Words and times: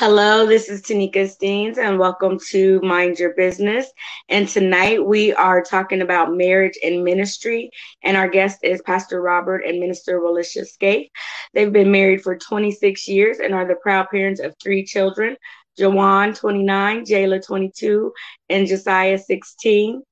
Hello, 0.00 0.46
this 0.46 0.70
is 0.70 0.80
Tanika 0.80 1.28
Steens, 1.28 1.76
and 1.76 1.98
welcome 1.98 2.38
to 2.48 2.80
Mind 2.80 3.18
Your 3.18 3.34
Business. 3.34 3.92
And 4.30 4.48
tonight 4.48 5.04
we 5.04 5.34
are 5.34 5.62
talking 5.62 6.00
about 6.00 6.34
marriage 6.34 6.78
and 6.82 7.04
ministry. 7.04 7.70
And 8.02 8.16
our 8.16 8.26
guest 8.26 8.60
is 8.62 8.80
Pastor 8.80 9.20
Robert 9.20 9.58
and 9.58 9.78
Minister 9.78 10.20
Walisha 10.20 10.66
Scaife. 10.66 11.10
They've 11.52 11.70
been 11.70 11.92
married 11.92 12.22
for 12.22 12.34
26 12.34 13.08
years 13.08 13.40
and 13.40 13.52
are 13.52 13.68
the 13.68 13.74
proud 13.74 14.08
parents 14.08 14.40
of 14.40 14.54
three 14.56 14.86
children 14.86 15.36
Jawan, 15.80 16.36
29, 16.36 17.04
Jayla, 17.04 17.44
22, 17.44 18.12
and 18.48 18.66
Josiah, 18.66 19.18
16. 19.18 20.02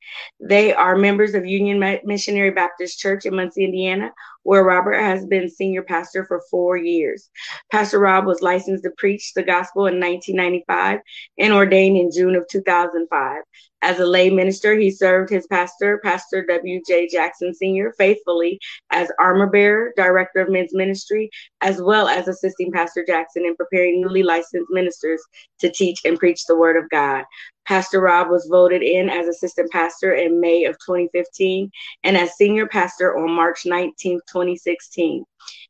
They 0.40 0.72
are 0.72 0.96
members 0.96 1.34
of 1.34 1.44
Union 1.44 2.00
Missionary 2.04 2.50
Baptist 2.50 2.98
Church 2.98 3.26
in 3.26 3.36
Muncie, 3.36 3.64
Indiana, 3.64 4.12
where 4.42 4.64
Robert 4.64 4.98
has 4.98 5.26
been 5.26 5.50
senior 5.50 5.82
pastor 5.82 6.24
for 6.24 6.42
four 6.50 6.76
years. 6.76 7.28
Pastor 7.70 7.98
Rob 7.98 8.26
was 8.26 8.40
licensed 8.40 8.84
to 8.84 8.90
preach 8.96 9.32
the 9.34 9.42
gospel 9.42 9.86
in 9.86 10.00
1995 10.00 11.00
and 11.38 11.52
ordained 11.52 11.98
in 11.98 12.10
June 12.10 12.34
of 12.34 12.48
2005. 12.48 13.42
As 13.80 14.00
a 14.00 14.06
lay 14.06 14.28
minister, 14.28 14.74
he 14.74 14.90
served 14.90 15.30
his 15.30 15.46
pastor, 15.46 16.00
Pastor 16.02 16.44
W.J. 16.46 17.08
Jackson 17.08 17.54
Sr., 17.54 17.94
faithfully 17.96 18.58
as 18.90 19.10
armor 19.20 19.48
bearer, 19.48 19.92
director 19.96 20.40
of 20.40 20.50
men's 20.50 20.74
ministry, 20.74 21.30
as 21.60 21.80
well 21.80 22.08
as 22.08 22.26
assisting 22.26 22.72
Pastor 22.72 23.04
Jackson 23.06 23.44
in 23.44 23.54
preparing 23.54 24.00
newly 24.00 24.24
licensed 24.24 24.70
ministers 24.70 25.22
to 25.60 25.70
teach 25.70 26.00
and 26.04 26.18
preach 26.18 26.44
the 26.46 26.56
word 26.56 26.76
of 26.76 26.90
God. 26.90 27.24
Pastor 27.66 28.00
Rob 28.00 28.30
was 28.30 28.48
voted 28.50 28.82
in 28.82 29.08
as 29.10 29.28
assistant 29.28 29.70
pastor 29.70 30.14
in 30.14 30.40
May 30.40 30.64
of 30.64 30.74
2015 30.84 31.70
and 32.02 32.16
as 32.16 32.34
senior 32.36 32.66
pastor 32.66 33.16
on 33.16 33.30
March 33.30 33.60
19, 33.64 34.20
2016. 34.26 35.24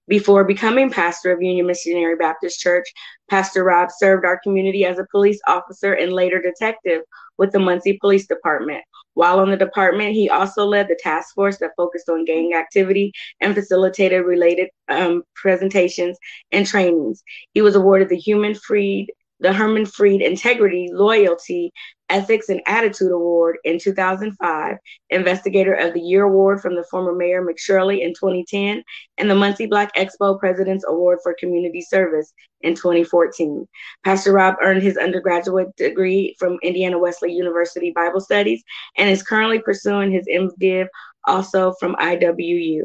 Before 0.06 0.44
becoming 0.44 0.90
pastor 0.90 1.32
of 1.32 1.42
Union 1.42 1.66
Missionary 1.66 2.16
Baptist 2.16 2.60
Church, 2.60 2.86
Pastor 3.28 3.64
Rob 3.64 3.90
served 3.90 4.24
our 4.24 4.40
community 4.42 4.84
as 4.86 4.98
a 4.98 5.06
police 5.10 5.40
officer 5.46 5.92
and 5.92 6.12
later 6.12 6.40
detective 6.40 7.02
with 7.38 7.52
the 7.52 7.58
Muncie 7.58 7.98
Police 8.00 8.26
Department. 8.26 8.84
While 9.14 9.40
on 9.40 9.50
the 9.50 9.56
department, 9.56 10.12
he 10.12 10.28
also 10.28 10.64
led 10.64 10.88
the 10.88 10.98
task 11.00 11.34
force 11.34 11.58
that 11.58 11.72
focused 11.76 12.08
on 12.08 12.24
gang 12.24 12.54
activity 12.54 13.12
and 13.40 13.54
facilitated 13.54 14.24
related 14.24 14.68
um, 14.88 15.22
presentations 15.34 16.18
and 16.52 16.66
trainings. 16.66 17.22
He 17.52 17.62
was 17.62 17.74
awarded 17.74 18.10
the 18.10 18.16
Human 18.16 18.54
Freed 18.54 19.08
the 19.40 19.52
Herman 19.52 19.86
Freed 19.86 20.20
Integrity, 20.20 20.88
Loyalty, 20.92 21.72
Ethics, 22.10 22.48
and 22.48 22.60
Attitude 22.66 23.12
Award 23.12 23.58
in 23.64 23.78
2005, 23.78 24.76
Investigator 25.10 25.74
of 25.74 25.94
the 25.94 26.00
Year 26.00 26.24
Award 26.24 26.60
from 26.60 26.74
the 26.74 26.84
former 26.90 27.14
Mayor 27.14 27.44
McShurley 27.44 28.02
in 28.02 28.10
2010, 28.14 28.82
and 29.18 29.30
the 29.30 29.34
Muncie 29.34 29.66
Black 29.66 29.94
Expo 29.94 30.38
President's 30.38 30.84
Award 30.88 31.18
for 31.22 31.34
Community 31.38 31.80
Service 31.80 32.32
in 32.60 32.74
2014. 32.74 33.66
Pastor 34.04 34.32
Rob 34.32 34.56
earned 34.62 34.82
his 34.82 34.96
undergraduate 34.96 35.74
degree 35.76 36.34
from 36.38 36.58
Indiana 36.62 36.98
Wesleyan 36.98 37.36
University 37.36 37.92
Bible 37.94 38.20
Studies 38.20 38.62
and 38.96 39.10
is 39.10 39.22
currently 39.22 39.60
pursuing 39.60 40.10
his 40.10 40.26
MDiv 40.26 40.86
also 41.26 41.74
from 41.78 41.94
IWU. 41.96 42.82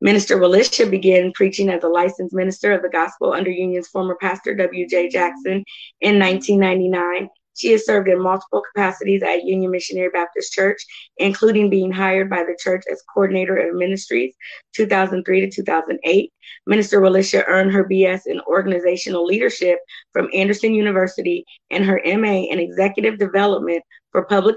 Minister 0.00 0.38
Walisha 0.38 0.88
began 0.88 1.32
preaching 1.32 1.68
as 1.68 1.82
a 1.82 1.88
licensed 1.88 2.34
minister 2.34 2.72
of 2.72 2.82
the 2.82 2.88
gospel 2.88 3.32
under 3.32 3.50
Union's 3.50 3.88
former 3.88 4.16
pastor, 4.20 4.54
W.J. 4.54 5.08
Jackson, 5.08 5.64
in 6.00 6.18
1999. 6.18 7.28
She 7.56 7.72
has 7.72 7.86
served 7.86 8.08
in 8.08 8.22
multiple 8.22 8.62
capacities 8.62 9.22
at 9.22 9.44
Union 9.44 9.70
Missionary 9.70 10.10
Baptist 10.10 10.52
Church, 10.52 10.84
including 11.16 11.70
being 11.70 11.90
hired 11.90 12.28
by 12.28 12.44
the 12.44 12.56
church 12.58 12.84
as 12.90 13.02
coordinator 13.12 13.56
of 13.56 13.74
ministries 13.74 14.34
2003 14.74 15.40
to 15.40 15.50
2008. 15.50 16.32
Minister 16.66 17.00
Walisha 17.00 17.44
earned 17.46 17.72
her 17.72 17.84
BS 17.84 18.22
in 18.26 18.40
organizational 18.42 19.24
leadership 19.24 19.78
from 20.12 20.28
Anderson 20.34 20.74
University 20.74 21.44
and 21.70 21.84
her 21.84 22.00
MA 22.04 22.44
in 22.50 22.58
executive 22.58 23.18
development 23.18 23.82
for 24.16 24.24
public 24.24 24.56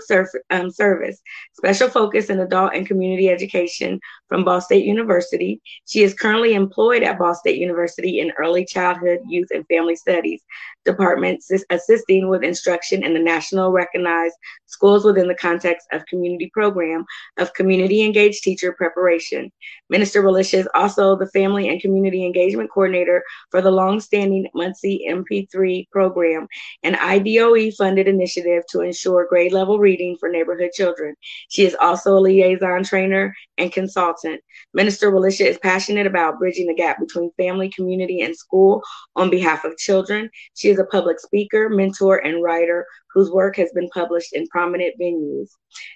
um, 0.52 0.72
service, 0.72 1.22
special 1.52 1.90
focus 1.90 2.30
in 2.30 2.40
adult 2.40 2.74
and 2.74 2.88
community 2.88 3.28
education 3.28 4.00
from 4.30 4.46
Ball 4.46 4.62
State 4.62 4.86
University. 4.86 5.62
She 5.86 6.02
is 6.02 6.14
currently 6.14 6.53
employed 6.53 7.03
at 7.03 7.20
Ball 7.20 7.36
State 7.36 7.58
University 7.58 8.22
in 8.22 8.31
early 8.38 8.64
childhood, 8.64 9.20
youth, 9.28 9.50
and 9.53 9.68
family 9.68 9.97
studies 9.97 10.42
department, 10.86 11.44
assisting 11.70 12.30
with 12.30 12.42
instruction 12.42 13.03
in 13.03 13.14
the 13.14 13.20
national 13.20 13.72
recognized 13.72 14.36
schools 14.66 15.03
within 15.03 15.28
the 15.28 15.36
context 15.36 15.86
of 15.91 16.06
community 16.06 16.50
program 16.53 17.03
of 17.38 17.53
community 17.53 18.02
engaged 18.02 18.44
teacher 18.44 18.72
preparation. 18.72 19.52
Minister 19.90 20.24
Walisha 20.24 20.59
is 20.59 20.70
also 20.74 21.16
the 21.16 21.28
family 21.28 21.68
and 21.68 21.81
community 21.81 22.26
engagement 22.26 22.70
coordinator 22.72 23.24
for 23.52 23.62
the 23.62 23.72
long-standing 23.72 24.47
Muncie 24.53 25.06
MP3 25.09 25.90
program, 25.91 26.47
an 26.84 26.94
IDOE 26.94 27.76
funded 27.76 28.08
initiative 28.08 28.64
to 28.70 28.81
ensure 28.81 29.28
grade 29.50 29.60
level 29.60 29.80
reading 29.80 30.16
for 30.20 30.30
neighborhood 30.30 30.72
children. 30.74 31.16
She 31.50 31.66
is 31.66 31.76
also 31.80 32.18
a 32.18 32.20
liaison 32.20 32.84
trainer 32.84 33.36
and 33.58 33.72
consultant. 33.72 34.42
Minister 34.74 35.12
Walisha 35.12 35.46
is 35.46 35.58
passionate 35.60 36.08
about 36.08 36.40
bridging 36.40 36.68
the 36.68 36.74
gap 36.74 37.00
between 37.00 37.32
family, 37.38 37.70
community, 37.70 38.22
and 38.22 38.36
school 38.36 38.82
on 39.16 39.30
behalf 39.30 39.66
of 39.66 39.78
children. 39.78 40.30
She 40.56 40.70
is 40.70 40.80
a 40.80 40.86
public 40.86 41.20
speaker, 41.20 41.70
mentor, 41.70 42.18
and 42.18 42.44
writer 42.44 42.86
whose 43.14 43.32
work 43.32 43.56
has 43.56 43.72
been 43.74 43.90
published 43.90 44.34
in 44.34 44.48
prominent 44.48 44.94
venues. 45.02 45.50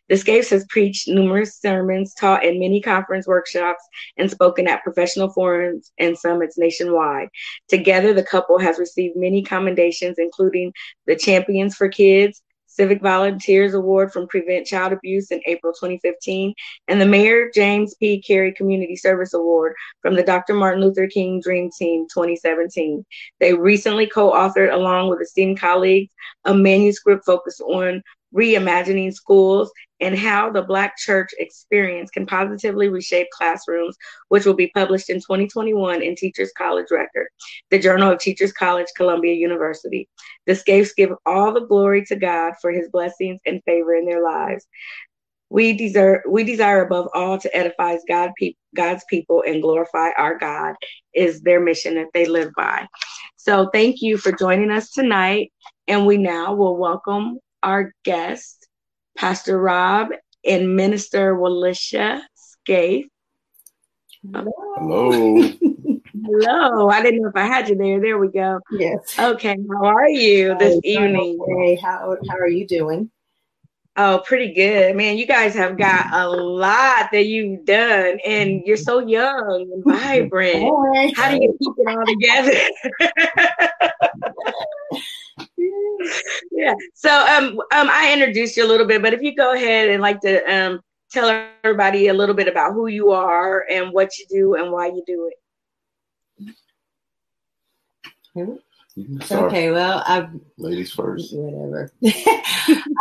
The 0.10 0.16
Scaifes 0.16 0.50
has 0.50 0.66
preached 0.70 1.08
numerous 1.08 1.60
sermons, 1.60 2.14
taught 2.14 2.44
in 2.44 2.60
many 2.60 2.82
conference 2.82 3.28
workshops, 3.28 3.84
and 4.18 4.30
spoken 4.30 4.68
at 4.68 4.84
professional 4.84 5.30
forums 5.30 5.92
and 6.00 6.18
summits 6.18 6.58
nationwide. 6.58 7.30
Together, 7.70 8.14
the 8.14 8.24
couple 8.24 8.58
has 8.58 8.80
received 8.80 9.16
many 9.16 9.44
commendations, 9.44 10.18
including 10.18 10.74
the 11.06 11.16
Champions 11.16 11.76
for 11.76 11.88
Kids, 11.88 12.42
Civic 12.74 13.02
Volunteers 13.02 13.76
Award 13.76 14.12
from 14.12 14.28
Prevent 14.28 14.66
Child 14.66 14.94
Abuse 14.94 15.30
in 15.32 15.42
April 15.46 15.74
2015, 15.74 16.54
and 16.88 17.00
the 17.00 17.06
Mayor 17.06 17.52
James 17.54 17.94
P. 17.96 18.22
Carey 18.22 18.52
Community 18.52 18.96
Service 18.96 19.34
Award 19.34 19.74
from 20.02 20.16
the 20.16 20.24
Dr. 20.24 20.56
Martin 20.56 20.82
Luther 20.84 21.08
King 21.08 21.40
Dream 21.40 21.70
Team 21.78 22.08
2017. 22.12 23.06
They 23.40 23.54
recently 23.54 24.08
co 24.08 24.32
authored, 24.32 24.74
along 24.74 25.10
with 25.10 25.22
esteemed 25.22 25.60
colleagues, 25.60 26.12
a 26.46 26.54
manuscript 26.54 27.26
focused 27.26 27.62
on 27.62 28.02
reimagining 28.34 29.14
schools 29.14 29.72
and 30.00 30.18
how 30.18 30.52
the 30.52 30.62
Black 30.62 30.98
church 30.98 31.30
experience 31.38 32.10
can 32.10 32.26
positively 32.26 32.90
reshape 32.90 33.28
classrooms, 33.32 33.96
which 34.30 34.46
will 34.46 34.54
be 34.54 34.72
published 34.76 35.10
in 35.10 35.18
2021 35.18 36.02
in 36.02 36.16
Teachers 36.16 36.52
College 36.58 36.88
Record, 36.92 37.28
the 37.70 37.80
Journal 37.80 38.12
of 38.12 38.20
Teachers 38.20 38.52
College, 38.52 38.88
Columbia 38.96 39.34
University. 39.34 40.10
The 40.46 40.54
Scaifes 40.54 40.96
give 40.96 41.12
all 41.26 41.54
the 41.54 41.66
glory 41.66 42.04
to 42.06 42.16
God 42.16 42.54
for 42.62 42.72
his 42.72 42.90
blessings 42.90 43.40
and 43.46 43.64
favor 43.64 43.94
in 43.96 44.06
their 44.06 44.24
lives. 44.24 44.66
We 45.50 45.74
deserve 45.74 46.22
we 46.28 46.44
desire 46.44 46.84
above 46.84 47.10
all 47.14 47.38
to 47.38 47.56
edify 47.56 47.98
God 48.08 48.32
pe- 48.40 48.56
God's 48.76 49.06
people 49.10 49.44
and 49.46 49.62
glorify 49.62 50.10
our 50.18 50.38
God 50.38 50.76
is 51.14 51.42
their 51.42 51.60
mission 51.60 51.96
that 51.96 52.08
they 52.14 52.26
live 52.26 52.52
by. 52.58 52.88
So 53.38 53.70
thank 53.72 54.02
you 54.02 54.18
for 54.18 54.32
joining 54.32 54.72
us 54.72 54.90
tonight. 54.90 55.52
And 55.88 56.08
we 56.08 56.18
now 56.18 56.56
will 56.56 56.78
welcome 56.78 57.40
our 57.64 57.94
guest, 58.04 58.68
Pastor 59.18 59.60
Rob 59.60 60.10
and 60.46 60.76
Minister 60.76 61.36
Walisha 61.36 62.22
Scaife. 62.36 63.08
Hello. 64.32 65.50
Hello. 66.26 66.90
I 66.90 67.02
didn't 67.02 67.22
know 67.22 67.30
if 67.30 67.36
I 67.36 67.46
had 67.46 67.68
you 67.70 67.76
there. 67.76 68.00
There 68.00 68.18
we 68.18 68.30
go. 68.30 68.60
Yes. 68.72 69.18
Okay. 69.20 69.58
How 69.70 69.86
are 69.86 70.10
you 70.10 70.56
this 70.58 70.76
Hi, 70.76 70.82
evening? 70.84 71.40
Hey, 71.60 71.76
how 71.76 72.16
how 72.30 72.38
are 72.38 72.48
you 72.48 72.68
doing? 72.68 73.10
Oh, 73.96 74.24
pretty 74.26 74.54
good. 74.54 74.96
Man, 74.96 75.18
you 75.18 75.28
guys 75.28 75.54
have 75.54 75.78
got 75.78 76.12
a 76.14 76.28
lot 76.28 77.10
that 77.12 77.26
you've 77.28 77.64
done 77.64 78.18
and 78.26 78.64
you're 78.66 78.76
so 78.76 79.00
young 79.00 79.70
and 79.72 79.84
vibrant. 80.02 81.16
How 81.16 81.30
do 81.30 81.36
you 81.36 81.56
keep 81.60 81.74
it 81.78 81.88
all 81.88 82.06
together? 82.06 82.60
yeah. 86.52 86.74
So 86.94 87.10
um 87.10 87.60
um 87.72 87.90
I 87.90 88.12
introduced 88.14 88.58
you 88.58 88.66
a 88.66 88.68
little 88.68 88.88
bit, 88.88 89.02
but 89.02 89.14
if 89.14 89.22
you 89.22 89.36
go 89.36 89.54
ahead 89.54 89.90
and 89.90 90.02
like 90.02 90.22
to 90.22 90.42
um 90.44 90.82
tell 91.12 91.48
everybody 91.64 92.08
a 92.08 92.14
little 92.14 92.36
bit 92.36 92.48
about 92.48 92.74
who 92.74 92.88
you 92.88 93.12
are 93.12 93.66
and 93.70 93.92
what 93.94 94.18
you 94.18 94.26
do 94.30 94.56
and 94.56 94.72
why 94.72 94.88
you 94.88 95.04
do 95.06 95.32
it. 95.32 95.40
Okay, 99.32 99.72
well, 99.72 100.04
I've 100.06 100.30
ladies 100.58 100.92
first. 100.92 101.36
Whatever. 101.36 101.92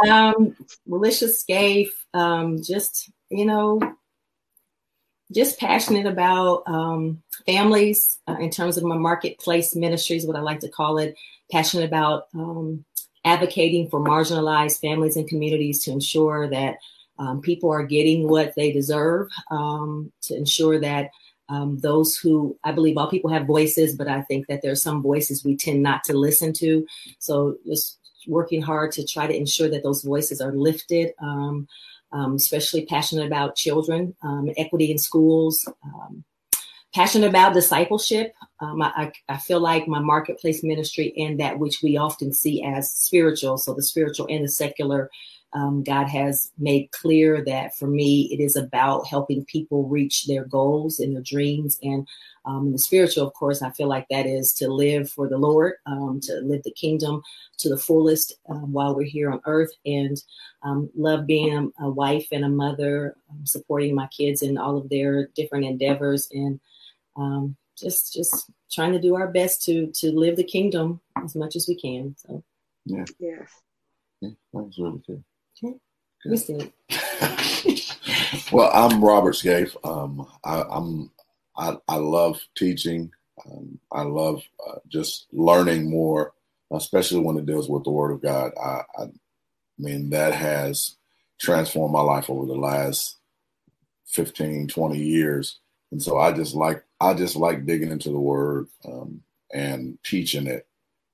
um, 0.08 0.56
Walisha 0.88 1.28
Scaife, 1.28 1.92
um, 2.14 2.62
just 2.62 3.10
you 3.30 3.44
know, 3.44 3.80
just 5.32 5.58
passionate 5.58 6.06
about 6.06 6.62
um, 6.66 7.22
families 7.46 8.18
uh, 8.26 8.36
in 8.40 8.50
terms 8.50 8.76
of 8.76 8.84
my 8.84 8.96
marketplace 8.96 9.74
ministries, 9.74 10.26
what 10.26 10.36
I 10.36 10.40
like 10.40 10.60
to 10.60 10.68
call 10.68 10.98
it. 10.98 11.14
Passionate 11.52 11.84
about 11.84 12.28
um, 12.34 12.84
advocating 13.24 13.88
for 13.90 14.00
marginalized 14.00 14.80
families 14.80 15.16
and 15.16 15.28
communities 15.28 15.84
to 15.84 15.92
ensure 15.92 16.48
that 16.48 16.78
um, 17.18 17.42
people 17.42 17.70
are 17.70 17.84
getting 17.84 18.26
what 18.26 18.54
they 18.56 18.72
deserve, 18.72 19.28
um, 19.50 20.10
to 20.22 20.34
ensure 20.34 20.80
that 20.80 21.10
um, 21.50 21.78
those 21.78 22.16
who 22.16 22.58
I 22.64 22.72
believe 22.72 22.96
all 22.96 23.10
people 23.10 23.30
have 23.30 23.46
voices, 23.46 23.94
but 23.94 24.08
I 24.08 24.22
think 24.22 24.46
that 24.46 24.62
there 24.62 24.72
are 24.72 24.76
some 24.76 25.02
voices 25.02 25.44
we 25.44 25.56
tend 25.56 25.82
not 25.82 26.02
to 26.04 26.14
listen 26.14 26.54
to. 26.54 26.86
So 27.18 27.58
just 27.66 27.98
working 28.26 28.62
hard 28.62 28.92
to 28.92 29.06
try 29.06 29.26
to 29.26 29.36
ensure 29.36 29.68
that 29.68 29.82
those 29.82 30.02
voices 30.02 30.40
are 30.40 30.52
lifted. 30.52 31.12
Um, 31.20 31.68
um, 32.12 32.34
especially 32.34 32.84
passionate 32.84 33.26
about 33.26 33.56
children, 33.56 34.14
equity 34.58 34.90
in 34.90 34.98
schools, 34.98 35.66
passionate 36.94 37.28
about 37.28 37.54
discipleship. 37.54 38.34
Um, 38.60 38.82
I, 38.82 39.12
I, 39.28 39.38
feel 39.38 39.60
like 39.60 39.88
my 39.88 39.98
marketplace 39.98 40.62
ministry 40.62 41.12
and 41.16 41.40
that 41.40 41.58
which 41.58 41.82
we 41.82 41.96
often 41.96 42.32
see 42.32 42.62
as 42.62 42.92
spiritual, 42.92 43.56
so 43.56 43.74
the 43.74 43.82
spiritual 43.82 44.26
and 44.28 44.44
the 44.44 44.48
secular, 44.48 45.10
um, 45.54 45.82
God 45.82 46.06
has 46.08 46.50
made 46.58 46.90
clear 46.92 47.44
that 47.44 47.76
for 47.76 47.86
me, 47.86 48.28
it 48.32 48.42
is 48.42 48.56
about 48.56 49.06
helping 49.06 49.44
people 49.44 49.88
reach 49.88 50.26
their 50.26 50.44
goals 50.44 50.98
and 50.98 51.14
their 51.14 51.22
dreams. 51.22 51.78
And 51.82 52.06
um, 52.44 52.72
the 52.72 52.78
spiritual, 52.78 53.26
of 53.26 53.34
course, 53.34 53.62
I 53.62 53.70
feel 53.70 53.88
like 53.88 54.06
that 54.08 54.26
is 54.26 54.52
to 54.54 54.68
live 54.68 55.10
for 55.10 55.28
the 55.28 55.38
Lord, 55.38 55.74
um, 55.86 56.20
to 56.24 56.40
live 56.40 56.62
the 56.62 56.72
kingdom 56.72 57.22
to 57.58 57.68
the 57.68 57.78
fullest 57.78 58.34
um, 58.48 58.72
while 58.72 58.94
we're 58.94 59.04
here 59.04 59.30
on 59.30 59.40
earth, 59.46 59.72
and 59.84 60.22
um, 60.62 60.90
love 60.96 61.26
being 61.26 61.72
a, 61.80 61.88
wife 61.88 62.28
and 62.32 62.44
a 62.44 62.48
mother, 62.48 63.16
supporting 63.44 63.94
my 63.94 64.06
kids 64.08 64.42
in 64.42 64.58
all 64.58 64.76
of 64.76 64.88
their 64.88 65.28
different 65.34 65.64
endeavors, 65.64 66.28
and 66.32 66.60
um, 67.16 67.56
just 67.76 68.12
just 68.12 68.50
trying 68.70 68.92
to 68.92 69.00
do 69.00 69.14
our 69.14 69.28
best 69.28 69.62
to 69.64 69.90
to 69.94 70.12
live 70.12 70.36
the 70.36 70.44
kingdom 70.44 71.00
as 71.22 71.34
much 71.34 71.56
as 71.56 71.66
we 71.68 71.74
can. 71.74 72.14
So, 72.18 72.42
yeah, 72.84 73.04
yes, 73.18 73.48
yeah, 74.20 74.30
that 74.52 74.62
was 74.62 74.78
really 74.78 75.02
good. 75.06 75.24
Okay. 75.62 75.76
good. 76.46 76.72
well, 78.52 78.70
I'm 78.72 79.04
Robert 79.04 79.34
Scaife. 79.34 79.76
Um, 79.84 80.26
I, 80.44 80.62
am 80.70 81.10
I, 81.56 81.76
I 81.88 81.96
love 81.96 82.40
teaching. 82.56 83.12
Um, 83.44 83.78
I 83.90 84.02
love 84.02 84.42
uh, 84.66 84.78
just 84.88 85.26
learning 85.32 85.90
more, 85.90 86.32
especially 86.72 87.20
when 87.20 87.36
it 87.36 87.46
deals 87.46 87.68
with 87.68 87.84
the 87.84 87.90
Word 87.90 88.12
of 88.12 88.22
God. 88.22 88.52
I, 88.62 88.82
I, 88.98 89.06
mean, 89.78 90.10
that 90.10 90.34
has 90.34 90.96
transformed 91.40 91.92
my 91.92 92.00
life 92.00 92.30
over 92.30 92.46
the 92.46 92.54
last 92.54 93.18
15, 94.06 94.68
20 94.68 94.98
years. 94.98 95.58
And 95.92 96.02
so 96.02 96.18
I 96.18 96.32
just 96.32 96.56
like 96.56 96.84
I 97.00 97.14
just 97.14 97.36
like 97.36 97.66
digging 97.66 97.92
into 97.92 98.10
the 98.10 98.20
Word 98.20 98.68
um, 98.86 99.22
and 99.54 99.98
teaching 100.04 100.48
it 100.48 100.68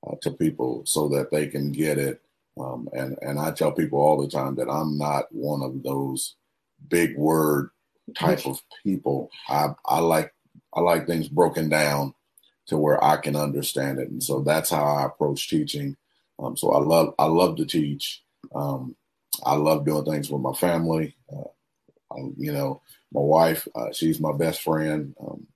uh, 0.07 0.17
to 0.23 0.33
people 0.33 0.85
so 0.87 1.09
that 1.11 1.33
they 1.33 1.49
can 1.49 1.73
get 1.73 1.99
it. 1.99 2.23
Um, 2.61 2.89
and 2.95 3.19
and 3.23 3.41
I 3.41 3.53
tell 3.53 3.73
people 3.73 4.01
all 4.01 4.23
the 4.23 4.29
time 4.31 4.57
that 4.57 4.71
I'm 4.71 4.99
not 4.99 5.27
one 5.33 5.63
of 5.63 5.85
those 5.85 6.37
big 6.89 7.17
word 7.19 7.71
type 8.17 8.47
of 8.47 8.63
people. 8.85 9.31
I 9.49 9.69
I 9.87 10.01
like 10.01 10.35
I 10.75 10.81
like 10.83 11.09
things 11.09 11.29
broken 11.29 11.71
down 11.71 12.15
to 12.69 12.79
where 12.79 13.03
I 13.05 13.19
can 13.19 13.37
understand 13.37 14.01
it, 14.01 14.11
and 14.11 14.23
so 14.23 14.43
that's 14.43 14.71
how 14.71 14.85
I 14.85 15.07
approach 15.07 15.51
teaching. 15.51 15.97
Um, 16.41 16.57
so 16.57 16.73
I 16.73 16.81
love 16.81 17.15
I 17.19 17.27
love 17.27 17.57
to 17.59 17.67
teach. 17.67 18.23
Um, 18.55 18.97
I 19.45 19.57
love 19.57 19.87
doing 19.87 20.07
things 20.07 20.31
with 20.31 20.43
my 20.43 20.55
family. 20.55 21.17
Uh, 21.33 21.49
I, 22.13 22.19
you 22.39 22.53
know, 22.53 22.83
my 23.13 23.21
wife, 23.21 23.67
uh, 23.75 23.93
she's 23.93 24.21
my 24.21 24.33
best 24.33 24.63
friend. 24.63 25.15
Um, 25.21 25.47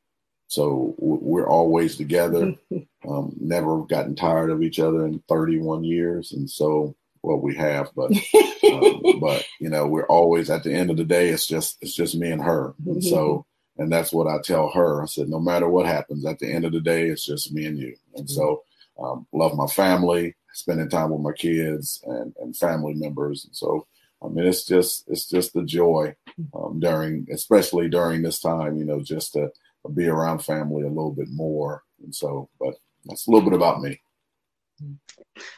so 0.49 0.95
we're 0.99 1.49
always 1.49 1.97
together. 1.97 2.55
Um, 3.05 3.35
never 3.41 3.79
gotten 3.79 4.15
tired 4.15 4.49
of 4.49 4.63
each 4.63 4.79
other 4.79 5.05
in 5.05 5.21
31 5.29 5.83
years, 5.83 6.31
and 6.31 6.49
so 6.49 6.95
well 7.21 7.41
we 7.41 7.57
have, 7.57 7.91
but 7.97 8.13
um, 8.73 9.03
but 9.21 9.45
you 9.59 9.69
know 9.69 9.89
we're 9.89 10.07
always 10.07 10.51
at 10.51 10.63
the 10.63 10.73
end 10.73 10.89
of 10.89 10.97
the 10.97 11.05
day. 11.05 11.31
It's 11.31 11.49
just 11.49 11.79
it's 11.81 11.97
just 11.97 12.15
me 12.15 12.31
and 12.31 12.41
her, 12.41 12.75
and 12.87 13.03
so 13.03 13.45
and 13.79 13.91
that's 13.91 14.13
what 14.13 14.29
I 14.29 14.39
tell 14.41 14.71
her. 14.71 15.03
I 15.03 15.07
said, 15.07 15.29
no 15.29 15.41
matter 15.41 15.69
what 15.69 15.87
happens, 15.87 16.25
at 16.25 16.39
the 16.39 16.53
end 16.53 16.65
of 16.65 16.73
the 16.73 16.81
day, 16.81 17.09
it's 17.09 17.25
just 17.25 17.53
me 17.53 17.67
and 17.67 17.79
you. 17.79 17.97
And 18.15 18.27
mm-hmm. 18.27 18.35
so, 18.35 18.63
um, 19.03 19.27
love 19.33 19.57
my 19.57 19.67
family, 19.67 20.37
spending 20.53 20.89
time 20.89 21.11
with 21.11 21.23
my 21.23 21.33
kids 21.33 22.03
and, 22.07 22.35
and 22.41 22.57
family 22.57 22.95
members. 22.95 23.45
And 23.45 23.57
so, 23.57 23.87
I 24.23 24.29
mean, 24.29 24.47
it's 24.47 24.65
just 24.65 25.09
it's 25.09 25.27
just 25.27 25.55
the 25.55 25.65
joy 25.65 26.15
um, 26.55 26.81
during, 26.81 27.27
especially 27.33 27.89
during 27.89 28.23
this 28.23 28.41
time, 28.41 28.77
you 28.77 28.85
know, 28.85 29.01
just 29.01 29.33
to 29.35 29.51
be 29.95 30.07
around 30.07 30.41
family 30.41 30.83
a 30.83 30.89
little 30.89 31.13
bit 31.13 31.29
more. 31.31 31.83
And 32.03 32.15
so, 32.15 32.49
but 32.61 32.75
that's 33.05 33.27
a 33.27 33.31
little 33.31 33.49
bit 33.49 33.57
about 33.57 33.81
me. 33.81 34.01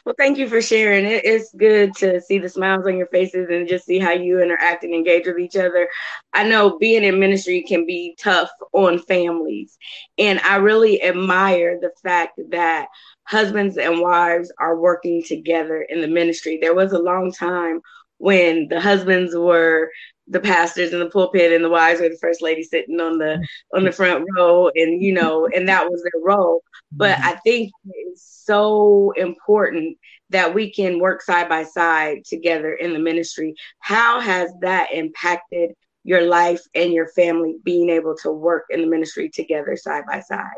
Well, 0.05 0.15
thank 0.17 0.37
you 0.37 0.47
for 0.47 0.61
sharing. 0.61 1.05
It, 1.05 1.25
it's 1.25 1.53
good 1.53 1.95
to 1.95 2.21
see 2.21 2.37
the 2.37 2.49
smiles 2.49 2.85
on 2.85 2.97
your 2.97 3.07
faces 3.07 3.47
and 3.49 3.67
just 3.67 3.85
see 3.85 3.99
how 3.99 4.11
you 4.11 4.41
interact 4.41 4.83
and 4.83 4.93
engage 4.93 5.25
with 5.25 5.39
each 5.39 5.55
other. 5.55 5.89
I 6.33 6.47
know 6.47 6.77
being 6.77 7.03
in 7.03 7.19
ministry 7.19 7.63
can 7.63 7.85
be 7.85 8.15
tough 8.19 8.49
on 8.71 8.99
families, 8.99 9.77
and 10.17 10.39
I 10.41 10.57
really 10.57 11.01
admire 11.01 11.79
the 11.81 11.91
fact 12.03 12.39
that 12.51 12.87
husbands 13.23 13.77
and 13.77 13.99
wives 13.99 14.51
are 14.59 14.79
working 14.79 15.23
together 15.23 15.81
in 15.81 16.01
the 16.01 16.07
ministry. 16.07 16.59
There 16.61 16.75
was 16.75 16.93
a 16.93 16.99
long 16.99 17.31
time 17.31 17.81
when 18.17 18.67
the 18.69 18.79
husbands 18.79 19.35
were 19.35 19.89
the 20.27 20.39
pastors 20.39 20.91
in 20.91 20.99
the 20.99 21.09
pulpit 21.09 21.51
and 21.51 21.63
the 21.63 21.69
wives 21.69 22.01
or 22.01 22.09
the 22.09 22.17
first 22.17 22.41
lady 22.41 22.63
sitting 22.63 22.99
on 22.99 23.17
the 23.17 23.45
on 23.73 23.83
the 23.83 23.91
front 23.91 24.25
row 24.35 24.69
and 24.75 25.01
you 25.01 25.13
know 25.13 25.47
and 25.47 25.67
that 25.67 25.89
was 25.89 26.01
their 26.01 26.21
role. 26.21 26.63
But 26.91 27.17
mm-hmm. 27.17 27.27
i 27.27 27.35
think 27.43 27.71
it's 27.85 28.43
so 28.45 29.11
important 29.11 29.97
that 30.31 30.53
we 30.53 30.71
can 30.71 30.99
work 30.99 31.21
side 31.21 31.47
by 31.47 31.63
side 31.63 32.25
together 32.25 32.73
in 32.73 32.93
the 32.93 32.99
ministry. 32.99 33.55
How 33.79 34.19
has 34.19 34.51
that 34.61 34.91
impacted 34.91 35.71
your 36.03 36.23
life 36.23 36.61
and 36.73 36.91
your 36.91 37.07
family 37.09 37.57
being 37.63 37.89
able 37.89 38.15
to 38.17 38.31
work 38.31 38.65
in 38.69 38.81
the 38.81 38.87
ministry 38.87 39.29
together 39.29 39.75
side 39.75 40.03
by 40.07 40.21
side? 40.21 40.57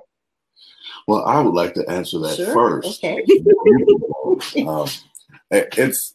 Well 1.08 1.26
i 1.26 1.40
would 1.42 1.54
like 1.54 1.74
to 1.74 1.90
answer 1.90 2.20
that 2.20 2.38
sure. 2.38 2.54
first. 2.54 3.04
okay. 3.04 3.24
Um, 4.68 4.88
it's 5.50 6.14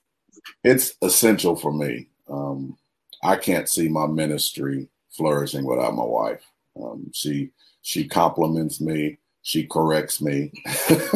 it's 0.62 0.94
essential 1.02 1.56
for 1.56 1.72
me. 1.72 2.08
Um, 2.28 2.76
I 3.22 3.36
can't 3.36 3.68
see 3.68 3.88
my 3.88 4.06
ministry 4.06 4.88
flourishing 5.10 5.64
without 5.64 5.94
my 5.94 6.04
wife. 6.04 6.44
Um, 6.82 7.10
she 7.12 7.50
she 7.82 8.06
compliments 8.06 8.80
me, 8.80 9.18
she 9.42 9.66
corrects 9.66 10.20
me, 10.20 10.52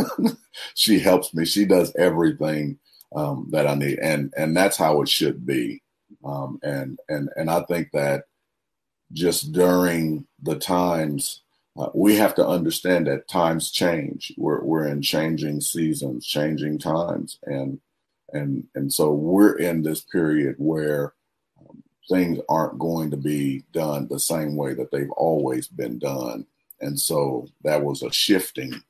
she 0.74 0.98
helps 0.98 1.32
me, 1.34 1.44
she 1.44 1.64
does 1.64 1.94
everything 1.96 2.78
um, 3.14 3.48
that 3.50 3.66
I 3.66 3.74
need, 3.74 3.98
and 4.00 4.32
and 4.36 4.56
that's 4.56 4.76
how 4.76 5.02
it 5.02 5.08
should 5.08 5.46
be. 5.46 5.82
Um, 6.24 6.58
and 6.62 6.98
and 7.08 7.30
and 7.36 7.50
I 7.50 7.62
think 7.62 7.90
that 7.92 8.24
just 9.12 9.52
during 9.52 10.26
the 10.42 10.56
times 10.56 11.42
uh, 11.78 11.88
we 11.94 12.16
have 12.16 12.34
to 12.34 12.46
understand 12.46 13.06
that 13.06 13.28
times 13.28 13.70
change. 13.70 14.32
We're 14.36 14.62
we're 14.62 14.86
in 14.86 15.02
changing 15.02 15.60
seasons, 15.60 16.26
changing 16.26 16.78
times, 16.78 17.38
and 17.44 17.80
and 18.32 18.64
and 18.74 18.92
so 18.92 19.12
we're 19.12 19.56
in 19.58 19.82
this 19.82 20.00
period 20.00 20.56
where 20.58 21.14
things 22.08 22.38
aren't 22.48 22.78
going 22.78 23.10
to 23.10 23.16
be 23.16 23.64
done 23.72 24.06
the 24.08 24.20
same 24.20 24.56
way 24.56 24.74
that 24.74 24.90
they've 24.90 25.10
always 25.12 25.68
been 25.68 25.98
done. 25.98 26.46
And 26.80 26.98
so 26.98 27.48
that 27.62 27.82
was 27.82 28.02
a 28.02 28.12
shifting 28.12 28.82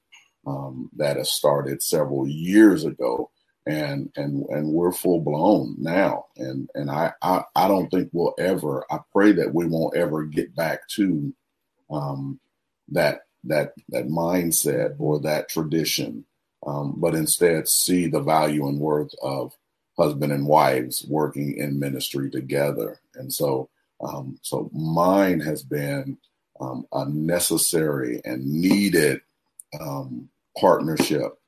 um, 0.46 0.90
that 0.96 1.16
has 1.16 1.32
started 1.32 1.82
several 1.82 2.26
years 2.26 2.84
ago. 2.84 3.30
And, 3.68 4.12
and 4.14 4.46
and 4.48 4.68
we're 4.68 4.92
full 4.92 5.20
blown 5.20 5.74
now, 5.76 6.26
and 6.36 6.70
and 6.76 6.88
I, 6.88 7.12
I 7.20 7.42
I 7.56 7.66
don't 7.66 7.90
think 7.90 8.10
we'll 8.12 8.32
ever. 8.38 8.84
I 8.92 9.00
pray 9.12 9.32
that 9.32 9.52
we 9.52 9.66
won't 9.66 9.96
ever 9.96 10.22
get 10.22 10.54
back 10.54 10.86
to 10.90 11.34
um, 11.90 12.38
that 12.90 13.22
that 13.42 13.72
that 13.88 14.06
mindset 14.06 14.94
or 15.00 15.18
that 15.22 15.48
tradition, 15.48 16.24
um, 16.64 16.94
but 16.98 17.16
instead 17.16 17.66
see 17.68 18.06
the 18.06 18.20
value 18.20 18.68
and 18.68 18.78
worth 18.78 19.10
of 19.20 19.52
husband 19.98 20.32
and 20.32 20.46
wives 20.46 21.04
working 21.08 21.56
in 21.56 21.78
ministry 21.78 22.30
together. 22.30 23.00
And 23.14 23.32
so, 23.32 23.68
um, 24.00 24.38
so 24.42 24.70
mine 24.72 25.40
has 25.40 25.62
been 25.62 26.18
um, 26.60 26.86
a 26.92 27.06
necessary 27.08 28.20
and 28.24 28.44
needed 28.44 29.20
um, 29.80 30.28
partnership 30.58 31.38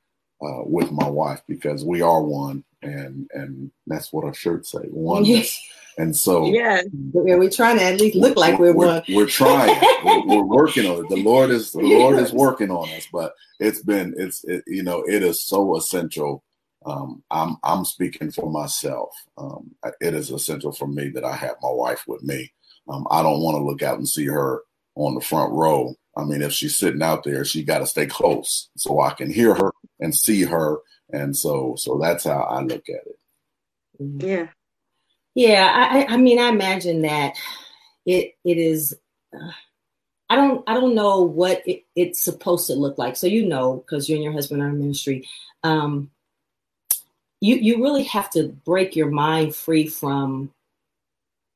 uh, 0.41 0.63
with 0.63 0.91
my 0.91 1.07
wife 1.07 1.41
because 1.47 1.83
we 1.83 2.01
are 2.01 2.23
one, 2.23 2.63
and 2.81 3.29
and 3.33 3.71
that's 3.87 4.13
what 4.13 4.25
our 4.25 4.33
shirts 4.33 4.71
say, 4.71 4.79
one. 4.89 5.25
Yes. 5.25 5.59
And 5.97 6.15
so, 6.15 6.45
yeah, 6.45 6.81
we're 6.93 7.49
trying 7.49 7.77
to 7.77 7.83
at 7.83 7.99
least 7.99 8.15
look 8.15 8.37
like 8.37 8.57
we're, 8.57 8.73
we're 8.73 8.85
one. 8.87 9.03
We're 9.09 9.25
trying. 9.25 9.77
we're, 10.05 10.27
we're, 10.27 10.43
working 10.43 10.85
on 10.85 11.03
it. 11.03 11.09
The 11.09 11.21
Lord 11.21 11.49
is 11.49 11.73
the 11.73 11.81
Lord 11.81 12.17
is 12.19 12.31
working 12.31 12.71
on 12.71 12.87
us, 12.91 13.05
but 13.11 13.33
it's 13.59 13.83
been 13.83 14.15
it's 14.17 14.45
it, 14.45 14.63
you 14.65 14.81
know 14.81 15.03
it 15.05 15.23
is 15.23 15.43
so 15.43 15.75
essential 15.75 16.41
um, 16.89 17.23
I'm 17.31 17.57
I'm 17.63 17.85
speaking 17.85 18.31
for 18.31 18.49
myself. 18.49 19.09
Um, 19.37 19.75
it 20.01 20.13
is 20.13 20.31
essential 20.31 20.71
for 20.71 20.87
me 20.87 21.09
that 21.09 21.23
I 21.23 21.35
have 21.35 21.55
my 21.61 21.71
wife 21.71 22.03
with 22.07 22.23
me. 22.23 22.51
Um, 22.87 23.07
I 23.11 23.21
don't 23.21 23.41
want 23.41 23.55
to 23.57 23.63
look 23.63 23.83
out 23.83 23.97
and 23.97 24.07
see 24.07 24.25
her 24.25 24.61
on 24.95 25.15
the 25.15 25.21
front 25.21 25.53
row. 25.53 25.95
I 26.17 26.25
mean, 26.25 26.41
if 26.41 26.51
she's 26.51 26.75
sitting 26.75 27.01
out 27.01 27.23
there, 27.23 27.45
she 27.45 27.63
got 27.63 27.79
to 27.79 27.85
stay 27.85 28.07
close 28.07 28.69
so 28.75 28.99
I 28.99 29.11
can 29.11 29.31
hear 29.31 29.53
her 29.55 29.71
and 29.99 30.15
see 30.15 30.43
her, 30.43 30.77
and 31.11 31.35
so 31.35 31.75
so 31.77 31.99
that's 32.01 32.25
how 32.25 32.41
I 32.41 32.61
look 32.61 32.89
at 32.89 33.05
it. 33.05 33.19
Yeah, 33.99 34.47
yeah. 35.35 35.71
I 35.73 36.13
I 36.13 36.17
mean, 36.17 36.39
I 36.39 36.49
imagine 36.49 37.03
that 37.03 37.35
it 38.05 38.35
it 38.43 38.57
is. 38.57 38.95
Uh, 39.33 39.51
I 40.31 40.35
don't 40.35 40.63
I 40.67 40.75
don't 40.75 40.95
know 40.95 41.21
what 41.21 41.63
it, 41.67 41.85
it's 41.95 42.21
supposed 42.21 42.67
to 42.67 42.73
look 42.73 42.97
like. 42.97 43.15
So 43.15 43.27
you 43.27 43.47
know, 43.47 43.77
because 43.77 44.07
you 44.07 44.15
and 44.15 44.23
your 44.23 44.33
husband 44.33 44.61
are 44.61 44.69
in 44.69 44.79
ministry, 44.79 45.27
um, 45.63 46.11
you 47.41 47.55
you 47.55 47.83
really 47.83 48.03
have 48.03 48.29
to 48.31 48.49
break 48.65 48.95
your 48.95 49.09
mind 49.09 49.55
free 49.55 49.87
from 49.87 50.51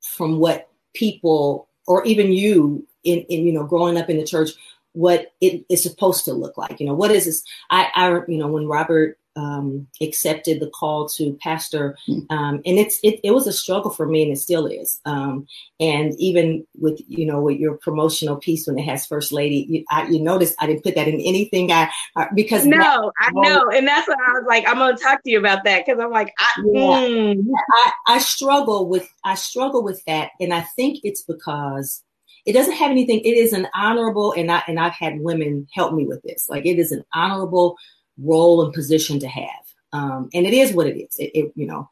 from 0.01 0.37
what 0.39 0.69
people 0.93 1.67
or 1.87 2.05
even 2.05 2.31
you 2.31 2.85
in, 3.03 3.19
in 3.21 3.45
you 3.45 3.53
know 3.53 3.63
growing 3.63 3.97
up 3.97 4.09
in 4.09 4.17
the 4.17 4.25
church 4.25 4.51
what 4.93 5.33
it 5.41 5.65
is 5.69 5.81
supposed 5.81 6.25
to 6.25 6.33
look 6.33 6.57
like. 6.57 6.79
You 6.79 6.85
know 6.85 6.93
what 6.93 7.11
is 7.11 7.25
this? 7.25 7.43
I 7.69 7.89
i 7.95 8.09
you 8.27 8.37
know 8.37 8.47
when 8.47 8.67
robert 8.67 9.17
um, 9.35 9.87
accepted 10.01 10.59
the 10.59 10.69
call 10.69 11.07
to 11.09 11.37
pastor, 11.41 11.97
hmm. 12.05 12.19
um, 12.29 12.61
and 12.65 12.77
it's 12.77 12.99
it, 13.03 13.19
it, 13.23 13.31
was 13.31 13.47
a 13.47 13.53
struggle 13.53 13.89
for 13.89 14.07
me, 14.07 14.23
and 14.23 14.31
it 14.31 14.37
still 14.37 14.67
is. 14.67 14.99
Um, 15.05 15.47
and 15.79 16.13
even 16.19 16.65
with 16.79 17.01
you 17.07 17.25
know 17.25 17.41
with 17.41 17.57
your 17.57 17.77
promotional 17.77 18.37
piece 18.37 18.67
when 18.67 18.77
it 18.77 18.83
has 18.83 19.05
first 19.05 19.31
lady, 19.31 19.65
you, 19.69 19.85
I, 19.89 20.07
you 20.07 20.21
notice 20.21 20.55
I 20.59 20.67
didn't 20.67 20.83
put 20.83 20.95
that 20.95 21.07
in 21.07 21.19
anything. 21.19 21.71
I, 21.71 21.89
I 22.15 22.27
because 22.35 22.65
no, 22.65 22.77
that, 22.77 23.11
I 23.19 23.31
know, 23.33 23.69
and 23.69 23.87
that's 23.87 24.07
what 24.07 24.17
I 24.17 24.31
was 24.33 24.45
like. 24.47 24.67
I'm 24.67 24.77
going 24.77 24.95
to 24.95 25.03
talk 25.03 25.23
to 25.23 25.31
you 25.31 25.39
about 25.39 25.63
that 25.63 25.85
because 25.85 25.99
I'm 25.99 26.11
like, 26.11 26.33
I, 26.37 26.51
yeah, 26.65 27.07
mm. 27.07 27.43
I, 27.73 27.91
I 28.07 28.17
struggle 28.19 28.87
with 28.87 29.09
I 29.23 29.35
struggle 29.35 29.83
with 29.83 30.03
that, 30.05 30.31
and 30.39 30.53
I 30.53 30.61
think 30.61 30.99
it's 31.03 31.23
because 31.23 32.03
it 32.45 32.53
doesn't 32.53 32.75
have 32.75 32.91
anything. 32.91 33.19
It 33.21 33.37
is 33.37 33.53
an 33.53 33.67
honorable, 33.73 34.33
and 34.33 34.51
I 34.51 34.63
and 34.67 34.79
I've 34.79 34.93
had 34.93 35.21
women 35.21 35.67
help 35.73 35.93
me 35.93 36.05
with 36.05 36.21
this. 36.21 36.47
Like 36.49 36.65
it 36.65 36.77
is 36.77 36.91
an 36.91 37.03
honorable 37.13 37.77
role 38.17 38.63
and 38.63 38.74
position 38.74 39.20
to 39.20 39.27
have. 39.27 39.50
Um, 39.91 40.29
and 40.34 40.46
it 40.46 40.53
is 40.53 40.74
what 40.74 40.88
it 40.88 40.98
is. 40.98 41.15
It, 41.20 41.32
it, 41.34 41.51
you 41.55 41.67
know. 41.67 41.89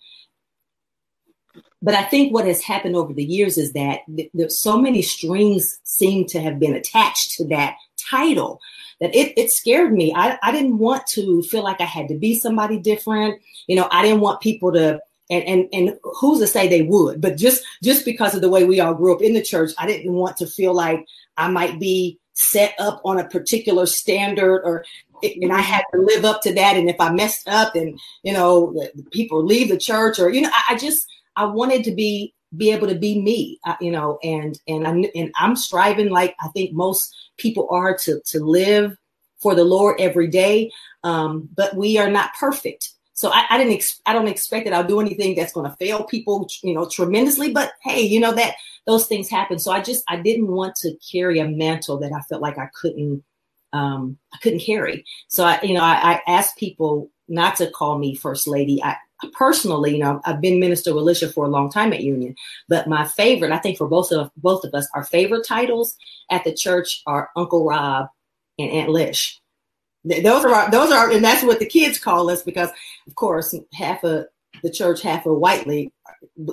But 1.84 1.96
I 1.96 2.04
think 2.04 2.32
what 2.32 2.46
has 2.46 2.62
happened 2.62 2.96
over 2.96 3.14
the 3.14 3.24
years 3.24 3.58
is 3.58 3.74
that 3.74 4.02
th- 4.16 4.52
so 4.52 4.80
many 4.80 5.02
strings 5.02 5.80
seem 5.84 6.26
to 6.28 6.40
have 6.40 6.60
been 6.60 6.76
attached 6.76 7.32
to 7.38 7.48
that 7.48 7.76
title 8.10 8.60
that 9.00 9.16
it, 9.16 9.34
it 9.38 9.52
scared 9.52 9.92
me. 9.94 10.14
I, 10.16 10.38
I 10.44 10.52
didn't 10.52 10.78
want 10.78 11.08
to 11.08 11.42
feel 11.44 11.64
like 11.64 11.82
I 11.82 11.86
had 11.86 12.08
to 12.10 12.16
be 12.16 12.40
somebody 12.40 12.78
different. 12.78 13.42
You 13.68 13.76
know, 13.76 13.88
I 13.92 14.04
didn't 14.04 14.22
want 14.22 14.42
people 14.42 14.72
to 14.74 15.02
and 15.32 15.44
and 15.46 15.70
and 15.74 16.00
who's 16.04 16.40
to 16.40 16.48
say 16.48 16.68
they 16.68 16.82
would 16.84 17.22
but 17.22 17.38
just 17.38 17.64
just 17.82 18.06
because 18.06 18.36
of 18.36 18.42
the 18.42 18.50
way 18.50 18.66
we 18.66 18.80
all 18.80 18.94
grew 18.94 19.16
up 19.16 19.22
in 19.22 19.34
the 19.34 19.42
church 19.42 19.72
i 19.78 19.88
didn't 19.88 20.14
want 20.14 20.38
to 20.38 20.46
feel 20.46 20.74
like 20.74 21.06
i 21.38 21.48
might 21.48 21.80
be 21.80 22.20
set 22.34 22.76
up 22.80 23.02
on 23.06 23.18
a 23.18 23.28
particular 23.30 23.86
standard 23.86 24.62
or 24.64 24.84
and 25.24 25.52
I 25.52 25.62
had 25.62 25.84
to 25.94 26.02
live 26.02 26.26
up 26.26 26.42
to 26.44 26.54
that. 26.54 26.78
And 26.78 26.90
if 26.90 27.00
I 27.00 27.12
messed 27.12 27.48
up, 27.48 27.76
and 27.76 28.00
you 28.24 28.34
know, 28.34 28.76
people 29.12 29.44
leave 29.44 29.70
the 29.70 29.78
church, 29.78 30.20
or 30.20 30.30
you 30.30 30.42
know, 30.42 30.50
I, 30.52 30.74
I 30.74 30.78
just 30.78 31.06
I 31.36 31.46
wanted 31.46 31.84
to 31.86 31.92
be 31.92 32.34
be 32.58 32.72
able 32.72 32.88
to 32.88 32.96
be 32.96 33.22
me, 33.22 33.60
uh, 33.66 33.76
you 33.80 33.92
know, 33.92 34.20
and 34.24 34.60
and 34.68 34.88
I'm 34.88 35.06
and 35.16 35.32
I'm 35.40 35.56
striving 35.56 36.10
like 36.10 36.36
I 36.42 36.50
think 36.50 36.74
most 36.74 37.14
people 37.38 37.68
are 37.72 37.98
to 38.00 38.22
to 38.26 38.40
live 38.40 38.98
for 39.40 39.56
the 39.56 39.64
Lord 39.64 40.00
every 40.00 40.28
day. 40.28 40.72
Um, 41.04 41.50
but 41.56 41.76
we 41.76 41.98
are 41.98 42.10
not 42.10 42.34
perfect. 42.40 42.92
So 43.14 43.30
I, 43.32 43.46
I 43.50 43.58
didn't 43.58 43.74
ex- 43.74 44.02
I 44.06 44.14
don't 44.14 44.28
expect 44.28 44.66
that 44.66 44.74
I'll 44.74 44.88
do 44.88 45.00
anything 45.00 45.36
that's 45.36 45.54
going 45.54 45.70
to 45.70 45.78
fail 45.78 46.04
people, 46.04 46.48
you 46.64 46.74
know, 46.74 46.88
tremendously. 46.88 47.52
But 47.52 47.74
hey, 47.84 48.02
you 48.02 48.20
know 48.20 48.34
that 48.34 48.56
those 48.86 49.08
things 49.08 49.30
happen. 49.30 49.60
So 49.60 49.72
I 49.72 49.82
just 49.82 50.04
I 50.08 50.18
didn't 50.18 50.48
want 50.48 50.76
to 50.78 50.96
carry 51.12 51.40
a 51.40 51.48
mantle 51.48 52.00
that 52.00 52.14
I 52.14 52.22
felt 52.22 52.42
like 52.42 52.58
I 52.58 52.70
couldn't 52.74 53.24
um, 53.74 54.18
I 54.34 54.38
couldn't 54.42 54.60
carry. 54.60 55.06
So 55.28 55.44
I, 55.44 55.60
you 55.62 55.74
know, 55.74 55.84
I, 55.84 56.14
I 56.14 56.22
asked 56.28 56.58
people 56.58 57.10
not 57.28 57.56
to 57.58 57.72
call 57.72 57.98
me 57.98 58.16
first 58.16 58.48
lady. 58.48 58.84
I 58.84 58.96
personally, 59.34 59.94
you 59.94 60.04
know, 60.04 60.22
I've 60.26 60.42
been 60.42 60.60
Minister 60.60 60.92
Walisha 60.92 61.34
for 61.34 61.46
a 61.46 61.50
long 61.50 61.70
time 61.70 61.94
at 61.94 62.02
Union, 62.02 62.36
but 62.68 62.88
my 62.88 63.08
favorite, 63.08 63.52
I 63.52 63.60
think 63.60 63.78
for 63.78 63.88
both 63.88 64.12
of 64.12 64.32
both 64.38 64.64
of 64.64 64.74
us, 64.74 64.88
our 64.96 65.04
favorite 65.04 65.46
titles 65.46 65.96
at 66.30 66.44
the 66.44 66.54
church 66.54 67.02
are 67.06 67.30
Uncle 67.36 67.66
Rob 67.66 68.08
and 68.60 68.72
Aunt 68.72 68.90
Lish. 68.90 69.40
Those 70.04 70.46
are 70.46 70.72
those 70.72 70.92
are, 70.92 71.12
and 71.12 71.24
that's 71.24 71.44
what 71.44 71.60
the 71.60 71.66
kids 71.66 72.00
call 72.00 72.30
us 72.30 72.42
because, 72.42 72.70
of 73.08 73.16
course, 73.16 73.54
half 73.74 74.04
of 74.04 74.26
the 74.64 74.72
church, 74.72 75.02
half 75.02 75.26
of 75.26 75.38
Whitely, 75.38 75.92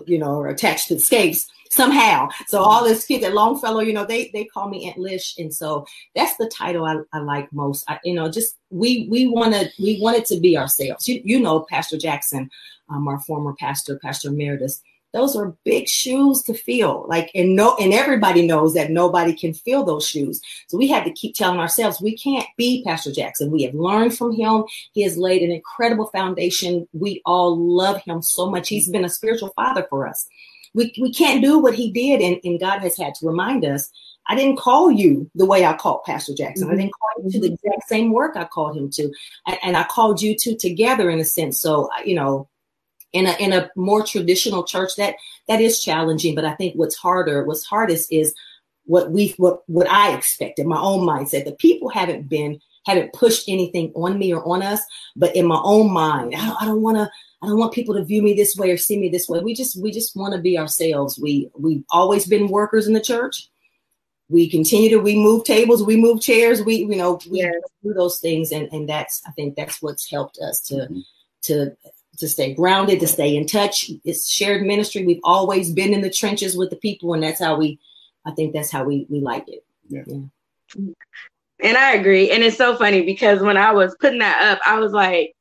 you 0.07 0.19
know, 0.19 0.41
are 0.41 0.49
attached 0.49 0.89
to 0.89 0.95
the 0.95 1.01
Scaifes 1.01 1.47
somehow. 1.71 2.29
So 2.47 2.61
all 2.63 2.85
this 2.85 3.05
kids 3.05 3.25
at 3.25 3.35
Longfellow, 3.35 3.81
you 3.81 3.93
know, 3.93 4.05
they 4.05 4.31
they 4.33 4.45
call 4.45 4.69
me 4.69 4.87
Aunt 4.87 4.99
Lish, 4.99 5.37
and 5.39 5.53
so 5.53 5.87
that's 6.15 6.37
the 6.37 6.49
title 6.49 6.85
I, 6.85 6.97
I 7.13 7.21
like 7.21 7.53
most. 7.53 7.85
I, 7.89 7.99
you 8.05 8.15
know, 8.15 8.31
just 8.31 8.57
we 8.71 9.07
we 9.11 9.29
wanted 9.29 9.73
we 9.79 9.99
wanted 10.01 10.25
to 10.27 10.41
be 10.41 10.57
ourselves. 10.57 11.09
You 11.09 11.21
you 11.25 11.41
know, 11.41 11.67
Pastor 11.71 11.99
Jackson, 11.99 12.51
um, 12.91 13.09
our 13.09 13.21
former 13.21 13.55
pastor, 13.59 13.99
Pastor 14.03 14.29
Emeritus. 14.29 14.83
Those 15.12 15.37
are 15.37 15.57
big 15.65 15.88
shoes 15.88 16.43
to 16.43 16.55
fill. 16.55 17.07
Like, 17.09 17.31
and 17.35 17.57
no, 17.57 17.77
and 17.77 17.95
everybody 17.95 18.47
knows 18.47 18.75
that 18.75 18.91
nobody 18.91 19.33
can 19.33 19.55
fill 19.55 19.85
those 19.85 20.07
shoes. 20.07 20.41
So 20.69 20.77
we 20.77 20.88
had 20.88 21.05
to 21.05 21.12
keep 21.12 21.35
telling 21.35 21.61
ourselves 21.61 22.00
we 22.00 22.17
can't 22.17 22.47
be 22.57 22.85
Pastor 22.85 23.12
Jackson. 23.12 23.50
We 23.50 23.62
have 23.62 23.75
learned 23.75 24.17
from 24.17 24.33
him. 24.33 24.65
He 24.93 25.03
has 25.03 25.17
laid 25.17 25.43
an 25.43 25.50
incredible 25.50 26.07
foundation. 26.09 26.87
We 26.93 27.23
all 27.25 27.57
love 27.57 28.03
him 28.03 28.23
so 28.23 28.50
much. 28.50 28.69
He's 28.69 28.88
been 28.88 29.05
a 29.05 29.11
spiritual 29.11 29.53
father 29.57 29.87
for 29.88 30.07
us 30.07 30.29
we, 30.75 30.95
we 31.00 31.12
can't 31.12 31.43
do 31.43 31.59
what 31.59 31.75
he 31.75 31.91
did. 31.91 32.21
And, 32.21 32.38
and 32.45 32.61
God 32.61 32.81
has 32.81 32.97
had 32.97 33.15
to 33.17 33.27
remind 33.27 33.65
us 33.65 33.91
I 34.29 34.35
didn't 34.35 34.59
call 34.59 34.91
you 34.91 35.31
the 35.35 35.47
way 35.47 35.65
I 35.65 35.75
called 35.75 36.05
Pastor 36.05 36.35
Jackson. 36.35 36.69
Mm-hmm. 36.69 36.75
I 36.75 36.81
didn't 36.83 36.93
call 36.93 37.25
you 37.25 37.31
to 37.33 37.41
the 37.41 37.55
exact 37.55 37.88
same 37.88 38.12
work 38.12 38.37
I 38.37 38.45
called 38.45 38.77
him 38.77 38.91
to. 38.91 39.11
And, 39.47 39.59
and 39.62 39.77
I 39.77 39.85
called 39.85 40.21
you 40.21 40.37
two 40.37 40.57
together 40.57 41.11
in 41.11 41.19
a 41.19 41.25
sense. 41.25 41.59
So, 41.61 41.88
you 42.05 42.15
know, 42.15 42.49
in 43.12 43.27
a, 43.27 43.33
in 43.38 43.53
a 43.53 43.71
more 43.77 44.03
traditional 44.03 44.65
church 44.65 44.97
that 44.97 45.15
that 45.49 45.61
is 45.61 45.83
challenging. 45.83 46.35
But 46.35 46.45
I 46.45 46.55
think 46.55 46.75
what's 46.75 46.97
harder, 46.97 47.45
what's 47.45 47.65
hardest 47.65 48.12
is 48.12 48.35
what 48.85 49.11
we, 49.11 49.35
what, 49.37 49.62
what 49.67 49.88
I 49.88 50.15
expected, 50.15 50.67
my 50.67 50.81
own 50.81 51.07
mindset. 51.07 51.45
The 51.45 51.53
people 51.53 51.88
haven't 51.88 52.29
been, 52.29 52.61
haven't 52.87 53.12
pushed 53.12 53.49
anything 53.49 53.93
on 53.95 54.19
me 54.19 54.33
or 54.33 54.47
on 54.47 54.62
us, 54.62 54.81
but 55.15 55.37
in 55.37 55.47
my 55.47 55.61
own 55.62 55.93
mind, 55.93 56.35
I 56.35 56.47
don't, 56.47 56.62
I 56.62 56.65
don't 56.65 56.83
want 56.83 56.97
to, 56.97 57.11
I 57.43 57.47
don't 57.47 57.59
want 57.59 57.73
people 57.73 57.95
to 57.95 58.05
view 58.05 58.23
me 58.23 58.35
this 58.35 58.57
way 58.57 58.71
or 58.71 58.77
see 58.77 58.99
me 58.99 59.09
this 59.09 59.29
way. 59.29 59.41
We 59.41 59.55
just 59.55 59.81
we 59.81 59.93
just 59.93 60.17
want 60.17 60.35
to 60.35 60.41
be 60.41 60.59
ourselves. 60.59 61.19
We 61.19 61.50
we've 61.57 61.85
always 61.91 62.27
been 62.27 62.49
workers 62.49 62.88
in 62.88 62.95
the 62.95 63.00
church. 63.00 63.49
We 64.29 64.50
continue 64.50 64.91
to 64.91 64.99
we 64.99 65.17
move 65.17 65.45
tables, 65.45 65.85
we 65.85 65.97
move 65.97 66.21
chairs, 66.21 66.62
we 66.62 66.77
you 66.77 66.97
know 66.97 67.21
we 67.31 67.38
yes. 67.38 67.55
do 67.83 67.95
those 67.95 68.19
things, 68.19 68.50
and 68.50 68.69
and 68.73 68.88
that's 68.88 69.23
I 69.27 69.31
think 69.33 69.55
that's 69.55 69.81
what's 69.81 70.11
helped 70.11 70.38
us 70.38 70.61
to 70.62 70.75
mm-hmm. 70.75 71.00
to 71.43 71.77
to 72.19 72.29
stay 72.29 72.55
grounded, 72.55 73.01
to 73.01 73.07
stay 73.07 73.37
in 73.37 73.47
touch. 73.47 73.91
It's 74.05 74.29
shared 74.29 74.63
ministry. 74.63 75.05
We've 75.05 75.21
always 75.25 75.73
been 75.73 75.95
in 75.95 76.01
the 76.01 76.11
trenches 76.11 76.57
with 76.57 76.71
the 76.71 76.77
people, 76.77 77.15
and 77.15 77.23
that's 77.23 77.41
how 77.41 77.57
we. 77.57 77.79
I 78.27 78.33
think 78.33 78.53
that's 78.53 78.71
how 78.71 78.85
we 78.85 79.07
we 79.09 79.21
like 79.21 79.49
it. 79.49 79.65
Yeah. 79.89 80.03
yeah. 80.07 80.93
And 81.61 81.77
I 81.77 81.95
agree. 81.95 82.31
And 82.31 82.45
it's 82.45 82.57
so 82.57 82.77
funny 82.77 83.03
because 83.03 83.41
when 83.41 83.57
I 83.57 83.73
was 83.73 83.97
putting 83.99 84.21
that 84.21 84.43
up, 84.43 84.61
I 84.65 84.79
was 84.79 84.93
like, 84.93 85.35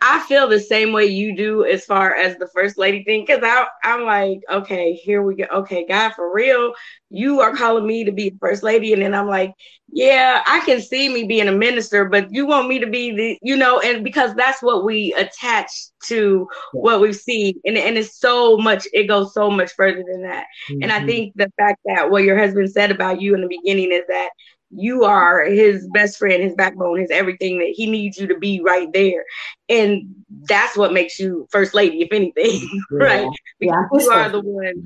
I 0.00 0.20
feel 0.20 0.46
the 0.46 0.60
same 0.60 0.92
way 0.92 1.06
you 1.06 1.34
do 1.34 1.64
as 1.64 1.86
far 1.86 2.14
as 2.14 2.36
the 2.36 2.48
first 2.48 2.76
lady 2.76 3.02
thing 3.02 3.24
because 3.26 3.42
I 3.42 3.66
I'm 3.82 4.04
like 4.04 4.40
okay 4.50 4.92
here 4.92 5.22
we 5.22 5.36
go 5.36 5.44
okay 5.50 5.86
God 5.86 6.12
for 6.12 6.32
real 6.34 6.74
you 7.08 7.40
are 7.40 7.56
calling 7.56 7.86
me 7.86 8.04
to 8.04 8.12
be 8.12 8.36
first 8.38 8.62
lady 8.62 8.92
and 8.92 9.00
then 9.00 9.14
I'm 9.14 9.26
like 9.26 9.54
yeah 9.90 10.42
I 10.46 10.60
can 10.60 10.82
see 10.82 11.08
me 11.08 11.24
being 11.24 11.48
a 11.48 11.52
minister 11.52 12.04
but 12.04 12.30
you 12.30 12.46
want 12.46 12.68
me 12.68 12.78
to 12.78 12.86
be 12.86 13.16
the 13.16 13.38
you 13.40 13.56
know 13.56 13.80
and 13.80 14.04
because 14.04 14.34
that's 14.34 14.62
what 14.62 14.84
we 14.84 15.14
attach 15.14 15.70
to 16.08 16.46
what 16.72 17.00
we 17.00 17.14
see 17.14 17.56
and 17.64 17.78
and 17.78 17.96
it's 17.96 18.18
so 18.18 18.58
much 18.58 18.86
it 18.92 19.04
goes 19.04 19.32
so 19.32 19.50
much 19.50 19.72
further 19.72 20.04
than 20.06 20.22
that 20.22 20.44
mm-hmm. 20.70 20.82
and 20.82 20.92
I 20.92 20.98
mm-hmm. 20.98 21.06
think 21.06 21.32
the 21.36 21.50
fact 21.58 21.80
that 21.86 22.10
what 22.10 22.24
your 22.24 22.38
husband 22.38 22.70
said 22.70 22.90
about 22.90 23.22
you 23.22 23.34
in 23.34 23.40
the 23.40 23.48
beginning 23.48 23.92
is 23.92 24.04
that 24.08 24.28
you 24.70 25.04
are 25.04 25.44
his 25.44 25.88
best 25.92 26.18
friend, 26.18 26.42
his 26.42 26.54
backbone, 26.54 26.98
his 26.98 27.10
everything 27.10 27.58
that 27.58 27.68
he 27.68 27.88
needs 27.88 28.18
you 28.18 28.26
to 28.26 28.38
be 28.38 28.60
right 28.60 28.92
there. 28.92 29.24
And 29.68 30.24
that's 30.48 30.76
what 30.76 30.92
makes 30.92 31.18
you 31.20 31.46
first 31.50 31.74
lady, 31.74 32.02
if 32.02 32.08
anything, 32.12 32.68
yeah. 32.92 32.98
right? 32.98 33.28
Because 33.60 33.86
yeah, 33.92 33.98
you 34.00 34.10
are 34.10 34.28
the 34.28 34.40
one. 34.40 34.84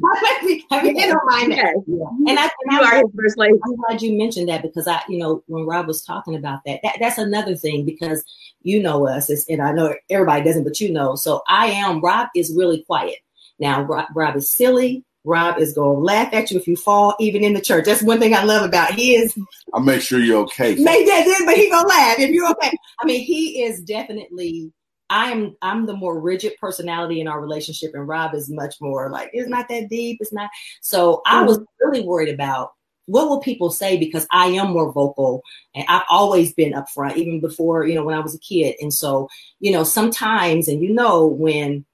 I 0.71 0.83
mean, 0.83 0.97
don't 0.97 1.27
mind 1.27 1.53
that. 1.53 1.75
Yeah. 1.87 2.31
And 2.31 2.39
I, 2.39 2.43
and 2.45 2.73
you 2.73 2.81
are 2.81 2.97
his 2.97 3.11
first 3.17 3.39
lady. 3.39 3.59
I'm 3.65 3.77
glad 3.77 4.03
you 4.03 4.17
mentioned 4.17 4.49
that 4.49 4.63
because 4.63 4.87
I, 4.87 5.01
you 5.09 5.19
know, 5.19 5.43
when 5.47 5.67
Rob 5.67 5.87
was 5.87 6.03
talking 6.03 6.35
about 6.35 6.61
that, 6.67 6.81
that 6.83 6.97
that's 7.01 7.19
another 7.19 7.57
thing 7.57 7.85
because 7.85 8.23
you 8.63 8.83
know 8.83 9.09
us, 9.09 9.31
and 9.49 9.63
I 9.63 9.73
know 9.73 9.95
everybody 10.11 10.45
doesn't, 10.45 10.65
but 10.65 10.81
you 10.81 10.93
know. 10.93 11.15
So 11.17 11.43
I 11.49 11.67
am. 11.67 12.01
Rob 12.01 12.29
is 12.37 12.55
really 12.55 12.85
quiet. 12.85 13.19
Now, 13.59 13.83
Rob, 13.83 14.07
Rob 14.15 14.37
is 14.37 14.51
silly. 14.51 15.05
Rob 15.25 15.59
is 15.59 15.75
going 15.75 15.97
to 15.97 16.01
laugh 16.01 16.33
at 16.33 16.51
you 16.51 16.59
if 16.59 16.67
you 16.67 16.77
fall, 16.77 17.15
even 17.21 17.45
in 17.45 17.53
the 17.53 17.61
church. 17.61 17.85
That's 17.85 18.03
one 18.03 18.19
thing 18.19 18.35
I 18.35 18.45
love 18.45 18.65
about 18.65 18.93
his. 18.93 19.37
I'll 19.75 19.81
make 19.81 20.01
sure 20.01 20.19
you're 20.19 20.43
okay. 20.45 20.75
Make 20.77 21.07
that, 21.07 21.43
but 21.45 21.57
he 21.57 21.71
gonna 21.71 21.87
laugh 21.87 22.19
if 22.19 22.31
you're 22.31 22.51
okay. 22.51 22.73
I 23.01 23.05
mean, 23.05 23.21
he 23.21 23.63
is 23.63 23.83
definitely. 23.83 24.73
I'm 25.13 25.57
I'm 25.61 25.87
the 25.87 25.97
more 25.97 26.21
rigid 26.21 26.53
personality 26.61 27.21
in 27.21 27.27
our 27.27 27.41
relationship, 27.41 27.93
and 27.95 28.07
Rob 28.07 28.35
is 28.35 28.49
much 28.49 28.77
more 28.81 29.11
like 29.11 29.31
it's 29.33 29.49
not 29.49 29.69
that 29.69 29.89
deep. 29.89 30.19
It's 30.21 30.33
not. 30.33 30.51
So 30.81 31.21
I 31.27 31.43
was 31.43 31.59
mm-hmm. 31.59 31.89
really 31.89 32.07
worried 32.07 32.33
about 32.33 32.73
what 33.07 33.29
will 33.29 33.41
people 33.41 33.71
say 33.71 33.97
because 33.97 34.25
I 34.31 34.47
am 34.47 34.71
more 34.71 34.93
vocal 34.93 35.43
and 35.75 35.85
I've 35.89 36.05
always 36.09 36.53
been 36.53 36.75
upfront, 36.75 37.17
even 37.17 37.41
before 37.41 37.85
you 37.87 37.97
know 37.97 38.05
when 38.05 38.15
I 38.15 38.21
was 38.21 38.37
a 38.37 38.39
kid. 38.39 38.77
And 38.81 38.95
so 38.95 39.29
you 39.59 39.73
know 39.73 39.83
sometimes, 39.83 40.69
and 40.69 40.81
you 40.81 40.95
know 40.95 41.27
when 41.27 41.85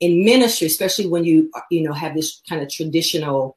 in 0.00 0.24
ministry, 0.24 0.66
especially 0.66 1.08
when 1.08 1.24
you 1.24 1.50
you 1.70 1.82
know 1.82 1.92
have 1.92 2.14
this 2.14 2.42
kind 2.48 2.62
of 2.62 2.70
traditional 2.70 3.56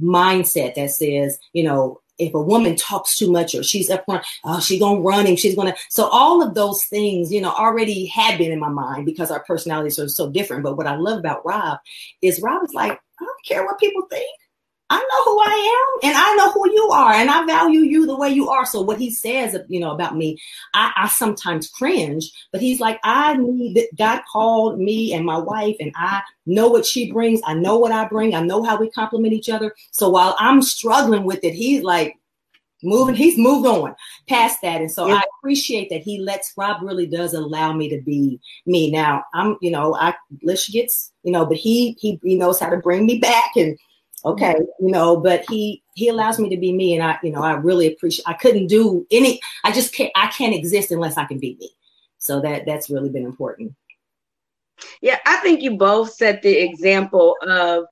mindset 0.00 0.74
that 0.74 0.90
says, 0.90 1.38
you 1.52 1.64
know, 1.64 2.00
if 2.18 2.34
a 2.34 2.42
woman 2.42 2.76
talks 2.76 3.16
too 3.16 3.30
much 3.30 3.54
or 3.54 3.62
she's 3.62 3.90
up 3.90 4.04
front, 4.04 4.24
oh, 4.44 4.60
she's 4.60 4.80
gonna 4.80 5.00
run 5.00 5.26
and 5.26 5.38
she's 5.38 5.54
gonna. 5.54 5.74
So 5.90 6.08
all 6.08 6.42
of 6.42 6.54
those 6.54 6.84
things, 6.84 7.32
you 7.32 7.40
know, 7.40 7.52
already 7.52 8.06
had 8.06 8.38
been 8.38 8.52
in 8.52 8.60
my 8.60 8.68
mind 8.68 9.06
because 9.06 9.30
our 9.30 9.44
personalities 9.44 9.98
are 9.98 10.08
so 10.08 10.30
different. 10.30 10.62
But 10.62 10.76
what 10.76 10.86
I 10.86 10.96
love 10.96 11.18
about 11.18 11.44
Rob 11.44 11.78
is 12.22 12.40
Rob 12.40 12.64
is 12.64 12.74
like, 12.74 12.92
I 12.92 13.24
don't 13.24 13.44
care 13.46 13.64
what 13.64 13.78
people 13.78 14.06
think. 14.10 14.28
I 14.88 14.98
know 14.98 15.24
who 15.24 15.40
I 15.40 15.98
am 16.02 16.10
and 16.10 16.16
I 16.16 16.34
know 16.36 16.52
who 16.52 16.72
you 16.72 16.88
are 16.90 17.12
and 17.12 17.28
I 17.28 17.44
value 17.44 17.80
you 17.80 18.06
the 18.06 18.16
way 18.16 18.28
you 18.28 18.48
are. 18.48 18.64
So 18.64 18.80
what 18.82 19.00
he 19.00 19.10
says, 19.10 19.56
you 19.68 19.80
know, 19.80 19.90
about 19.90 20.16
me, 20.16 20.38
I, 20.74 20.92
I 20.96 21.08
sometimes 21.08 21.68
cringe, 21.68 22.30
but 22.52 22.60
he's 22.60 22.78
like, 22.78 23.00
I 23.02 23.36
need 23.36 23.76
that 23.76 23.88
God 23.96 24.22
called 24.30 24.78
me 24.78 25.12
and 25.12 25.26
my 25.26 25.38
wife 25.38 25.76
and 25.80 25.92
I 25.96 26.22
know 26.46 26.68
what 26.68 26.86
she 26.86 27.10
brings. 27.10 27.40
I 27.44 27.54
know 27.54 27.78
what 27.78 27.90
I 27.90 28.06
bring. 28.06 28.34
I 28.34 28.42
know 28.42 28.62
how 28.62 28.76
we 28.76 28.88
complement 28.90 29.34
each 29.34 29.50
other. 29.50 29.74
So 29.90 30.08
while 30.08 30.36
I'm 30.38 30.62
struggling 30.62 31.24
with 31.24 31.42
it, 31.42 31.54
he's 31.54 31.82
like, 31.82 32.16
moving 32.82 33.14
he's 33.14 33.38
moved 33.38 33.66
on 33.66 33.94
past 34.28 34.60
that 34.60 34.82
and 34.82 34.90
so 34.92 35.06
yeah. 35.06 35.14
i 35.14 35.22
appreciate 35.38 35.88
that 35.88 36.02
he 36.02 36.20
lets 36.20 36.52
rob 36.58 36.82
really 36.82 37.06
does 37.06 37.32
allow 37.32 37.72
me 37.72 37.88
to 37.88 38.02
be 38.02 38.38
me 38.66 38.90
now 38.90 39.24
i'm 39.32 39.56
you 39.62 39.70
know 39.70 39.96
i 39.96 40.14
lish 40.42 40.68
gets 40.68 41.10
you 41.22 41.32
know 41.32 41.46
but 41.46 41.56
he 41.56 41.96
he 41.98 42.20
he 42.22 42.34
knows 42.34 42.60
how 42.60 42.68
to 42.68 42.76
bring 42.76 43.06
me 43.06 43.18
back 43.18 43.50
and 43.56 43.78
okay 44.24 44.54
you 44.80 44.90
know 44.90 45.16
but 45.18 45.44
he 45.48 45.82
he 45.94 46.08
allows 46.08 46.38
me 46.38 46.48
to 46.48 46.56
be 46.56 46.72
me 46.72 46.94
and 46.94 47.02
i 47.02 47.18
you 47.22 47.30
know 47.30 47.42
i 47.42 47.52
really 47.52 47.86
appreciate 47.86 48.24
i 48.26 48.32
couldn't 48.32 48.66
do 48.66 49.06
any 49.10 49.40
i 49.64 49.70
just 49.70 49.94
can't 49.94 50.12
i 50.16 50.26
can't 50.28 50.54
exist 50.54 50.90
unless 50.90 51.16
i 51.16 51.24
can 51.24 51.38
be 51.38 51.56
me. 51.60 51.70
So 52.18 52.40
that 52.40 52.66
that's 52.66 52.90
really 52.90 53.10
been 53.10 53.24
important. 53.24 53.74
Yeah 55.00 55.18
i 55.26 55.36
think 55.36 55.62
you 55.62 55.76
both 55.76 56.12
set 56.12 56.42
the 56.42 56.56
example 56.56 57.36
of 57.46 57.84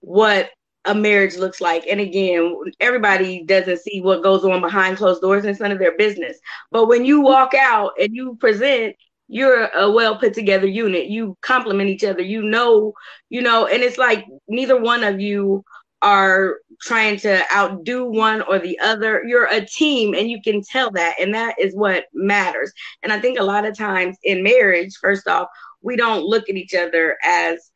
what 0.00 0.50
a 0.84 0.94
marriage 0.94 1.36
looks 1.36 1.60
like. 1.60 1.86
And 1.86 2.00
again 2.00 2.56
everybody 2.80 3.44
doesn't 3.44 3.80
see 3.80 4.00
what 4.00 4.22
goes 4.22 4.44
on 4.44 4.60
behind 4.60 4.96
closed 4.96 5.20
doors 5.20 5.44
and 5.44 5.50
it's 5.50 5.60
none 5.60 5.72
of 5.72 5.78
their 5.78 5.96
business. 5.96 6.38
But 6.70 6.86
when 6.86 7.04
you 7.04 7.20
walk 7.20 7.54
out 7.54 7.92
and 8.00 8.14
you 8.14 8.36
present 8.36 8.96
you're 9.32 9.64
a 9.68 9.90
well 9.90 10.16
put 10.18 10.34
together 10.34 10.66
unit 10.66 11.06
you 11.06 11.36
complement 11.40 11.88
each 11.88 12.04
other 12.04 12.20
you 12.20 12.42
know 12.42 12.92
you 13.30 13.40
know 13.40 13.66
and 13.66 13.82
it's 13.82 13.96
like 13.96 14.26
neither 14.46 14.78
one 14.78 15.02
of 15.02 15.20
you 15.20 15.64
are 16.02 16.56
trying 16.80 17.16
to 17.16 17.42
outdo 17.54 18.04
one 18.04 18.42
or 18.42 18.58
the 18.58 18.76
other. 18.80 19.22
You're 19.24 19.46
a 19.46 19.64
team 19.64 20.14
and 20.14 20.28
you 20.28 20.42
can 20.42 20.60
tell 20.60 20.90
that. 20.90 21.14
And 21.20 21.32
that 21.32 21.54
is 21.58 21.76
what 21.76 22.06
matters. 22.12 22.72
And 23.04 23.12
I 23.12 23.20
think 23.20 23.38
a 23.38 23.44
lot 23.44 23.64
of 23.64 23.78
times 23.78 24.18
in 24.24 24.42
marriage, 24.42 24.96
first 25.00 25.28
off, 25.28 25.46
we 25.80 25.96
don't 25.96 26.24
look 26.24 26.48
at 26.48 26.56
each 26.56 26.74
other 26.74 27.16
as 27.24 27.70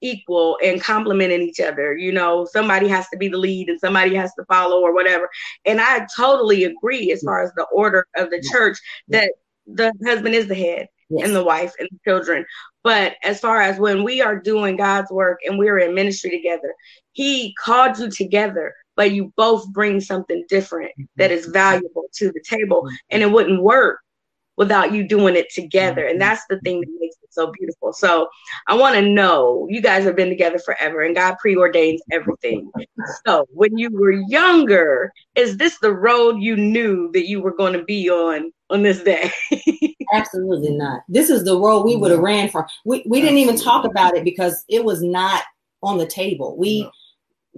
equal 0.00 0.58
and 0.64 0.80
complementing 0.80 1.42
each 1.42 1.60
other. 1.60 1.94
You 1.96 2.12
know, 2.12 2.46
somebody 2.50 2.88
has 2.88 3.06
to 3.10 3.18
be 3.18 3.28
the 3.28 3.36
lead 3.36 3.68
and 3.68 3.80
somebody 3.80 4.14
has 4.14 4.32
to 4.34 4.44
follow 4.46 4.80
or 4.80 4.94
whatever. 4.94 5.28
And 5.66 5.80
I 5.80 6.06
totally 6.16 6.64
agree 6.64 7.12
as 7.12 7.22
far 7.22 7.42
as 7.42 7.52
the 7.54 7.66
order 7.72 8.06
of 8.16 8.30
the 8.30 8.42
church 8.50 8.78
that 9.08 9.32
the 9.72 9.92
husband 10.04 10.34
is 10.34 10.46
the 10.46 10.54
head 10.54 10.88
yes. 11.10 11.26
and 11.26 11.34
the 11.34 11.44
wife 11.44 11.74
and 11.78 11.88
the 11.90 12.10
children. 12.10 12.44
But 12.82 13.16
as 13.22 13.40
far 13.40 13.60
as 13.60 13.78
when 13.78 14.04
we 14.04 14.20
are 14.20 14.38
doing 14.38 14.76
God's 14.76 15.10
work 15.10 15.40
and 15.44 15.58
we're 15.58 15.78
in 15.78 15.94
ministry 15.94 16.30
together, 16.30 16.74
He 17.12 17.54
called 17.54 17.98
you 17.98 18.10
together, 18.10 18.74
but 18.96 19.12
you 19.12 19.32
both 19.36 19.68
bring 19.72 20.00
something 20.00 20.44
different 20.48 20.92
that 21.16 21.30
mm-hmm. 21.30 21.38
is 21.38 21.46
valuable 21.46 22.04
to 22.14 22.32
the 22.32 22.42
table. 22.48 22.82
Mm-hmm. 22.82 22.94
And 23.10 23.22
it 23.22 23.30
wouldn't 23.30 23.62
work 23.62 24.00
without 24.58 24.92
you 24.92 25.06
doing 25.06 25.36
it 25.36 25.50
together. 25.50 26.04
And 26.04 26.20
mm-hmm. 26.20 26.28
that's 26.28 26.44
the 26.50 26.58
thing 26.60 26.80
that 26.80 26.88
makes 27.00 27.16
it 27.22 27.32
so 27.32 27.52
beautiful. 27.52 27.92
So 27.92 28.28
I 28.66 28.74
want 28.74 28.96
to 28.96 29.02
know 29.02 29.66
you 29.70 29.80
guys 29.80 30.04
have 30.04 30.16
been 30.16 30.28
together 30.28 30.58
forever 30.58 31.02
and 31.02 31.14
God 31.14 31.36
preordains 31.42 31.98
everything. 32.10 32.70
So 33.24 33.46
when 33.50 33.78
you 33.78 33.90
were 33.90 34.10
younger, 34.10 35.12
is 35.36 35.56
this 35.56 35.78
the 35.78 35.94
road 35.94 36.42
you 36.42 36.56
knew 36.56 37.10
that 37.12 37.28
you 37.28 37.40
were 37.40 37.54
going 37.54 37.72
to 37.72 37.84
be 37.84 38.10
on 38.10 38.52
on 38.68 38.82
this 38.82 39.02
day? 39.02 39.30
Absolutely 40.12 40.76
not. 40.76 41.02
This 41.08 41.30
is 41.30 41.44
the 41.44 41.58
road 41.58 41.84
we 41.84 41.96
would 41.96 42.10
have 42.10 42.20
ran 42.20 42.50
from. 42.50 42.66
We, 42.84 43.04
we 43.06 43.20
didn't 43.20 43.38
even 43.38 43.56
talk 43.56 43.84
about 43.84 44.16
it 44.16 44.24
because 44.24 44.64
it 44.68 44.84
was 44.84 45.02
not 45.02 45.44
on 45.82 45.98
the 45.98 46.06
table. 46.06 46.56
We 46.58 46.82
no 46.82 46.90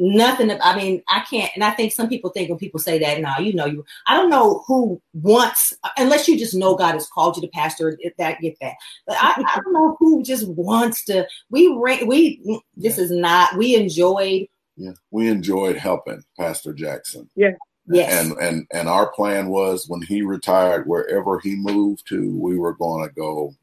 nothing. 0.00 0.50
I 0.50 0.76
mean, 0.76 1.02
I 1.08 1.20
can't. 1.20 1.50
And 1.54 1.62
I 1.62 1.70
think 1.70 1.92
some 1.92 2.08
people 2.08 2.30
think 2.30 2.48
when 2.48 2.58
people 2.58 2.80
say 2.80 2.98
that, 2.98 3.20
now 3.20 3.38
you 3.38 3.52
know, 3.52 3.66
you. 3.66 3.84
I 4.06 4.16
don't 4.16 4.30
know 4.30 4.64
who 4.66 5.00
wants, 5.12 5.76
unless 5.96 6.26
you 6.26 6.38
just 6.38 6.54
know 6.54 6.74
God 6.74 6.94
has 6.94 7.06
called 7.06 7.36
you 7.36 7.42
to 7.42 7.48
pastor. 7.48 7.96
If 8.00 8.16
that 8.16 8.40
get 8.40 8.56
that, 8.60 8.74
but 9.06 9.16
I, 9.20 9.34
I 9.46 9.60
don't 9.62 9.72
know 9.72 9.96
who 10.00 10.22
just 10.22 10.48
wants 10.48 11.04
to. 11.04 11.28
We 11.50 11.68
we 11.68 12.62
this 12.76 12.98
is 12.98 13.10
not. 13.10 13.56
We 13.56 13.76
enjoyed. 13.76 14.46
Yeah, 14.76 14.92
we 15.10 15.28
enjoyed 15.28 15.76
helping 15.76 16.24
Pastor 16.38 16.72
Jackson. 16.72 17.28
Yeah. 17.36 17.52
Yes. 17.86 18.24
And 18.24 18.38
and 18.38 18.66
and 18.72 18.88
our 18.88 19.10
plan 19.10 19.48
was 19.48 19.86
when 19.88 20.02
he 20.02 20.22
retired, 20.22 20.86
wherever 20.86 21.40
he 21.40 21.56
moved 21.56 22.06
to, 22.08 22.38
we 22.38 22.56
were 22.56 22.74
going 22.74 23.06
to 23.06 23.14
go 23.14 23.54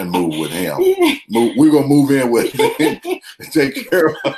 and 0.00 0.10
move 0.10 0.38
with 0.38 0.50
him. 0.50 0.78
Move, 1.28 1.56
we're 1.56 1.72
gonna 1.72 1.86
move 1.86 2.10
in 2.10 2.30
with 2.30 2.52
him 2.52 2.98
and 3.38 3.52
take 3.52 3.90
care 3.90 4.08
of. 4.08 4.16
Him 4.24 4.34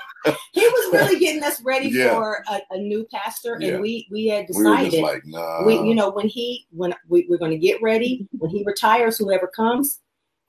he 0.52 0.66
was 0.66 0.92
really 0.92 1.18
getting 1.18 1.42
us 1.42 1.60
ready 1.62 1.88
yeah. 1.88 2.14
for 2.14 2.44
a, 2.48 2.60
a, 2.70 2.78
new 2.78 3.06
pastor, 3.12 3.56
yeah. 3.60 3.74
and 3.74 3.82
we 3.82 4.06
we 4.10 4.26
had 4.26 4.46
decided, 4.46 4.92
we 4.92 5.02
like, 5.02 5.26
nah. 5.26 5.64
we, 5.64 5.74
you 5.74 5.94
know, 5.94 6.10
when 6.10 6.26
he 6.26 6.66
when 6.70 6.94
we, 7.08 7.26
we're 7.28 7.38
going 7.38 7.50
to 7.50 7.58
get 7.58 7.80
ready 7.82 8.26
when 8.32 8.50
he 8.50 8.64
retires, 8.64 9.18
whoever 9.18 9.46
comes, 9.46 10.00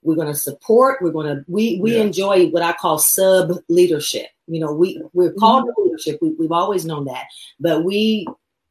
we're 0.03 0.15
going 0.15 0.27
to 0.27 0.35
support. 0.35 1.01
We're 1.01 1.11
going 1.11 1.27
to 1.27 1.45
we 1.47 1.79
we 1.81 1.95
yeah. 1.95 2.01
enjoy 2.01 2.47
what 2.47 2.63
I 2.63 2.73
call 2.73 2.97
sub 2.97 3.51
leadership. 3.69 4.27
You 4.47 4.59
know, 4.61 4.73
we 4.73 5.01
we're 5.13 5.33
called 5.33 5.65
mm-hmm. 5.65 5.83
leadership. 5.83 6.19
We, 6.21 6.29
we've 6.39 6.51
always 6.51 6.85
known 6.85 7.05
that, 7.05 7.25
but 7.59 7.83
we 7.83 8.27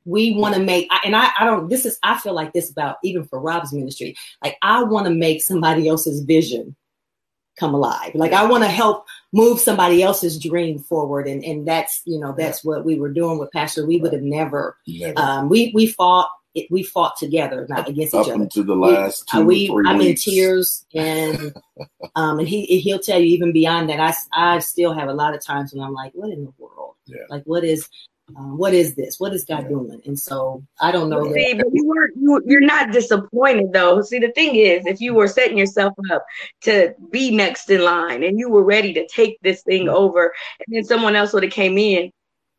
we 0.07 0.35
want 0.35 0.55
to 0.55 0.61
make 0.61 0.88
and 1.05 1.14
I, 1.14 1.31
I 1.38 1.45
don't 1.45 1.69
this 1.69 1.85
is 1.85 1.99
i 2.03 2.16
feel 2.19 2.33
like 2.33 2.53
this 2.53 2.71
about 2.71 2.97
even 3.03 3.25
for 3.25 3.40
rob's 3.40 3.73
ministry 3.73 4.16
like 4.42 4.57
i 4.62 4.83
want 4.83 5.07
to 5.07 5.12
make 5.12 5.42
somebody 5.42 5.88
else's 5.88 6.23
vision 6.23 6.75
come 7.59 7.75
alive 7.75 8.14
like 8.14 8.33
i 8.33 8.45
want 8.45 8.64
to 8.64 8.71
help 8.71 9.07
move 9.37 9.61
somebody 9.61 10.03
else's 10.03 10.38
dream 10.38 10.79
forward. 10.79 11.29
And, 11.29 11.45
and 11.45 11.69
that's, 11.69 12.01
you 12.07 12.19
know, 12.19 12.35
that's 12.37 12.64
what 12.64 12.85
we 12.85 12.99
were 12.99 13.12
doing 13.12 13.38
with 13.38 13.53
Pastor. 13.53 13.87
We 13.87 13.99
would 13.99 14.12
have 14.12 14.23
never, 14.23 14.79
never. 14.87 15.19
Um, 15.19 15.49
we, 15.49 15.71
we 15.75 15.87
fought, 15.87 16.31
it, 16.55 16.69
we 16.71 16.83
fought 16.83 17.19
together, 17.19 17.66
not 17.69 17.87
against 17.87 18.14
each 18.14 18.29
other. 18.31 18.47
to 18.47 18.62
the 18.62 18.75
last 18.75 19.31
we, 19.35 19.69
uh, 19.69 19.75
we 19.75 19.85
I'm 19.87 19.99
weeks. 19.99 20.27
in 20.27 20.33
tears, 20.33 20.87
and 20.95 21.55
um, 22.16 22.38
and 22.38 22.49
he 22.49 22.64
he'll 22.81 22.99
tell 22.99 23.21
you 23.21 23.27
even 23.27 23.53
beyond 23.53 23.90
that. 23.90 24.01
I 24.01 24.14
I 24.33 24.59
still 24.61 24.95
have 24.95 25.11
a 25.11 25.12
lot 25.12 25.35
of 25.35 25.45
times 25.45 25.75
when 25.75 25.85
I'm 25.85 25.92
like, 25.92 26.12
what 26.14 26.31
in 26.31 26.47
the 26.47 26.53
world? 26.57 26.95
Yeah. 27.05 27.19
Like, 27.29 27.42
what 27.45 27.62
is 27.62 27.90
um, 28.35 28.59
what 28.59 28.75
is 28.75 28.95
this? 28.97 29.21
What 29.21 29.33
is 29.33 29.45
God 29.45 29.69
doing? 29.69 30.01
And 30.05 30.19
so 30.19 30.65
I 30.81 30.91
don't 30.91 31.09
know. 31.09 31.33
See, 31.33 31.55
but 31.55 31.67
you 31.73 31.87
were 31.87 32.11
you, 32.17 32.43
you're 32.45 32.61
not 32.61 32.91
disappointed 32.91 33.73
though. 33.73 34.03
See, 34.03 34.19
the 34.19 34.33
thing 34.33 34.57
is, 34.57 34.85
if 34.85 35.01
you 35.01 35.15
were 35.15 35.29
setting 35.29 35.57
yourself 35.57 35.95
up 36.11 36.25
to 36.62 36.95
be 37.11 37.31
next 37.31 37.71
in 37.71 37.83
line 37.83 38.25
and 38.25 38.39
you 38.39 38.51
were 38.51 38.65
ready 38.65 38.93
to 38.95 39.07
take 39.07 39.39
this 39.43 39.62
thing 39.62 39.89
over, 39.89 40.35
and 40.67 40.77
then 40.77 40.85
someone 40.85 41.15
else 41.15 41.33
would 41.33 41.45
have 41.45 41.53
came 41.53 41.79
in, 41.79 42.11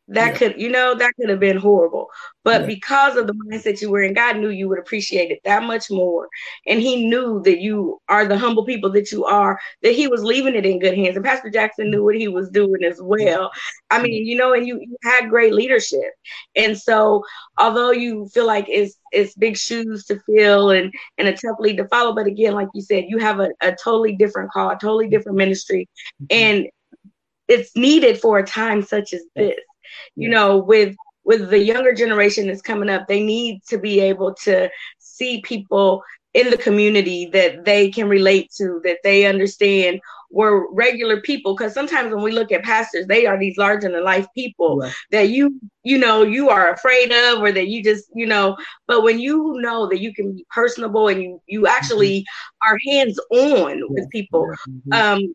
that 0.08 0.32
yeah. 0.32 0.38
could, 0.38 0.60
you 0.60 0.70
know, 0.70 0.94
that 0.94 1.14
could 1.16 1.28
have 1.28 1.40
been 1.40 1.56
horrible. 1.56 2.08
But 2.44 2.62
yeah. 2.62 2.66
because 2.66 3.16
of 3.16 3.26
the 3.26 3.34
mindset 3.34 3.82
you 3.82 3.90
were 3.90 4.02
in, 4.02 4.14
God 4.14 4.38
knew 4.38 4.48
you 4.48 4.68
would 4.68 4.78
appreciate 4.78 5.30
it 5.30 5.40
that 5.44 5.62
much 5.62 5.90
more. 5.90 6.28
And 6.66 6.80
He 6.80 7.08
knew 7.08 7.42
that 7.42 7.60
you 7.60 8.00
are 8.08 8.26
the 8.26 8.38
humble 8.38 8.64
people 8.64 8.90
that 8.92 9.12
you 9.12 9.26
are, 9.26 9.60
that 9.82 9.92
He 9.92 10.08
was 10.08 10.24
leaving 10.24 10.54
it 10.54 10.64
in 10.64 10.78
good 10.78 10.96
hands. 10.96 11.16
And 11.16 11.24
Pastor 11.24 11.50
Jackson 11.50 11.90
knew 11.90 12.04
what 12.04 12.16
he 12.16 12.28
was 12.28 12.48
doing 12.48 12.84
as 12.84 13.00
well. 13.02 13.50
I 13.90 14.00
mean, 14.00 14.26
you 14.26 14.36
know, 14.36 14.54
and 14.54 14.66
you, 14.66 14.80
you 14.80 14.96
had 15.02 15.28
great 15.28 15.52
leadership. 15.52 16.12
And 16.56 16.76
so, 16.76 17.22
although 17.58 17.90
you 17.90 18.28
feel 18.28 18.46
like 18.46 18.66
it's 18.68 18.96
it's 19.12 19.34
big 19.34 19.56
shoes 19.56 20.06
to 20.06 20.20
fill 20.20 20.70
and 20.70 20.92
and 21.18 21.28
a 21.28 21.32
tough 21.32 21.56
lead 21.58 21.76
to 21.76 21.88
follow, 21.88 22.14
but 22.14 22.26
again, 22.26 22.54
like 22.54 22.68
you 22.72 22.82
said, 22.82 23.04
you 23.08 23.18
have 23.18 23.40
a, 23.40 23.50
a 23.60 23.72
totally 23.72 24.16
different 24.16 24.50
call, 24.52 24.70
a 24.70 24.78
totally 24.78 25.08
different 25.08 25.36
ministry, 25.36 25.88
mm-hmm. 26.22 26.26
and 26.30 26.66
it's 27.46 27.74
needed 27.76 28.20
for 28.20 28.38
a 28.38 28.46
time 28.46 28.82
such 28.82 29.12
as 29.12 29.22
this 29.34 29.54
you 30.16 30.28
know 30.28 30.58
with 30.58 30.94
with 31.24 31.50
the 31.50 31.58
younger 31.58 31.92
generation 31.92 32.46
that's 32.46 32.62
coming 32.62 32.88
up 32.88 33.06
they 33.06 33.22
need 33.22 33.62
to 33.68 33.78
be 33.78 34.00
able 34.00 34.34
to 34.34 34.68
see 34.98 35.40
people 35.42 36.02
in 36.34 36.50
the 36.50 36.58
community 36.58 37.26
that 37.26 37.64
they 37.64 37.90
can 37.90 38.08
relate 38.08 38.50
to 38.56 38.80
that 38.84 38.98
they 39.02 39.24
understand 39.24 40.00
were 40.30 40.70
regular 40.72 41.20
people 41.22 41.54
because 41.54 41.72
sometimes 41.72 42.14
when 42.14 42.22
we 42.22 42.30
look 42.30 42.52
at 42.52 42.62
pastors 42.62 43.06
they 43.06 43.24
are 43.24 43.38
these 43.38 43.56
larger 43.56 43.90
than 43.90 44.04
life 44.04 44.26
people 44.34 44.78
right. 44.78 44.92
that 45.10 45.30
you 45.30 45.58
you 45.84 45.96
know 45.96 46.22
you 46.22 46.50
are 46.50 46.70
afraid 46.70 47.10
of 47.10 47.40
or 47.40 47.50
that 47.50 47.68
you 47.68 47.82
just 47.82 48.10
you 48.14 48.26
know 48.26 48.56
but 48.86 49.02
when 49.02 49.18
you 49.18 49.54
know 49.60 49.88
that 49.88 50.00
you 50.00 50.12
can 50.12 50.32
be 50.32 50.44
personable 50.50 51.08
and 51.08 51.22
you 51.22 51.40
you 51.46 51.66
actually 51.66 52.20
mm-hmm. 52.20 52.72
are 52.72 52.78
hands 52.86 53.18
on 53.30 53.82
with 53.88 54.08
people 54.10 54.46
mm-hmm. 54.68 54.92
um 54.92 55.34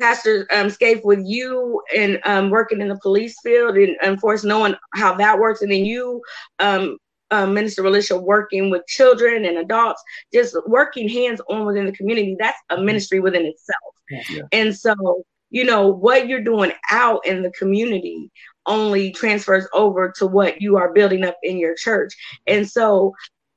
Pastor 0.00 0.46
um, 0.52 0.70
Scaife, 0.70 1.04
with 1.04 1.22
you 1.24 1.82
and 1.96 2.20
um, 2.24 2.50
working 2.50 2.80
in 2.80 2.88
the 2.88 2.98
police 2.98 3.36
field 3.42 3.76
and, 3.76 3.96
of 4.02 4.20
course, 4.20 4.44
knowing 4.44 4.74
how 4.94 5.14
that 5.14 5.38
works, 5.38 5.62
and 5.62 5.70
then 5.70 5.84
you, 5.84 6.20
um, 6.58 6.98
uh, 7.30 7.46
Minister 7.46 7.82
Walisha, 7.82 8.20
working 8.22 8.70
with 8.70 8.86
children 8.86 9.44
and 9.44 9.58
adults, 9.58 10.02
just 10.32 10.56
working 10.66 11.08
hands 11.08 11.40
on 11.48 11.64
within 11.64 11.86
the 11.86 11.92
community, 11.92 12.36
that's 12.38 12.58
a 12.70 12.80
ministry 12.80 13.20
within 13.20 13.46
itself. 13.46 13.94
Yeah. 14.30 14.42
And 14.52 14.76
so, 14.76 15.24
you 15.50 15.64
know, 15.64 15.88
what 15.88 16.28
you're 16.28 16.42
doing 16.42 16.72
out 16.90 17.24
in 17.26 17.42
the 17.42 17.50
community 17.52 18.30
only 18.66 19.12
transfers 19.12 19.66
over 19.72 20.12
to 20.16 20.26
what 20.26 20.60
you 20.60 20.76
are 20.76 20.92
building 20.92 21.24
up 21.24 21.36
in 21.42 21.58
your 21.58 21.74
church. 21.74 22.14
And 22.46 22.68
so 22.68 23.14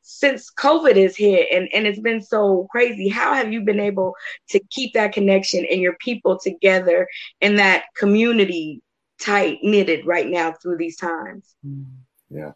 since 0.09 0.49
COVID 0.49 0.95
is 0.95 1.17
hit 1.17 1.49
and, 1.51 1.67
and 1.73 1.85
it's 1.85 1.99
been 1.99 2.21
so 2.21 2.65
crazy, 2.71 3.09
how 3.09 3.33
have 3.33 3.51
you 3.51 3.59
been 3.59 3.81
able 3.81 4.15
to 4.49 4.59
keep 4.71 4.93
that 4.93 5.11
connection 5.11 5.65
and 5.69 5.81
your 5.81 5.97
people 5.99 6.39
together 6.39 7.09
and 7.41 7.59
that 7.59 7.83
community 7.93 8.81
tight 9.19 9.59
knitted 9.63 10.05
right 10.05 10.27
now 10.27 10.53
through 10.53 10.77
these 10.77 10.95
times? 10.95 11.53
Yeah. 12.29 12.53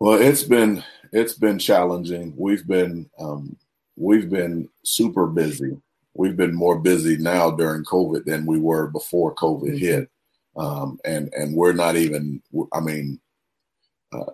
Well, 0.00 0.20
it's 0.20 0.42
been 0.42 0.82
it's 1.12 1.34
been 1.34 1.60
challenging. 1.60 2.34
We've 2.36 2.66
been 2.66 3.08
um, 3.20 3.56
we've 3.94 4.28
been 4.28 4.68
super 4.84 5.28
busy. 5.28 5.80
We've 6.14 6.36
been 6.36 6.56
more 6.56 6.80
busy 6.80 7.18
now 7.18 7.52
during 7.52 7.84
COVID 7.84 8.24
than 8.24 8.46
we 8.46 8.58
were 8.58 8.88
before 8.88 9.32
COVID 9.36 9.78
hit, 9.78 10.10
um, 10.56 10.98
and 11.04 11.32
and 11.34 11.54
we're 11.54 11.72
not 11.72 11.94
even. 11.94 12.42
I 12.72 12.80
mean, 12.80 13.20
uh, 14.12 14.32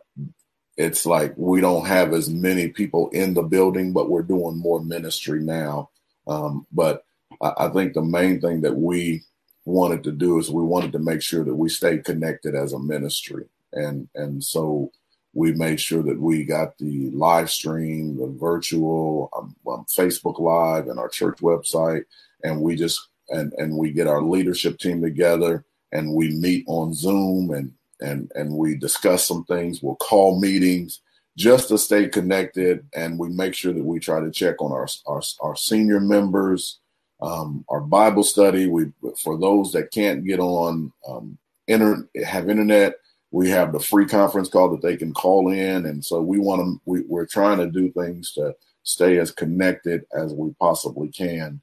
it's 0.79 1.05
like 1.05 1.35
we 1.37 1.61
don't 1.61 1.87
have 1.87 2.14
as 2.14 2.31
many 2.31 2.69
people 2.69 3.11
in 3.11 3.35
the 3.35 3.43
building, 3.43 3.93
but 3.93 4.09
we're 4.09 4.23
doing 4.23 4.57
more 4.57 4.81
ministry 4.83 5.41
now. 5.41 5.91
Um, 6.29 6.67
but 6.73 7.05
I, 7.43 7.53
I 7.59 7.69
think 7.69 7.93
the 7.93 8.03
main 8.03 8.41
thing 8.41 8.61
that 8.62 8.77
we 8.77 9.25
wanted 9.64 10.05
to 10.05 10.12
do 10.12 10.38
is 10.38 10.51
we 10.51 10.62
wanted 10.62 10.93
to 10.93 11.01
make 11.01 11.21
sure 11.21 11.45
that 11.45 11.55
we 11.55 11.69
stay 11.69 11.99
connected 11.99 12.55
as 12.55 12.73
a 12.73 12.79
ministry, 12.79 13.47
and 13.73 14.09
and 14.14 14.43
so 14.43 14.93
we 15.35 15.53
made 15.53 15.81
sure 15.81 16.03
that 16.05 16.21
we 16.21 16.45
got 16.45 16.79
the 16.79 17.11
live 17.11 17.51
stream, 17.51 18.17
the 18.17 18.29
virtual, 18.29 19.29
um, 19.37 19.55
um, 19.71 19.85
Facebook 19.87 20.38
Live, 20.38 20.87
and 20.87 20.99
our 20.99 21.09
church 21.09 21.38
website, 21.38 22.05
and 22.45 22.62
we 22.62 22.77
just 22.77 23.09
and 23.31 23.53
and 23.55 23.77
we 23.77 23.91
get 23.91 24.07
our 24.07 24.23
leadership 24.23 24.79
team 24.79 25.03
together 25.03 25.64
and 25.93 26.14
we 26.14 26.31
meet 26.31 26.64
on 26.67 26.93
Zoom 26.93 27.51
and 27.51 27.73
and 28.00 28.30
and 28.34 28.54
we 28.54 28.76
discuss 28.76 29.26
some 29.26 29.44
things. 29.44 29.82
We'll 29.82 29.96
call 29.96 30.40
meetings 30.40 31.00
just 31.37 31.68
to 31.68 31.78
stay 31.78 32.08
connected, 32.08 32.87
and 32.94 33.18
we 33.18 33.28
make 33.28 33.54
sure 33.54 33.72
that 33.72 33.84
we 33.84 33.98
try 33.98 34.20
to 34.20 34.30
check 34.30 34.61
on 34.61 34.72
our 34.72 34.88
our, 35.06 35.22
our 35.40 35.56
senior 35.56 36.00
members, 36.00 36.80
um, 37.20 37.64
our 37.68 37.80
Bible 37.80 38.24
study. 38.24 38.66
We 38.66 38.92
for 39.22 39.38
those 39.38 39.72
that 39.72 39.90
can't 39.90 40.24
get 40.24 40.40
on 40.40 40.92
um, 41.08 41.38
inter 41.68 42.08
have 42.24 42.48
internet 42.48 42.94
we 43.30 43.50
have 43.50 43.72
the 43.72 43.80
free 43.80 44.06
conference 44.06 44.48
call 44.48 44.70
that 44.70 44.82
they 44.82 44.96
can 44.96 45.12
call 45.12 45.50
in 45.50 45.87
and 45.87 46.04
so 46.04 46.20
we 46.20 46.38
want 46.38 46.61
to 46.61 46.80
we, 46.84 47.02
we're 47.02 47.26
trying 47.26 47.58
to 47.58 47.70
do 47.70 47.90
things 47.92 48.32
to 48.32 48.54
stay 48.82 49.18
as 49.18 49.30
connected 49.30 50.04
as 50.14 50.32
we 50.32 50.50
possibly 50.58 51.08
can 51.08 51.61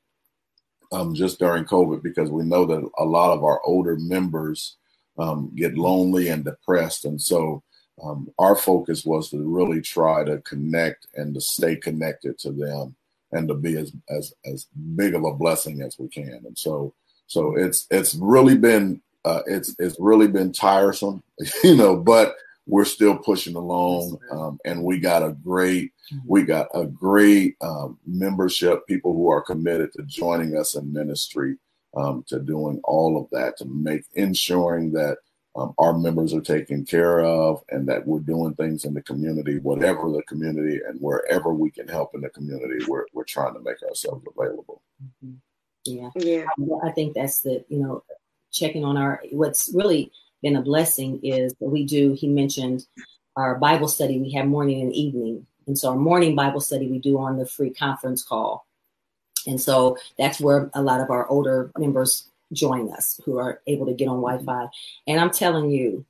um, 0.91 1.13
just 1.13 1.39
during 1.39 1.65
covid 1.65 2.03
because 2.03 2.29
we 2.29 2.43
know 2.43 2.65
that 2.65 2.87
a 2.99 3.03
lot 3.03 3.31
of 3.31 3.43
our 3.43 3.61
older 3.65 3.97
members 3.97 4.77
um, 5.17 5.51
get 5.55 5.77
lonely 5.77 6.29
and 6.29 6.45
depressed 6.45 7.05
and 7.05 7.21
so 7.21 7.61
um, 8.03 8.29
our 8.37 8.55
focus 8.55 9.05
was 9.05 9.29
to 9.29 9.41
really 9.41 9.81
try 9.81 10.23
to 10.23 10.39
connect 10.39 11.07
and 11.15 11.33
to 11.33 11.41
stay 11.41 11.75
connected 11.75 12.37
to 12.39 12.51
them 12.51 12.95
and 13.31 13.47
to 13.47 13.53
be 13.53 13.77
as 13.77 13.93
as 14.09 14.33
as 14.45 14.67
big 14.95 15.15
of 15.15 15.23
a 15.23 15.33
blessing 15.33 15.81
as 15.81 15.97
we 15.97 16.07
can 16.07 16.41
and 16.45 16.57
so 16.57 16.93
so 17.27 17.55
it's 17.55 17.87
it's 17.89 18.15
really 18.15 18.57
been 18.57 19.01
uh, 19.25 19.41
it's 19.47 19.75
it's 19.79 19.97
really 19.99 20.27
been 20.27 20.53
tiresome, 20.53 21.21
you 21.63 21.75
know, 21.75 21.97
but 21.97 22.35
we're 22.67 22.85
still 22.85 23.17
pushing 23.17 23.55
along, 23.55 24.17
um, 24.31 24.59
and 24.65 24.83
we 24.83 24.99
got 24.99 25.23
a 25.23 25.31
great 25.43 25.91
mm-hmm. 26.13 26.27
we 26.27 26.43
got 26.43 26.67
a 26.73 26.85
great 26.85 27.55
um, 27.61 27.97
membership. 28.05 28.85
People 28.87 29.13
who 29.13 29.29
are 29.29 29.41
committed 29.41 29.91
to 29.93 30.03
joining 30.03 30.55
us 30.55 30.75
in 30.75 30.93
ministry, 30.93 31.57
um, 31.95 32.23
to 32.27 32.39
doing 32.39 32.79
all 32.83 33.21
of 33.21 33.29
that, 33.31 33.57
to 33.57 33.65
make 33.65 34.03
ensuring 34.13 34.91
that 34.93 35.17
um, 35.55 35.73
our 35.77 35.97
members 35.97 36.33
are 36.33 36.41
taken 36.41 36.85
care 36.85 37.21
of, 37.21 37.63
and 37.69 37.87
that 37.87 38.05
we're 38.05 38.19
doing 38.19 38.53
things 38.55 38.83
in 38.83 38.93
the 38.93 39.01
community, 39.01 39.59
whatever 39.59 40.11
the 40.11 40.23
community, 40.23 40.81
and 40.85 40.99
wherever 40.99 41.53
we 41.53 41.71
can 41.71 41.87
help 41.87 42.13
in 42.13 42.21
the 42.21 42.29
community, 42.29 42.85
we're 42.87 43.05
we're 43.13 43.23
trying 43.23 43.53
to 43.53 43.61
make 43.61 43.81
ourselves 43.83 44.25
available. 44.37 44.81
Mm-hmm. 45.03 45.35
Yeah, 45.85 46.09
yeah. 46.15 46.45
I 46.83 46.91
think 46.91 47.13
that's 47.13 47.41
the 47.41 47.63
you 47.69 47.79
know 47.79 48.03
checking 48.51 48.83
on 48.83 48.97
our 48.97 49.21
what's 49.31 49.71
really 49.73 50.11
been 50.41 50.55
a 50.55 50.61
blessing 50.61 51.19
is 51.23 51.53
that 51.59 51.69
we 51.69 51.83
do 51.83 52.13
he 52.13 52.27
mentioned 52.27 52.85
our 53.35 53.55
bible 53.55 53.87
study 53.87 54.19
we 54.19 54.31
have 54.31 54.45
morning 54.45 54.81
and 54.81 54.93
evening 54.93 55.45
and 55.67 55.77
so 55.77 55.89
our 55.89 55.95
morning 55.95 56.35
bible 56.35 56.61
study 56.61 56.87
we 56.87 56.99
do 56.99 57.19
on 57.19 57.37
the 57.37 57.45
free 57.45 57.73
conference 57.73 58.23
call 58.23 58.65
and 59.47 59.59
so 59.59 59.97
that's 60.17 60.39
where 60.39 60.69
a 60.73 60.81
lot 60.81 61.01
of 61.01 61.09
our 61.09 61.27
older 61.27 61.71
members 61.77 62.29
join 62.53 62.91
us 62.93 63.19
who 63.25 63.37
are 63.37 63.61
able 63.67 63.85
to 63.85 63.93
get 63.93 64.07
on 64.07 64.17
mm-hmm. 64.17 64.45
wi-fi. 64.45 64.67
And 65.07 65.19
i'm 65.19 65.31
telling 65.31 65.71
you 65.71 66.05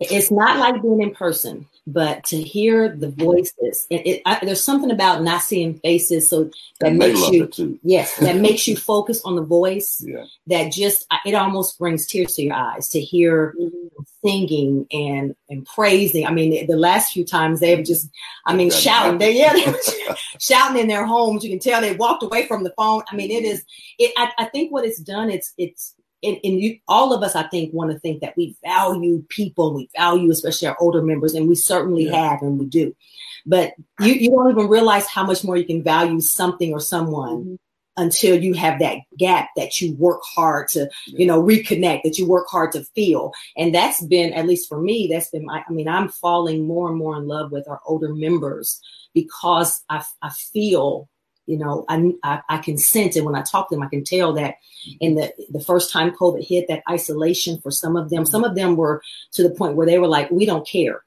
it's 0.00 0.30
not 0.30 0.58
like 0.58 0.80
being 0.82 1.02
in 1.02 1.14
person 1.14 1.66
but 1.92 2.22
to 2.24 2.40
hear 2.40 2.94
the 2.94 3.08
voices 3.08 3.86
it, 3.88 4.06
it 4.06 4.22
I, 4.26 4.38
there's 4.42 4.62
something 4.62 4.90
about 4.90 5.22
not 5.22 5.42
seeing 5.42 5.78
faces 5.78 6.28
so 6.28 6.50
that 6.80 6.88
and 6.88 6.98
makes 6.98 7.28
you 7.30 7.80
yes 7.82 8.16
that 8.16 8.36
makes 8.48 8.68
you 8.68 8.76
focus 8.76 9.22
on 9.24 9.36
the 9.36 9.42
voice 9.42 10.04
yeah. 10.06 10.24
that 10.48 10.70
just 10.70 11.06
it 11.24 11.34
almost 11.34 11.78
brings 11.78 12.06
tears 12.06 12.34
to 12.34 12.42
your 12.42 12.54
eyes 12.54 12.88
to 12.90 13.00
hear 13.00 13.54
mm-hmm. 13.58 14.02
singing 14.24 14.86
and 14.92 15.34
and 15.48 15.64
praising. 15.66 16.26
I 16.26 16.30
mean 16.30 16.66
the 16.66 16.76
last 16.76 17.12
few 17.12 17.24
times 17.24 17.60
they've 17.60 17.84
just 17.84 18.08
i 18.44 18.54
mean 18.54 18.70
shouting. 18.70 19.18
they 19.18 19.36
yeah 19.36 19.54
they 19.54 19.64
shouting 20.38 20.80
in 20.80 20.88
their 20.88 21.06
homes. 21.06 21.42
You 21.42 21.50
can 21.50 21.58
tell 21.58 21.80
they 21.80 21.96
walked 21.96 22.22
away 22.22 22.46
from 22.46 22.64
the 22.64 22.74
phone. 22.76 23.02
I 23.10 23.16
mean 23.16 23.30
it 23.30 23.44
is 23.44 23.64
it 23.98 24.12
I, 24.18 24.30
I 24.38 24.44
think 24.46 24.72
what 24.72 24.84
it's 24.84 25.00
done 25.00 25.30
it's 25.30 25.54
it's 25.56 25.94
and, 26.22 26.36
and 26.42 26.60
you, 26.60 26.78
all 26.88 27.12
of 27.12 27.22
us, 27.22 27.36
I 27.36 27.44
think, 27.44 27.72
want 27.72 27.92
to 27.92 27.98
think 27.98 28.20
that 28.20 28.36
we 28.36 28.56
value 28.64 29.24
people, 29.28 29.74
we 29.74 29.88
value 29.96 30.30
especially 30.30 30.68
our 30.68 30.76
older 30.80 31.02
members, 31.02 31.34
and 31.34 31.48
we 31.48 31.54
certainly 31.54 32.06
yeah. 32.06 32.30
have, 32.30 32.42
and 32.42 32.58
we 32.58 32.66
do. 32.66 32.94
But 33.46 33.72
you, 34.00 34.14
you 34.14 34.30
don't 34.30 34.50
even 34.50 34.68
realize 34.68 35.06
how 35.06 35.24
much 35.24 35.44
more 35.44 35.56
you 35.56 35.64
can 35.64 35.82
value 35.82 36.20
something 36.20 36.72
or 36.72 36.80
someone 36.80 37.36
mm-hmm. 37.36 37.54
until 37.96 38.42
you 38.42 38.54
have 38.54 38.80
that 38.80 38.98
gap 39.16 39.48
that 39.56 39.80
you 39.80 39.94
work 39.94 40.20
hard 40.24 40.68
to, 40.70 40.80
yeah. 41.06 41.18
you 41.18 41.26
know, 41.26 41.42
reconnect, 41.42 42.02
that 42.02 42.18
you 42.18 42.26
work 42.26 42.46
hard 42.48 42.72
to 42.72 42.84
feel. 42.94 43.32
And 43.56 43.74
that's 43.74 44.04
been, 44.04 44.32
at 44.32 44.46
least 44.46 44.68
for 44.68 44.80
me, 44.80 45.08
that's 45.10 45.30
been 45.30 45.46
my, 45.46 45.62
I 45.66 45.72
mean, 45.72 45.88
I'm 45.88 46.08
falling 46.08 46.66
more 46.66 46.88
and 46.88 46.98
more 46.98 47.16
in 47.16 47.28
love 47.28 47.52
with 47.52 47.68
our 47.68 47.80
older 47.86 48.14
members 48.14 48.80
because 49.14 49.82
I, 49.88 50.04
I 50.20 50.30
feel 50.30 51.08
you 51.48 51.56
know, 51.56 51.86
I, 51.88 52.12
I, 52.22 52.40
I 52.48 52.58
can 52.58 52.76
sense 52.76 53.16
it 53.16 53.24
when 53.24 53.34
I 53.34 53.42
talk 53.42 53.68
to 53.68 53.74
them. 53.74 53.82
I 53.82 53.88
can 53.88 54.04
tell 54.04 54.34
that 54.34 54.56
in 55.00 55.14
the 55.14 55.32
the 55.48 55.60
first 55.60 55.90
time 55.90 56.10
COVID 56.10 56.46
hit, 56.46 56.66
that 56.68 56.82
isolation 56.88 57.58
for 57.60 57.70
some 57.70 57.96
of 57.96 58.10
them, 58.10 58.26
some 58.26 58.44
of 58.44 58.54
them 58.54 58.76
were 58.76 59.02
to 59.32 59.42
the 59.42 59.50
point 59.50 59.74
where 59.74 59.86
they 59.86 59.98
were 59.98 60.06
like, 60.06 60.30
"We 60.30 60.44
don't 60.44 60.68
care. 60.68 61.04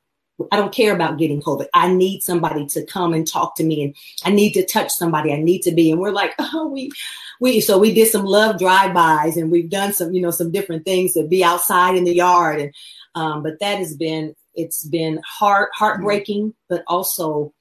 I 0.52 0.58
don't 0.58 0.74
care 0.74 0.96
about 0.96 1.20
getting 1.20 1.42
COVID. 1.42 1.68
I 1.76 1.94
need 1.94 2.24
somebody 2.24 2.66
to 2.68 2.84
come 2.86 3.14
and 3.14 3.28
talk 3.28 3.56
to 3.58 3.64
me, 3.64 3.84
and 3.84 3.96
I 4.26 4.32
need 4.32 4.54
to 4.54 4.66
touch 4.66 4.90
somebody. 4.90 5.32
I 5.32 5.38
need 5.38 5.62
to 5.62 5.72
be." 5.72 5.92
And 5.92 6.02
we're 6.02 6.12
like, 6.12 6.34
"Oh, 6.40 6.68
we." 6.68 6.92
We, 7.40 7.60
so 7.60 7.80
we 7.80 7.92
did 7.92 8.08
some 8.08 8.24
love 8.24 8.60
drive-bys 8.60 9.36
and 9.36 9.50
we've 9.50 9.68
done 9.68 9.94
some, 9.94 10.14
you 10.14 10.22
know, 10.22 10.30
some 10.30 10.52
different 10.52 10.86
things 10.86 11.14
to 11.14 11.24
be 11.24 11.44
outside 11.44 11.96
in 11.96 12.04
the 12.04 12.14
yard. 12.14 12.60
And, 12.60 12.74
um, 13.16 13.42
but 13.42 13.60
that 13.62 13.80
has 13.80 13.98
been, 13.98 14.36
it's 14.54 14.86
been 14.86 15.20
heart, 15.26 15.72
heartbreaking, 15.74 16.54
but 16.70 16.84
also 16.86 17.52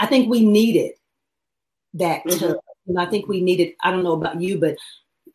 I 0.00 0.06
think 0.06 0.30
we 0.30 0.46
need 0.46 0.76
it 0.76 0.97
that 1.94 2.24
mm-hmm. 2.24 2.54
and 2.86 3.00
I 3.00 3.06
think 3.06 3.28
we 3.28 3.40
needed, 3.40 3.74
I 3.82 3.90
don't 3.90 4.04
know 4.04 4.12
about 4.12 4.40
you, 4.40 4.58
but 4.58 4.76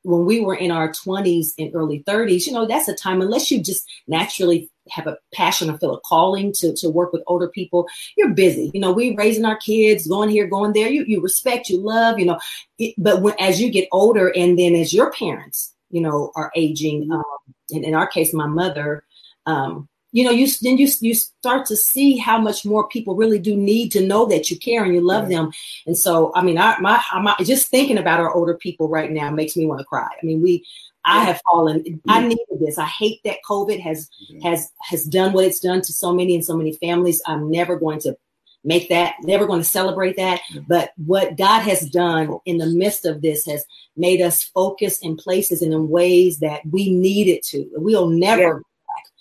when 0.04 0.26
we 0.26 0.42
were 0.42 0.56
in 0.56 0.70
our 0.70 0.90
20s 0.90 1.54
and 1.58 1.74
early 1.74 2.04
30s, 2.04 2.46
you 2.46 2.52
know, 2.52 2.66
that's 2.66 2.88
a 2.88 2.96
time, 2.96 3.22
unless 3.22 3.50
you 3.50 3.62
just 3.62 3.90
naturally 4.08 4.70
have 4.90 5.08
a 5.08 5.18
passion 5.34 5.70
or 5.70 5.78
feel 5.78 5.96
a 5.96 6.02
calling 6.02 6.52
to, 6.52 6.74
to 6.74 6.90
work 6.90 7.14
with 7.14 7.24
older 7.28 7.48
people, 7.48 7.88
you're 8.18 8.34
busy. 8.34 8.70
You 8.74 8.82
know, 8.82 8.92
we 8.92 9.16
raising 9.16 9.46
our 9.46 9.56
kids, 9.56 10.08
going 10.08 10.30
here, 10.30 10.46
going 10.46 10.74
there. 10.74 10.90
You, 10.90 11.06
you 11.08 11.22
respect, 11.22 11.70
you 11.70 11.80
love, 11.80 12.20
you 12.20 12.26
know, 12.26 12.40
it, 12.80 12.96
but 12.98 13.22
when, 13.22 13.34
as 13.40 13.62
you 13.62 13.72
get 13.72 13.88
older 13.94 14.32
and 14.36 14.60
then 14.60 14.76
as 14.76 14.94
your 14.94 15.12
parents, 15.12 15.74
you 15.90 16.02
know, 16.02 16.32
are 16.36 16.52
aging, 16.56 17.04
mm-hmm. 17.04 17.14
um, 17.14 17.24
and 17.72 17.86
in 17.86 17.96
our 17.96 18.08
case, 18.08 18.34
my 18.34 18.48
mother, 18.48 19.06
um, 19.46 19.88
you 20.14 20.24
know, 20.24 20.30
you 20.32 20.48
then 20.62 20.78
you 20.78 20.88
you 21.02 21.16
start 21.16 21.66
to 21.66 21.76
see 21.76 22.18
how 22.18 22.40
much 22.40 22.66
more 22.66 22.88
people 22.88 23.16
really 23.16 23.40
do 23.40 23.58
need 23.58 23.92
to 23.94 24.06
know 24.06 24.26
that 24.28 24.50
you 24.50 24.58
care 24.58 24.84
and 24.84 24.94
you 24.94 25.02
love 25.02 25.28
them. 25.28 25.52
And 25.88 25.98
so, 25.98 26.32
I 26.36 26.44
mean, 26.44 26.58
I 26.58 26.80
my 26.80 27.04
I'm 27.12 27.28
just 27.44 27.68
thinking 27.68 27.98
about 27.98 28.20
our 28.20 28.34
older 28.34 28.54
people 28.54 28.88
right 28.88 29.12
now 29.12 29.32
makes 29.32 29.58
me 29.58 29.66
want 29.66 29.80
to 29.80 29.86
cry. 29.86 30.08
I 30.08 30.26
mean, 30.26 30.42
we 30.42 30.64
I 31.04 31.26
have 31.26 31.42
fallen. 31.52 32.00
I 32.08 32.22
needed 32.22 32.46
this. 32.60 32.78
I 32.78 32.86
hate 32.86 33.22
that 33.26 33.38
COVID 33.50 33.82
has 33.82 34.08
has 34.44 34.72
has 34.82 35.04
done 35.06 35.34
what 35.34 35.46
it's 35.46 35.60
done 35.60 35.82
to 35.82 35.92
so 35.92 36.14
many 36.14 36.36
and 36.36 36.46
so 36.46 36.56
many 36.56 36.74
families. 36.74 37.22
I'm 37.26 37.50
never 37.50 37.76
going 37.76 38.00
to 38.02 38.16
make 38.64 38.90
that, 38.90 39.16
never 39.24 39.48
going 39.48 39.62
to 39.62 39.68
celebrate 39.68 40.16
that. 40.18 40.42
But 40.68 40.92
what 40.96 41.38
God 41.38 41.62
has 41.64 41.90
done 41.90 42.38
in 42.46 42.60
the 42.60 42.68
midst 42.68 43.06
of 43.06 43.22
this 43.22 43.46
has 43.48 43.66
made 43.98 44.22
us 44.22 44.44
focus 44.44 45.00
in 45.00 45.18
places 45.18 45.62
and 45.64 45.74
in 45.74 45.90
ways 45.90 46.40
that 46.40 46.62
we 46.70 46.94
needed 46.94 47.44
to. 47.48 47.70
We'll 47.74 48.10
never 48.10 48.62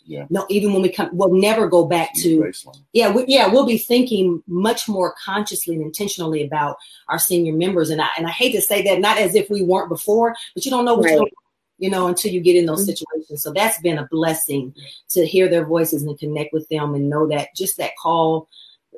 yeah. 0.04 0.26
No, 0.30 0.46
even 0.48 0.72
when 0.72 0.82
we 0.82 0.88
come, 0.90 1.10
we'll 1.12 1.34
never 1.34 1.68
go 1.68 1.86
back 1.86 2.14
to. 2.16 2.52
Yeah, 2.92 3.12
we, 3.12 3.24
yeah, 3.28 3.48
we'll 3.48 3.66
be 3.66 3.78
thinking 3.78 4.42
much 4.46 4.88
more 4.88 5.14
consciously 5.24 5.74
and 5.74 5.84
intentionally 5.84 6.44
about 6.44 6.76
our 7.08 7.18
senior 7.18 7.52
members, 7.52 7.90
and 7.90 8.00
I 8.00 8.08
and 8.16 8.26
I 8.26 8.30
hate 8.30 8.52
to 8.52 8.60
say 8.60 8.82
that, 8.82 9.00
not 9.00 9.18
as 9.18 9.34
if 9.34 9.48
we 9.50 9.62
weren't 9.62 9.88
before, 9.88 10.34
but 10.54 10.64
you 10.64 10.70
don't 10.70 10.84
know 10.84 10.94
what 10.94 11.04
right. 11.04 11.12
you, 11.12 11.18
don't, 11.18 11.32
you 11.78 11.90
know, 11.90 12.06
until 12.06 12.32
you 12.32 12.40
get 12.40 12.56
in 12.56 12.66
those 12.66 12.82
mm-hmm. 12.82 12.94
situations. 12.94 13.42
So 13.42 13.52
that's 13.52 13.80
been 13.80 13.98
a 13.98 14.08
blessing 14.10 14.74
to 15.10 15.26
hear 15.26 15.48
their 15.48 15.64
voices 15.64 16.02
and 16.02 16.18
connect 16.18 16.52
with 16.52 16.68
them 16.68 16.94
and 16.94 17.08
know 17.08 17.26
that 17.28 17.48
just 17.56 17.76
that 17.78 17.92
call, 18.00 18.48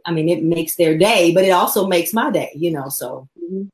I 0.05 0.13
mean, 0.13 0.29
it 0.29 0.43
makes 0.43 0.77
their 0.77 0.97
day, 0.97 1.33
but 1.33 1.45
it 1.45 1.51
also 1.51 1.87
makes 1.87 2.13
my 2.13 2.31
day, 2.31 2.51
you 2.55 2.71
know. 2.71 2.89
So 2.89 3.29
mm-hmm. 3.43 3.65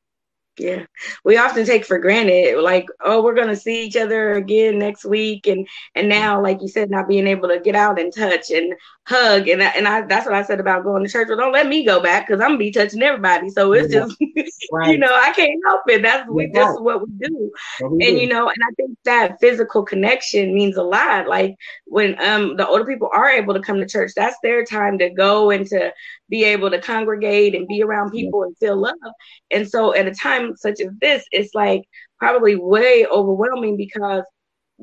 Yeah. 0.59 0.85
We 1.25 1.39
often 1.39 1.65
take 1.65 1.87
for 1.87 1.99
granted, 1.99 2.61
like, 2.61 2.87
oh, 3.03 3.23
we're 3.23 3.35
gonna 3.35 3.57
see 3.57 3.85
each 3.87 3.97
other 3.97 4.33
again 4.35 4.79
next 4.79 5.05
week. 5.07 5.47
And 5.47 5.67
and 5.95 6.09
now, 6.09 6.43
like 6.43 6.61
you 6.61 6.69
said, 6.69 6.91
not 6.91 7.09
being 7.09 7.27
able 7.27 7.49
to 7.49 7.61
get 7.61 7.75
out 7.75 7.99
and 7.99 8.15
touch 8.15 8.51
and 8.51 8.75
hug. 9.11 9.49
And 9.49 9.63
I, 9.63 9.67
and 9.67 9.89
I 9.89 10.03
that's 10.03 10.25
what 10.25 10.35
I 10.35 10.43
said 10.43 10.61
about 10.61 10.85
going 10.85 11.05
to 11.05 11.11
church. 11.11 11.29
Well, 11.29 11.37
don't 11.37 11.53
let 11.53 11.67
me 11.67 11.85
go 11.85 12.01
back 12.01 12.27
because 12.27 12.41
I'm 12.41 12.51
gonna 12.51 12.59
be 12.59 12.71
touching 12.71 13.03
everybody. 13.03 13.51
So 13.51 13.73
it's 13.73 13.93
yeah. 13.93 14.07
just 14.07 14.17
right. 14.73 14.93
you 14.93 14.99
know, 14.99 15.13
I 15.13 15.33
can't 15.33 15.61
help 15.67 15.83
it. 15.89 16.03
That's 16.03 16.29
we 16.29 16.47
yeah. 16.47 16.61
just 16.61 16.81
what 16.81 17.03
we 17.03 17.13
do. 17.19 17.53
What 17.81 17.93
we 17.93 18.07
and 18.07 18.17
do. 18.17 18.23
you 18.23 18.29
know, 18.29 18.49
and 18.49 18.57
I 18.63 18.73
think 18.77 18.97
that 19.05 19.41
physical 19.41 19.83
connection 19.83 20.55
means 20.55 20.77
a 20.77 20.83
lot. 20.83 21.27
Like 21.27 21.57
when 21.87 22.21
um 22.23 22.57
the 22.57 22.67
older 22.67 22.85
people 22.85 23.11
are 23.13 23.29
able 23.29 23.55
to 23.55 23.61
come 23.61 23.79
to 23.79 23.87
church, 23.87 24.13
that's 24.15 24.37
their 24.43 24.65
time 24.65 24.99
to 24.99 25.11
go 25.11 25.51
and 25.51 25.67
to 25.67 25.93
be 26.29 26.45
able 26.45 26.71
to 26.71 26.81
congregate 26.81 27.55
and 27.57 27.67
be 27.67 27.83
around 27.83 28.13
people 28.13 28.41
yeah. 28.41 28.47
and 28.47 28.59
feel 28.59 28.81
love. 28.81 28.95
And 29.51 29.69
so 29.69 29.95
at 29.95 30.07
a 30.07 30.15
time 30.15 30.57
such 30.57 30.81
as 30.81 30.93
this, 31.01 31.25
it's 31.33 31.55
like 31.55 31.83
probably 32.19 32.55
way 32.55 33.07
overwhelming 33.07 33.77
because 33.77 34.23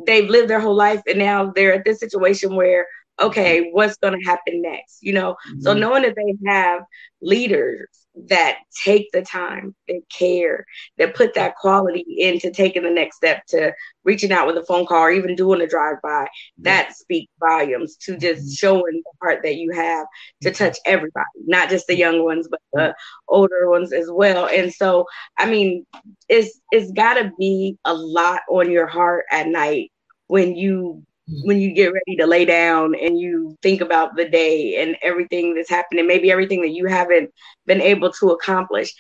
they've 0.06 0.30
lived 0.30 0.50
their 0.50 0.60
whole 0.60 0.76
life 0.76 1.02
and 1.08 1.18
now 1.18 1.52
they're 1.56 1.74
at 1.74 1.86
this 1.86 2.00
situation 2.00 2.56
where 2.56 2.86
okay, 3.20 3.70
what's 3.72 3.98
going 3.98 4.20
to 4.20 4.26
happen 4.26 4.62
next? 4.62 5.00
You 5.02 5.14
know, 5.14 5.34
mm-hmm. 5.50 5.62
so 5.62 5.74
knowing 5.74 6.04
that 6.04 6.16
they 6.16 6.50
have 6.50 6.82
leaders 7.22 7.88
that 8.30 8.58
take 8.84 9.12
the 9.12 9.22
time, 9.22 9.76
that 9.88 10.02
care, 10.10 10.66
that 10.98 11.16
put 11.16 11.34
that 11.36 11.56
quality 11.56 12.04
into 12.18 12.52
taking 12.52 12.84
the 12.84 12.90
next 12.90 13.18
step 13.18 13.46
to 13.48 13.74
reaching 14.04 14.32
out 14.32 14.48
with 14.48 14.58
a 14.58 14.66
phone 14.66 14.86
call 14.86 15.04
or 15.04 15.12
even 15.12 15.36
doing 15.36 15.62
a 15.62 15.68
drive 15.68 15.98
by, 16.02 16.28
that 16.60 16.96
speaks 16.96 17.32
volumes 17.40 17.96
to 17.98 18.18
just 18.18 18.42
mm-hmm. 18.42 18.54
showing 18.54 19.02
the 19.04 19.12
heart 19.22 19.42
that 19.44 19.56
you 19.56 19.72
have 19.72 20.08
to 20.42 20.50
mm-hmm. 20.50 20.64
touch 20.64 20.78
everybody, 20.86 21.26
not 21.46 21.70
just 21.70 21.88
the 21.88 21.96
young 21.96 22.24
ones, 22.24 22.48
but 22.50 22.60
the 22.74 22.96
older 23.28 23.70
ones 23.70 23.94
as 23.94 24.10
well. 24.10 24.48
And 24.48 24.74
so, 24.74 25.06
I 25.38 25.50
mean, 25.50 25.86
it's 26.28 26.60
it's 26.72 26.92
got 26.92 27.16
to 27.16 27.32
be 27.38 27.78
a 27.86 27.94
lot 27.94 28.42
on 28.50 28.72
your 28.72 28.88
heart 28.88 29.26
at 29.32 29.48
night 29.48 29.92
when 30.28 30.56
you 30.56 31.04
when 31.28 31.60
you 31.60 31.74
get 31.74 31.92
ready 31.94 32.16
to 32.18 32.26
lay 32.26 32.46
down 32.46 32.96
and 32.96 33.20
you 33.20 33.56
think 33.62 33.82
about 33.82 34.16
the 34.16 34.28
day 34.28 34.82
and 34.82 34.96
everything 35.02 35.54
that's 35.54 35.70
happening, 35.70 36.08
maybe 36.08 36.32
everything 36.32 36.62
that 36.62 36.72
you 36.72 36.86
haven't 36.88 37.32
been 37.66 37.82
able 37.82 38.12
to 38.14 38.32
accomplish. 38.32 38.94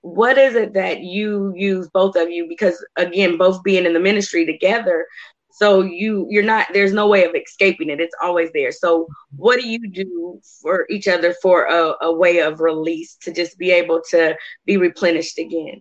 What 0.00 0.38
is 0.38 0.54
it 0.54 0.72
that 0.74 1.00
you 1.00 1.52
use 1.56 1.88
both 1.92 2.16
of 2.16 2.30
you? 2.30 2.46
Because 2.48 2.84
again, 2.96 3.36
both 3.36 3.62
being 3.62 3.84
in 3.84 3.92
the 3.92 4.00
ministry 4.00 4.46
together, 4.46 5.06
so 5.52 5.82
you 5.82 6.26
you're 6.28 6.42
not 6.42 6.66
there's 6.72 6.92
no 6.92 7.08
way 7.08 7.24
of 7.24 7.34
escaping 7.34 7.90
it. 7.90 8.00
It's 8.00 8.14
always 8.22 8.50
there. 8.52 8.72
So 8.72 9.06
what 9.36 9.58
do 9.58 9.68
you 9.68 9.90
do 9.90 10.40
for 10.62 10.86
each 10.90 11.08
other 11.08 11.34
for 11.42 11.64
a, 11.64 11.94
a 12.02 12.14
way 12.14 12.40
of 12.40 12.60
release 12.60 13.16
to 13.22 13.32
just 13.32 13.58
be 13.58 13.70
able 13.70 14.02
to 14.10 14.36
be 14.64 14.76
replenished 14.76 15.38
again? 15.38 15.80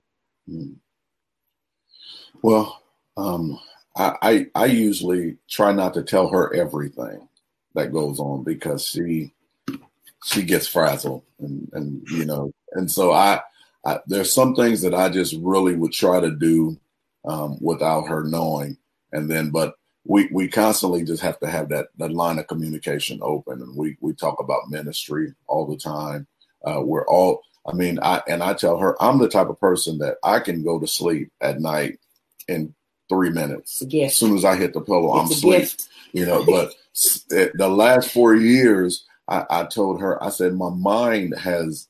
Hmm. 0.50 0.74
Well, 2.42 2.82
um, 3.18 3.60
I, 3.96 4.16
I, 4.22 4.48
I 4.56 4.66
usually 4.66 5.38
try 5.50 5.72
not 5.72 5.94
to 5.94 6.04
tell 6.04 6.30
her 6.30 6.54
everything 6.54 7.28
that 7.74 7.94
goes 7.94 8.20
on 8.20 8.44
because 8.44 8.88
she 8.88 9.34
she 10.24 10.44
gets 10.44 10.68
frazzled 10.68 11.24
and 11.40 11.70
and 11.74 12.04
you 12.10 12.26
know 12.26 12.52
and 12.76 12.92
so 12.92 13.12
I, 13.12 13.42
I 13.86 14.00
there's 14.06 14.34
some 14.34 14.56
things 14.56 14.82
that 14.82 14.94
I 14.94 15.10
just 15.10 15.36
really 15.40 15.76
would 15.76 15.92
try 15.92 16.20
to 16.20 16.32
do 16.32 16.78
um, 17.26 17.58
without 17.62 18.08
her 18.08 18.24
knowing. 18.24 18.78
And 19.12 19.30
then 19.30 19.50
but 19.50 19.76
we 20.06 20.28
we 20.32 20.48
constantly 20.48 21.04
just 21.04 21.24
have 21.24 21.40
to 21.40 21.48
have 21.48 21.70
that 21.70 21.88
that 21.98 22.12
line 22.12 22.38
of 22.38 22.48
communication 22.48 23.20
open. 23.22 23.62
And 23.62 23.76
we 23.76 23.98
we 24.02 24.14
talk 24.14 24.40
about 24.40 24.70
ministry 24.70 25.34
all 25.48 25.66
the 25.66 25.78
time. 25.78 26.28
Uh, 26.64 26.82
we're 26.82 27.08
all 27.08 27.42
I 27.66 27.74
mean 27.74 28.00
I 28.02 28.22
and 28.28 28.44
I 28.44 28.54
tell 28.54 28.78
her 28.78 29.02
I'm 29.02 29.18
the 29.18 29.30
type 29.30 29.50
of 29.50 29.60
person 29.60 29.98
that 30.00 30.18
I 30.24 30.40
can 30.40 30.64
go 30.64 30.80
to 30.80 30.88
sleep 30.88 31.32
at 31.42 31.60
night 31.60 32.00
and 32.48 32.74
three 33.10 33.30
minutes. 33.30 33.82
As 34.08 34.16
soon 34.16 34.36
as 34.36 34.46
I 34.46 34.56
hit 34.56 34.74
the 34.74 34.82
pillow, 34.82 35.20
it's 35.20 35.26
I'm 35.26 35.32
asleep. 35.32 35.70
You 36.14 36.26
know, 36.26 36.46
but 36.46 36.74
the 37.56 37.68
last 37.70 38.12
four 38.12 38.36
years, 38.36 39.06
I, 39.28 39.46
I 39.50 39.64
told 39.66 40.00
her, 40.02 40.22
I 40.24 40.30
said, 40.30 40.54
my 40.54 40.70
mind 40.70 41.36
has 41.38 41.88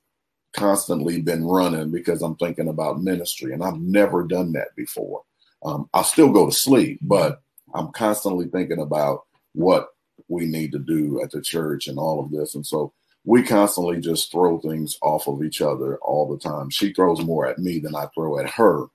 constantly 0.54 1.22
been 1.22 1.46
running 1.46 1.92
because 1.92 2.22
I'm 2.22 2.36
thinking 2.36 2.70
about 2.70 3.04
ministry, 3.04 3.54
and 3.54 3.64
I've 3.64 3.80
never 3.80 4.24
done 4.24 4.54
that 4.54 4.76
before. 4.76 5.22
Um, 5.64 5.90
I'll 5.94 6.04
still 6.04 6.32
go 6.32 6.46
to 6.46 6.52
sleep, 6.52 7.00
but 7.02 7.42
I'm 7.74 7.92
constantly 7.92 8.48
thinking 8.48 8.80
about 8.80 9.26
what 9.54 9.90
we 10.28 10.46
need 10.46 10.72
to 10.72 10.80
do 10.80 11.22
at 11.22 11.32
the 11.32 11.42
church 11.42 11.88
and 11.88 12.00
all 12.00 12.20
of 12.20 12.32
this. 12.32 12.56
And 12.56 12.66
so 12.66 12.94
we 13.26 13.44
constantly 13.44 14.00
just 14.00 14.32
throw 14.32 14.60
things 14.60 14.98
off 15.02 15.28
of 15.28 15.44
each 15.44 15.62
other 15.62 15.98
all 15.98 16.30
the 16.30 16.38
time. 16.38 16.70
She 16.70 16.94
throws 16.94 17.22
more 17.22 17.48
at 17.48 17.60
me 17.60 17.80
than 17.80 17.96
I 17.96 18.08
throw 18.14 18.40
at 18.40 18.50
her 18.52 18.86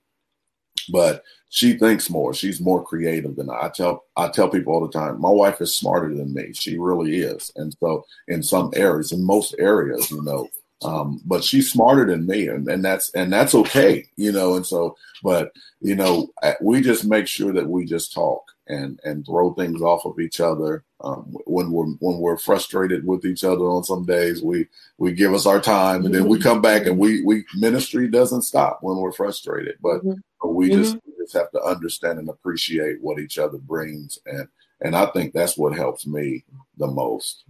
but 0.89 1.23
she 1.49 1.73
thinks 1.73 2.09
more. 2.09 2.33
She's 2.33 2.61
more 2.61 2.83
creative 2.83 3.35
than 3.35 3.49
I. 3.49 3.65
I 3.65 3.69
tell 3.69 4.05
I 4.15 4.29
tell 4.29 4.49
people 4.49 4.73
all 4.73 4.87
the 4.87 4.91
time, 4.91 5.19
my 5.19 5.29
wife 5.29 5.61
is 5.61 5.75
smarter 5.75 6.13
than 6.13 6.33
me. 6.33 6.53
She 6.53 6.77
really 6.77 7.19
is. 7.19 7.51
And 7.57 7.75
so 7.79 8.05
in 8.27 8.41
some 8.41 8.71
areas, 8.75 9.11
in 9.11 9.23
most 9.23 9.55
areas, 9.59 10.09
you 10.09 10.23
know, 10.23 10.47
um, 10.83 11.21
but 11.25 11.43
she's 11.43 11.71
smarter 11.71 12.05
than 12.05 12.25
me 12.25 12.47
and, 12.47 12.67
and 12.67 12.83
that's 12.83 13.11
and 13.11 13.31
that's 13.31 13.53
okay, 13.53 14.05
you 14.15 14.31
know, 14.31 14.55
and 14.55 14.65
so 14.65 14.95
but 15.23 15.51
you 15.81 15.95
know, 15.95 16.29
we 16.61 16.81
just 16.81 17.05
make 17.05 17.27
sure 17.27 17.51
that 17.53 17.67
we 17.67 17.85
just 17.85 18.13
talk 18.13 18.43
and 18.71 18.99
and 19.03 19.25
throw 19.25 19.53
things 19.53 19.81
off 19.81 20.05
of 20.05 20.19
each 20.19 20.39
other. 20.39 20.83
Um, 21.01 21.35
when 21.45 21.71
we're 21.71 21.87
when 21.99 22.19
we're 22.19 22.37
frustrated 22.37 23.05
with 23.05 23.25
each 23.25 23.43
other 23.43 23.65
on 23.65 23.83
some 23.83 24.05
days, 24.05 24.41
we 24.41 24.67
we 24.97 25.11
give 25.11 25.33
us 25.33 25.45
our 25.45 25.59
time, 25.59 26.05
and 26.05 26.15
then 26.15 26.27
we 26.27 26.39
come 26.39 26.61
back 26.61 26.85
and 26.85 26.97
we 26.97 27.23
we 27.23 27.43
ministry 27.55 28.07
doesn't 28.07 28.43
stop 28.43 28.79
when 28.81 28.97
we're 28.97 29.11
frustrated, 29.11 29.75
but, 29.81 29.99
mm-hmm. 29.99 30.19
but 30.41 30.49
we 30.49 30.69
mm-hmm. 30.69 30.81
just 30.81 30.95
we 31.05 31.13
just 31.23 31.33
have 31.33 31.51
to 31.51 31.61
understand 31.61 32.19
and 32.19 32.29
appreciate 32.29 33.01
what 33.01 33.19
each 33.19 33.37
other 33.37 33.57
brings, 33.57 34.19
and 34.25 34.47
and 34.79 34.95
I 34.95 35.07
think 35.07 35.33
that's 35.33 35.57
what 35.57 35.75
helps 35.75 36.07
me 36.07 36.45
the 36.77 36.87
most. 36.87 37.43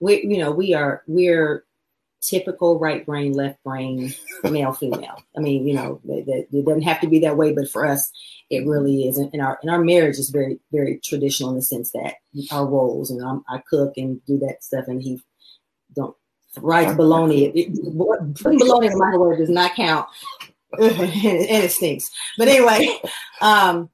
We 0.00 0.22
you 0.22 0.38
know 0.38 0.50
we 0.50 0.72
are 0.74 1.02
we're 1.06 1.65
typical 2.26 2.78
right 2.78 3.06
brain, 3.06 3.32
left 3.32 3.62
brain, 3.62 4.12
male, 4.42 4.72
female. 4.72 5.22
I 5.36 5.40
mean, 5.40 5.66
you 5.66 5.74
know, 5.74 6.00
it, 6.08 6.48
it, 6.52 6.64
doesn't 6.64 6.82
have 6.82 7.00
to 7.00 7.08
be 7.08 7.20
that 7.20 7.36
way, 7.36 7.52
but 7.52 7.70
for 7.70 7.86
us, 7.86 8.10
it 8.50 8.66
really 8.66 9.08
is. 9.08 9.18
And 9.18 9.40
our 9.40 9.58
and 9.62 9.70
our 9.70 9.82
marriage 9.82 10.18
is 10.18 10.30
very, 10.30 10.58
very 10.72 11.00
traditional 11.04 11.50
in 11.50 11.56
the 11.56 11.62
sense 11.62 11.92
that 11.92 12.14
our 12.50 12.66
roles. 12.66 13.10
And 13.10 13.22
I'm, 13.22 13.44
i 13.48 13.62
cook 13.70 13.94
and 13.96 14.24
do 14.26 14.38
that 14.38 14.62
stuff, 14.62 14.86
and 14.88 15.02
he 15.02 15.20
don't 15.94 16.16
fries 16.52 16.94
bologna. 16.96 17.46
It, 17.46 17.74
bologna 17.94 18.88
does 19.36 19.50
not 19.50 19.74
count, 19.74 20.08
and 20.78 20.94
it 21.00 21.70
stinks. 21.70 22.10
But 22.36 22.48
anyway, 22.48 22.98
um, 23.40 23.88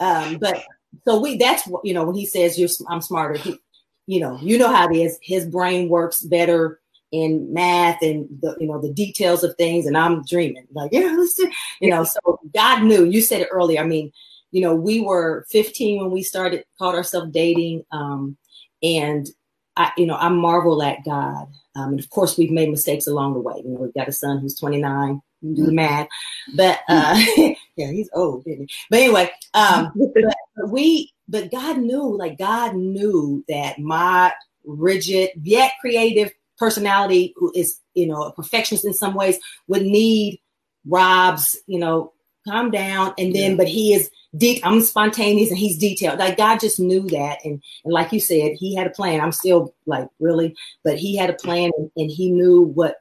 um, 0.00 0.38
but 0.38 0.62
so 1.04 1.20
we 1.20 1.38
that's 1.38 1.66
what 1.66 1.84
you 1.84 1.94
know 1.94 2.04
when 2.04 2.14
he 2.14 2.26
says 2.26 2.58
you're 2.58 2.68
I'm 2.88 3.00
smarter. 3.00 3.38
He, 3.38 3.58
you 4.06 4.20
know, 4.20 4.36
you 4.42 4.58
know 4.58 4.72
how 4.72 4.90
it 4.90 4.96
is. 4.96 5.18
His 5.22 5.46
brain 5.46 5.88
works 5.88 6.20
better 6.20 6.81
in 7.12 7.52
math 7.52 8.00
and 8.02 8.26
the 8.40 8.56
you 8.58 8.66
know 8.66 8.80
the 8.80 8.92
details 8.92 9.44
of 9.44 9.54
things 9.56 9.86
and 9.86 9.96
I'm 9.96 10.24
dreaming 10.24 10.66
like 10.72 10.90
yeah 10.92 11.14
let's 11.16 11.34
do 11.36 11.50
you 11.80 11.90
know 11.90 12.04
so 12.04 12.40
God 12.54 12.82
knew 12.82 13.04
you 13.04 13.20
said 13.20 13.42
it 13.42 13.48
earlier 13.52 13.80
I 13.80 13.84
mean 13.84 14.12
you 14.50 14.62
know 14.62 14.74
we 14.74 15.00
were 15.00 15.46
15 15.50 16.00
when 16.00 16.10
we 16.10 16.22
started 16.22 16.64
called 16.78 16.94
ourselves 16.94 17.30
dating 17.30 17.84
um 17.92 18.36
and 18.82 19.28
I 19.76 19.92
you 19.96 20.06
know 20.06 20.16
I 20.16 20.30
marvel 20.30 20.82
at 20.82 21.04
God 21.04 21.48
um, 21.76 21.90
and 21.90 22.00
of 22.00 22.08
course 22.10 22.38
we've 22.38 22.50
made 22.50 22.70
mistakes 22.70 23.06
along 23.06 23.34
the 23.34 23.40
way 23.40 23.54
you 23.62 23.70
know 23.70 23.80
we've 23.80 23.94
got 23.94 24.08
a 24.08 24.12
son 24.12 24.38
who's 24.38 24.58
29 24.58 25.20
do 25.42 25.54
the 25.54 25.62
mm-hmm. 25.62 25.74
math 25.74 26.08
but 26.54 26.80
uh 26.88 27.20
yeah 27.76 27.90
he's 27.90 28.08
old 28.14 28.44
but 28.90 28.98
anyway 28.98 29.30
um 29.52 29.92
but 30.14 30.70
we 30.70 31.12
but 31.28 31.50
God 31.50 31.78
knew 31.78 32.16
like 32.16 32.38
God 32.38 32.74
knew 32.74 33.44
that 33.48 33.78
my 33.78 34.32
rigid 34.64 35.30
yet 35.42 35.72
creative 35.80 36.30
personality 36.62 37.34
who 37.36 37.50
is, 37.56 37.80
you 37.94 38.06
know, 38.06 38.22
a 38.22 38.32
perfectionist 38.32 38.84
in 38.84 38.94
some 38.94 39.14
ways 39.14 39.36
would 39.66 39.82
need 39.82 40.40
Rob's, 40.86 41.58
you 41.66 41.80
know, 41.80 42.12
calm 42.46 42.70
down. 42.70 43.14
And 43.18 43.34
then, 43.34 43.52
yeah. 43.52 43.56
but 43.56 43.66
he 43.66 43.94
is 43.94 44.08
deep. 44.36 44.64
I'm 44.64 44.80
spontaneous 44.80 45.50
and 45.50 45.58
he's 45.58 45.76
detailed. 45.76 46.20
Like 46.20 46.36
God 46.36 46.60
just 46.60 46.78
knew 46.78 47.02
that. 47.08 47.38
And, 47.44 47.60
and 47.84 47.92
like 47.92 48.12
you 48.12 48.20
said, 48.20 48.52
he 48.56 48.76
had 48.76 48.86
a 48.86 48.90
plan. 48.90 49.20
I'm 49.20 49.32
still 49.32 49.74
like, 49.86 50.08
really, 50.20 50.54
but 50.84 50.98
he 50.98 51.16
had 51.16 51.30
a 51.30 51.34
plan 51.34 51.72
and, 51.76 51.90
and 51.96 52.08
he 52.08 52.30
knew 52.30 52.62
what, 52.62 52.98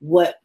what 0.00 0.40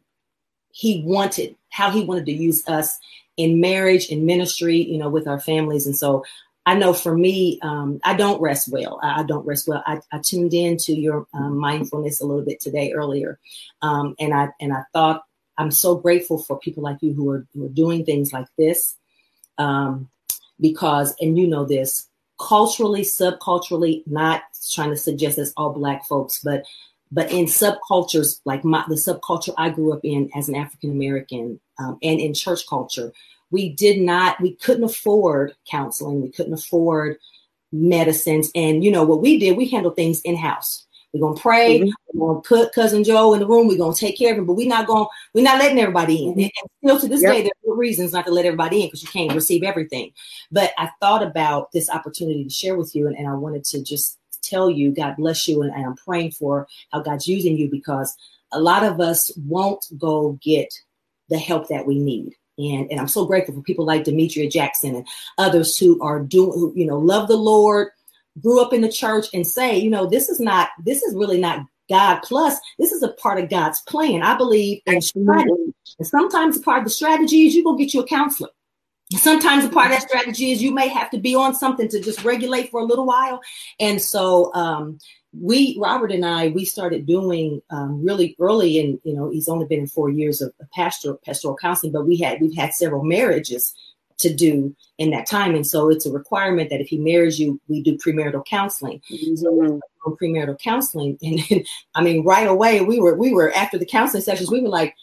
he 0.70 1.02
wanted, 1.04 1.56
how 1.70 1.90
he 1.90 2.04
wanted 2.04 2.26
to 2.26 2.32
use 2.32 2.62
us 2.68 2.96
in 3.36 3.60
marriage 3.60 4.08
and 4.08 4.24
ministry, 4.24 4.76
you 4.76 4.98
know, 4.98 5.08
with 5.08 5.26
our 5.26 5.40
families. 5.40 5.84
And 5.84 5.96
so 5.96 6.24
I 6.64 6.74
know 6.74 6.92
for 6.92 7.16
me, 7.16 7.58
um, 7.62 8.00
I 8.04 8.14
don't 8.14 8.40
rest 8.40 8.70
well. 8.70 9.00
I, 9.02 9.20
I 9.20 9.22
don't 9.24 9.46
rest 9.46 9.66
well. 9.66 9.82
I, 9.86 10.00
I 10.12 10.18
tuned 10.18 10.54
into 10.54 10.94
your 10.94 11.26
um, 11.34 11.56
mindfulness 11.58 12.20
a 12.20 12.26
little 12.26 12.44
bit 12.44 12.60
today 12.60 12.92
earlier, 12.92 13.38
um, 13.82 14.14
and 14.20 14.32
I 14.32 14.48
and 14.60 14.72
I 14.72 14.82
thought 14.92 15.24
I'm 15.58 15.70
so 15.70 15.96
grateful 15.96 16.38
for 16.38 16.58
people 16.58 16.82
like 16.82 16.98
you 17.00 17.12
who 17.12 17.30
are, 17.30 17.46
who 17.54 17.66
are 17.66 17.70
doing 17.70 18.04
things 18.04 18.32
like 18.32 18.46
this, 18.56 18.96
um, 19.58 20.08
because, 20.60 21.14
and 21.20 21.36
you 21.36 21.46
know 21.46 21.64
this, 21.64 22.08
culturally, 22.40 23.02
subculturally, 23.02 24.02
not 24.06 24.42
trying 24.70 24.90
to 24.90 24.96
suggest 24.96 25.38
it's 25.38 25.52
all 25.56 25.72
black 25.72 26.06
folks, 26.06 26.40
but 26.42 26.64
but 27.14 27.30
in 27.30 27.44
subcultures 27.44 28.40
like 28.46 28.64
my, 28.64 28.84
the 28.88 28.94
subculture 28.94 29.52
I 29.58 29.68
grew 29.68 29.92
up 29.92 30.00
in 30.02 30.30
as 30.34 30.48
an 30.48 30.54
African 30.54 30.90
American 30.90 31.60
um, 31.78 31.98
and 32.02 32.18
in 32.18 32.32
church 32.32 32.66
culture, 32.66 33.12
we 33.52 33.68
did 33.68 34.00
not, 34.00 34.40
we 34.40 34.54
couldn't 34.56 34.84
afford 34.84 35.54
counseling, 35.70 36.22
we 36.22 36.32
couldn't 36.32 36.54
afford 36.54 37.18
medicines, 37.70 38.50
and 38.54 38.82
you 38.82 38.90
know 38.90 39.04
what 39.04 39.22
we 39.22 39.38
did, 39.38 39.56
we 39.56 39.68
handled 39.68 39.96
things 39.96 40.20
in 40.22 40.36
house. 40.36 40.86
We're 41.12 41.20
gonna 41.20 41.40
pray. 41.40 41.80
Mm-hmm. 41.80 41.90
We're 42.14 42.28
gonna 42.28 42.40
put 42.40 42.72
cousin 42.72 43.04
Joe 43.04 43.34
in 43.34 43.40
the 43.40 43.46
room. 43.46 43.68
We're 43.68 43.76
gonna 43.76 43.94
take 43.94 44.16
care 44.16 44.32
of 44.32 44.38
him, 44.38 44.46
but 44.46 44.54
we're 44.54 44.66
not 44.66 44.86
going. 44.86 45.06
We're 45.34 45.44
not 45.44 45.58
letting 45.58 45.78
everybody 45.78 46.24
in. 46.24 46.32
Mm-hmm. 46.32 46.40
And 46.40 46.52
still 46.82 47.00
to 47.00 47.08
this 47.08 47.22
yep. 47.22 47.32
day, 47.32 47.42
there 47.42 47.72
are 47.72 47.76
reasons 47.76 48.12
not 48.12 48.24
to 48.26 48.32
let 48.32 48.46
everybody 48.46 48.82
in 48.82 48.86
because 48.86 49.02
you 49.02 49.08
can't 49.08 49.34
receive 49.34 49.62
everything. 49.62 50.12
But 50.50 50.72
I 50.78 50.90
thought 51.00 51.22
about 51.22 51.70
this 51.72 51.90
opportunity 51.90 52.44
to 52.44 52.50
share 52.50 52.76
with 52.76 52.94
you, 52.96 53.06
and, 53.06 53.16
and 53.16 53.28
I 53.28 53.34
wanted 53.34 53.64
to 53.64 53.82
just 53.82 54.18
tell 54.42 54.70
you, 54.70 54.90
God 54.90 55.16
bless 55.16 55.46
you, 55.46 55.62
and, 55.62 55.72
and 55.74 55.84
I'm 55.84 55.96
praying 55.96 56.32
for 56.32 56.66
how 56.92 57.00
God's 57.00 57.28
using 57.28 57.58
you 57.58 57.70
because 57.70 58.16
a 58.50 58.60
lot 58.60 58.82
of 58.82 59.00
us 59.00 59.30
won't 59.36 59.84
go 59.98 60.38
get 60.42 60.72
the 61.28 61.38
help 61.38 61.68
that 61.68 61.86
we 61.86 61.98
need. 61.98 62.34
And, 62.58 62.90
and 62.90 63.00
I'm 63.00 63.08
so 63.08 63.24
grateful 63.24 63.54
for 63.54 63.62
people 63.62 63.84
like 63.84 64.04
Demetria 64.04 64.48
Jackson 64.48 64.94
and 64.94 65.06
others 65.38 65.78
who 65.78 66.00
are 66.02 66.20
doing, 66.20 66.52
who, 66.52 66.72
you 66.76 66.86
know, 66.86 66.98
love 66.98 67.28
the 67.28 67.36
Lord, 67.36 67.88
grew 68.40 68.60
up 68.60 68.72
in 68.72 68.80
the 68.80 68.92
church 68.92 69.26
and 69.32 69.46
say, 69.46 69.78
you 69.78 69.90
know, 69.90 70.06
this 70.06 70.28
is 70.28 70.38
not, 70.40 70.70
this 70.84 71.02
is 71.02 71.14
really 71.14 71.40
not 71.40 71.66
God 71.88 72.20
plus. 72.22 72.58
This 72.78 72.92
is 72.92 73.02
a 73.02 73.12
part 73.14 73.42
of 73.42 73.50
God's 73.50 73.80
plan. 73.82 74.22
I 74.22 74.36
believe 74.36 74.80
in 74.86 75.00
strategy. 75.00 75.74
And 75.98 76.06
sometimes 76.06 76.56
a 76.56 76.60
part 76.60 76.78
of 76.78 76.84
the 76.84 76.90
strategy 76.90 77.46
is 77.46 77.54
you 77.54 77.64
go 77.64 77.74
get 77.76 77.92
you 77.94 78.00
a 78.00 78.06
counselor. 78.06 78.50
Sometimes 79.12 79.64
a 79.64 79.68
part 79.68 79.86
of 79.86 79.92
that 79.92 80.08
strategy 80.08 80.52
is 80.52 80.62
you 80.62 80.72
may 80.72 80.88
have 80.88 81.10
to 81.10 81.18
be 81.18 81.34
on 81.34 81.54
something 81.54 81.86
to 81.88 82.00
just 82.00 82.24
regulate 82.24 82.70
for 82.70 82.80
a 82.80 82.84
little 82.84 83.04
while. 83.04 83.40
And 83.78 84.00
so 84.00 84.52
um, 84.54 84.98
we, 85.32 85.76
Robert 85.80 86.12
and 86.12 86.26
I, 86.26 86.48
we 86.48 86.64
started 86.64 87.06
doing 87.06 87.62
um, 87.70 88.04
really 88.04 88.36
early, 88.38 88.78
and 88.78 89.00
you 89.04 89.14
know, 89.14 89.30
he's 89.30 89.48
only 89.48 89.66
been 89.66 89.80
in 89.80 89.86
four 89.86 90.10
years 90.10 90.42
of, 90.42 90.52
pastoral 90.74 91.18
pastoral 91.24 91.56
counseling, 91.56 91.92
but 91.92 92.06
we 92.06 92.16
had 92.18 92.40
we've 92.40 92.56
had 92.56 92.74
several 92.74 93.02
marriages 93.02 93.74
to 94.18 94.32
do 94.32 94.74
in 94.98 95.10
that 95.10 95.26
time. 95.26 95.54
And 95.54 95.66
so 95.66 95.88
it's 95.90 96.06
a 96.06 96.12
requirement 96.12 96.70
that 96.70 96.80
if 96.80 96.88
he 96.88 96.98
marries 96.98 97.40
you, 97.40 97.60
we 97.68 97.82
do 97.82 97.98
premarital 97.98 98.46
counseling. 98.46 99.00
Mm-hmm. 99.10 99.36
So 99.36 99.80
premarital 100.06 100.58
counseling. 100.60 101.18
And, 101.22 101.40
and 101.50 101.66
I 101.94 102.02
mean, 102.02 102.24
right 102.24 102.46
away 102.46 102.80
we 102.80 103.00
were 103.00 103.14
we 103.14 103.32
were 103.32 103.52
after 103.52 103.78
the 103.78 103.86
counseling 103.86 104.22
sessions, 104.22 104.50
we 104.50 104.60
were 104.60 104.68
like, 104.68 104.94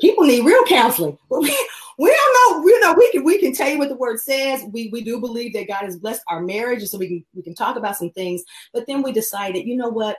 people 0.00 0.24
need 0.24 0.44
real 0.44 0.64
counseling. 0.64 1.18
we 1.98 2.08
don't 2.14 2.62
know, 2.62 2.66
you 2.68 2.80
know, 2.80 2.94
we 2.94 3.10
can 3.10 3.24
we 3.24 3.38
can 3.38 3.52
tell 3.52 3.68
you 3.68 3.78
what 3.78 3.88
the 3.88 3.96
word 3.96 4.20
says. 4.20 4.62
We 4.72 4.88
we 4.92 5.02
do 5.02 5.20
believe 5.20 5.52
that 5.54 5.68
God 5.68 5.82
has 5.82 5.98
blessed 5.98 6.22
our 6.28 6.40
marriage, 6.40 6.80
and 6.80 6.88
so 6.88 6.96
we 6.96 7.08
can 7.08 7.24
we 7.34 7.42
can 7.42 7.54
talk 7.54 7.76
about 7.76 7.96
some 7.96 8.10
things. 8.10 8.42
But 8.72 8.86
then 8.86 9.02
we 9.02 9.12
decided, 9.12 9.66
you 9.66 9.76
know 9.76 9.88
what? 9.88 10.16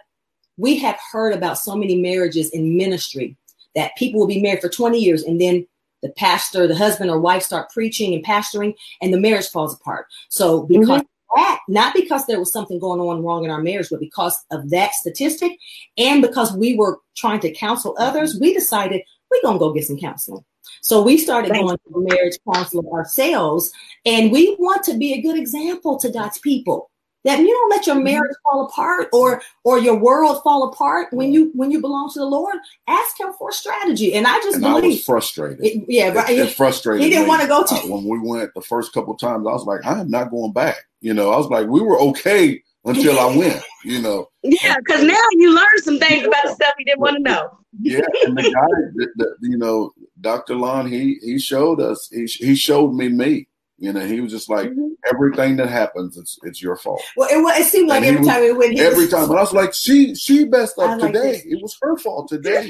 We 0.57 0.77
have 0.79 0.99
heard 1.11 1.33
about 1.33 1.57
so 1.57 1.75
many 1.75 2.01
marriages 2.01 2.49
in 2.49 2.77
ministry 2.77 3.37
that 3.75 3.95
people 3.95 4.19
will 4.19 4.27
be 4.27 4.41
married 4.41 4.61
for 4.61 4.67
20 4.67 4.99
years 4.99 5.23
and 5.23 5.39
then 5.39 5.65
the 6.01 6.09
pastor, 6.09 6.67
the 6.67 6.75
husband 6.75 7.09
or 7.09 7.19
wife 7.19 7.43
start 7.43 7.69
preaching 7.69 8.13
and 8.13 8.25
pastoring, 8.25 8.73
and 9.01 9.13
the 9.13 9.19
marriage 9.19 9.47
falls 9.49 9.73
apart. 9.73 10.07
So 10.29 10.63
because 10.63 11.01
mm-hmm. 11.01 11.41
that, 11.41 11.59
not 11.67 11.93
because 11.93 12.25
there 12.25 12.39
was 12.39 12.51
something 12.51 12.79
going 12.79 12.99
on 12.99 13.23
wrong 13.23 13.43
in 13.43 13.51
our 13.51 13.61
marriage, 13.61 13.89
but 13.89 13.99
because 13.99 14.37
of 14.51 14.69
that 14.69 14.93
statistic, 14.93 15.57
and 15.97 16.21
because 16.21 16.53
we 16.53 16.75
were 16.75 16.99
trying 17.17 17.39
to 17.41 17.51
counsel 17.51 17.95
others, 17.99 18.37
we 18.39 18.53
decided 18.53 19.01
we're 19.29 19.41
gonna 19.41 19.59
go 19.59 19.73
get 19.73 19.85
some 19.85 19.99
counseling. 19.99 20.43
So 20.81 21.01
we 21.01 21.17
started 21.17 21.53
going 21.53 21.77
to 21.77 21.83
the 21.91 21.99
marriage 21.99 22.37
counselor 22.51 22.91
ourselves, 22.91 23.71
and 24.05 24.31
we 24.31 24.55
want 24.59 24.83
to 24.83 24.97
be 24.97 25.13
a 25.13 25.21
good 25.21 25.37
example 25.37 25.97
to 25.99 26.09
God's 26.09 26.39
people 26.39 26.89
that 27.25 27.39
you 27.39 27.47
don't 27.47 27.69
let 27.69 27.85
your 27.85 27.95
mm-hmm. 27.95 28.05
marriage 28.05 28.35
fall 28.43 28.65
apart 28.65 29.09
or 29.11 29.41
or 29.63 29.79
your 29.79 29.95
world 29.95 30.41
fall 30.43 30.69
apart 30.69 31.11
when 31.11 31.33
you 31.33 31.51
when 31.53 31.71
you 31.71 31.81
belong 31.81 32.11
to 32.13 32.19
the 32.19 32.25
Lord. 32.25 32.55
Ask 32.87 33.19
Him 33.19 33.33
for 33.37 33.49
a 33.49 33.53
strategy, 33.53 34.13
and 34.13 34.25
I 34.25 34.35
just 34.39 34.55
and 34.55 34.63
believe 34.63 34.83
I 34.83 34.87
was 34.87 35.03
frustrated. 35.03 35.65
It, 35.65 35.85
yeah, 35.87 36.09
right. 36.09 36.29
It, 36.29 36.39
it, 36.39 36.51
frustrated. 36.51 37.03
He 37.03 37.09
didn't 37.09 37.27
want 37.27 37.41
to 37.41 37.47
go 37.47 37.63
to 37.65 37.75
when 37.91 38.05
we 38.05 38.19
went 38.19 38.53
the 38.53 38.61
first 38.61 38.93
couple 38.93 39.15
times. 39.15 39.47
I 39.47 39.51
was 39.51 39.65
like, 39.65 39.85
I 39.85 39.99
am 39.99 40.09
not 40.09 40.31
going 40.31 40.53
back. 40.53 40.77
You 41.01 41.13
know, 41.13 41.31
I 41.31 41.37
was 41.37 41.47
like, 41.47 41.67
we 41.67 41.81
were 41.81 41.99
okay 41.99 42.61
until 42.85 43.19
I 43.19 43.35
went. 43.35 43.61
You 43.83 44.01
know. 44.01 44.27
Yeah, 44.43 44.75
because 44.79 45.03
now 45.03 45.21
you 45.33 45.53
learn 45.53 45.77
some 45.83 45.99
things 45.99 46.25
about 46.25 46.43
the 46.43 46.53
stuff 46.53 46.73
you 46.79 46.85
didn't 46.85 47.01
want 47.01 47.17
to 47.17 47.23
know. 47.23 47.57
yeah, 47.81 48.01
and 48.23 48.37
the 48.37 48.43
guy, 48.43 48.67
the, 48.95 49.07
the, 49.15 49.35
you 49.41 49.57
know, 49.57 49.91
Dr. 50.21 50.55
Lon, 50.55 50.87
he 50.87 51.19
he 51.21 51.39
showed 51.39 51.79
us. 51.79 52.09
He 52.11 52.25
he 52.25 52.55
showed 52.55 52.93
me 52.93 53.09
me. 53.09 53.47
You 53.77 53.93
know, 53.93 54.05
he 54.05 54.19
was 54.19 54.31
just 54.31 54.49
like, 54.49 54.69
mm-hmm. 54.69 54.89
everything 55.13 55.55
that 55.55 55.69
happens, 55.69 56.17
it's 56.17 56.37
it's 56.43 56.61
your 56.61 56.75
fault. 56.75 57.01
Well, 57.15 57.29
it, 57.31 57.61
it 57.61 57.65
seemed 57.65 57.87
like 57.87 58.03
every 58.03 58.19
was, 58.19 58.27
time 58.27 58.41
we 58.41 58.51
went, 58.51 58.77
every 58.77 59.05
was, 59.05 59.11
time, 59.11 59.27
but 59.29 59.37
I 59.37 59.41
was 59.41 59.53
like, 59.53 59.73
she 59.73 60.13
she 60.15 60.45
messed 60.45 60.77
up 60.77 60.99
like 60.99 61.13
today. 61.13 61.31
This. 61.31 61.45
It 61.45 61.61
was 61.61 61.77
her 61.81 61.97
fault 61.97 62.27
today. 62.29 62.69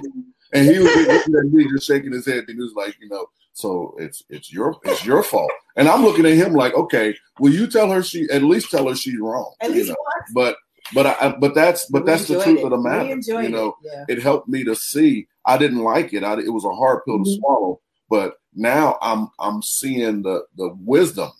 and 0.53 0.67
he 0.67 0.77
was 0.77 0.95
looking 0.95 1.35
at 1.35 1.69
just 1.71 1.87
shaking 1.87 2.11
his 2.11 2.25
head, 2.25 2.45
and 2.47 2.57
he 2.57 2.61
was 2.61 2.73
like, 2.75 2.95
you 3.01 3.09
know, 3.09 3.25
so 3.53 3.95
it's 3.97 4.23
it's 4.29 4.53
your 4.53 4.77
it's 4.83 5.03
your 5.03 5.23
fault. 5.23 5.51
And 5.75 5.87
I'm 5.87 6.03
looking 6.03 6.25
at 6.25 6.33
him 6.33 6.53
like, 6.53 6.75
okay, 6.75 7.15
will 7.39 7.53
you 7.53 7.67
tell 7.67 7.91
her 7.91 8.03
she 8.03 8.27
at 8.31 8.43
least 8.43 8.69
tell 8.69 8.87
her 8.87 8.95
she's 8.95 9.19
wrong? 9.19 9.53
At 9.61 9.71
least? 9.71 9.91
But 10.33 10.57
but 10.93 11.05
I 11.07 11.35
but 11.39 11.55
that's 11.55 11.85
but 11.87 12.03
we 12.03 12.11
that's 12.11 12.27
the 12.27 12.41
truth 12.43 12.59
it. 12.59 12.63
of 12.63 12.69
the 12.69 12.77
matter. 12.77 13.17
You 13.41 13.49
know, 13.49 13.75
it. 13.83 13.91
Yeah. 13.91 14.05
it 14.07 14.21
helped 14.21 14.47
me 14.47 14.63
to 14.63 14.75
see. 14.75 15.27
I 15.49 15.57
didn't 15.57 15.83
like 15.83 16.13
it. 16.13 16.23
I, 16.23 16.33
it 16.39 16.53
was 16.53 16.65
a 16.65 16.69
hard 16.69 17.03
pill 17.05 17.15
mm-hmm. 17.15 17.23
to 17.25 17.35
swallow. 17.37 17.81
But 18.09 18.35
now 18.53 18.97
I'm 19.01 19.29
I'm 19.39 19.61
seeing 19.61 20.21
the 20.23 20.45
the 20.55 20.75
wisdom 20.79 21.31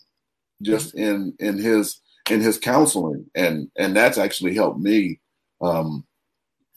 just 0.62 0.94
in 0.94 1.34
in 1.38 1.58
his 1.58 2.00
in 2.30 2.40
his 2.40 2.58
counseling 2.58 3.26
and 3.34 3.70
and 3.76 3.96
that's 3.96 4.18
actually 4.18 4.54
helped 4.54 4.78
me 4.78 5.20
um 5.62 6.04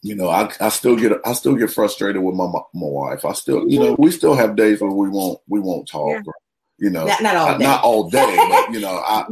you 0.02 0.16
know 0.16 0.30
i 0.30 0.52
i 0.60 0.70
still 0.70 0.96
get 0.96 1.12
i 1.26 1.34
still 1.34 1.56
get 1.56 1.70
frustrated 1.70 2.22
with 2.22 2.36
my 2.36 2.46
my 2.46 2.62
wife 2.74 3.26
i 3.26 3.34
still 3.34 3.68
you 3.70 3.80
know 3.80 3.96
we 4.00 4.10
still 4.10 4.36
have 4.36 4.56
days 4.56 4.82
where 4.82 4.92
we 4.92 5.10
won't 5.10 5.40
we 5.48 5.60
won't 5.60 5.88
talk 5.88 6.10
yeah. 6.10 6.22
or, 6.26 6.34
you 6.80 6.90
know 6.90 7.06
not, 7.06 7.22
not, 7.22 7.36
all 7.36 7.58
day. 7.58 7.64
not 7.64 7.84
all 7.84 8.10
day 8.10 8.36
but 8.50 8.72
you 8.74 8.80
know 8.80 9.02
i 9.06 9.26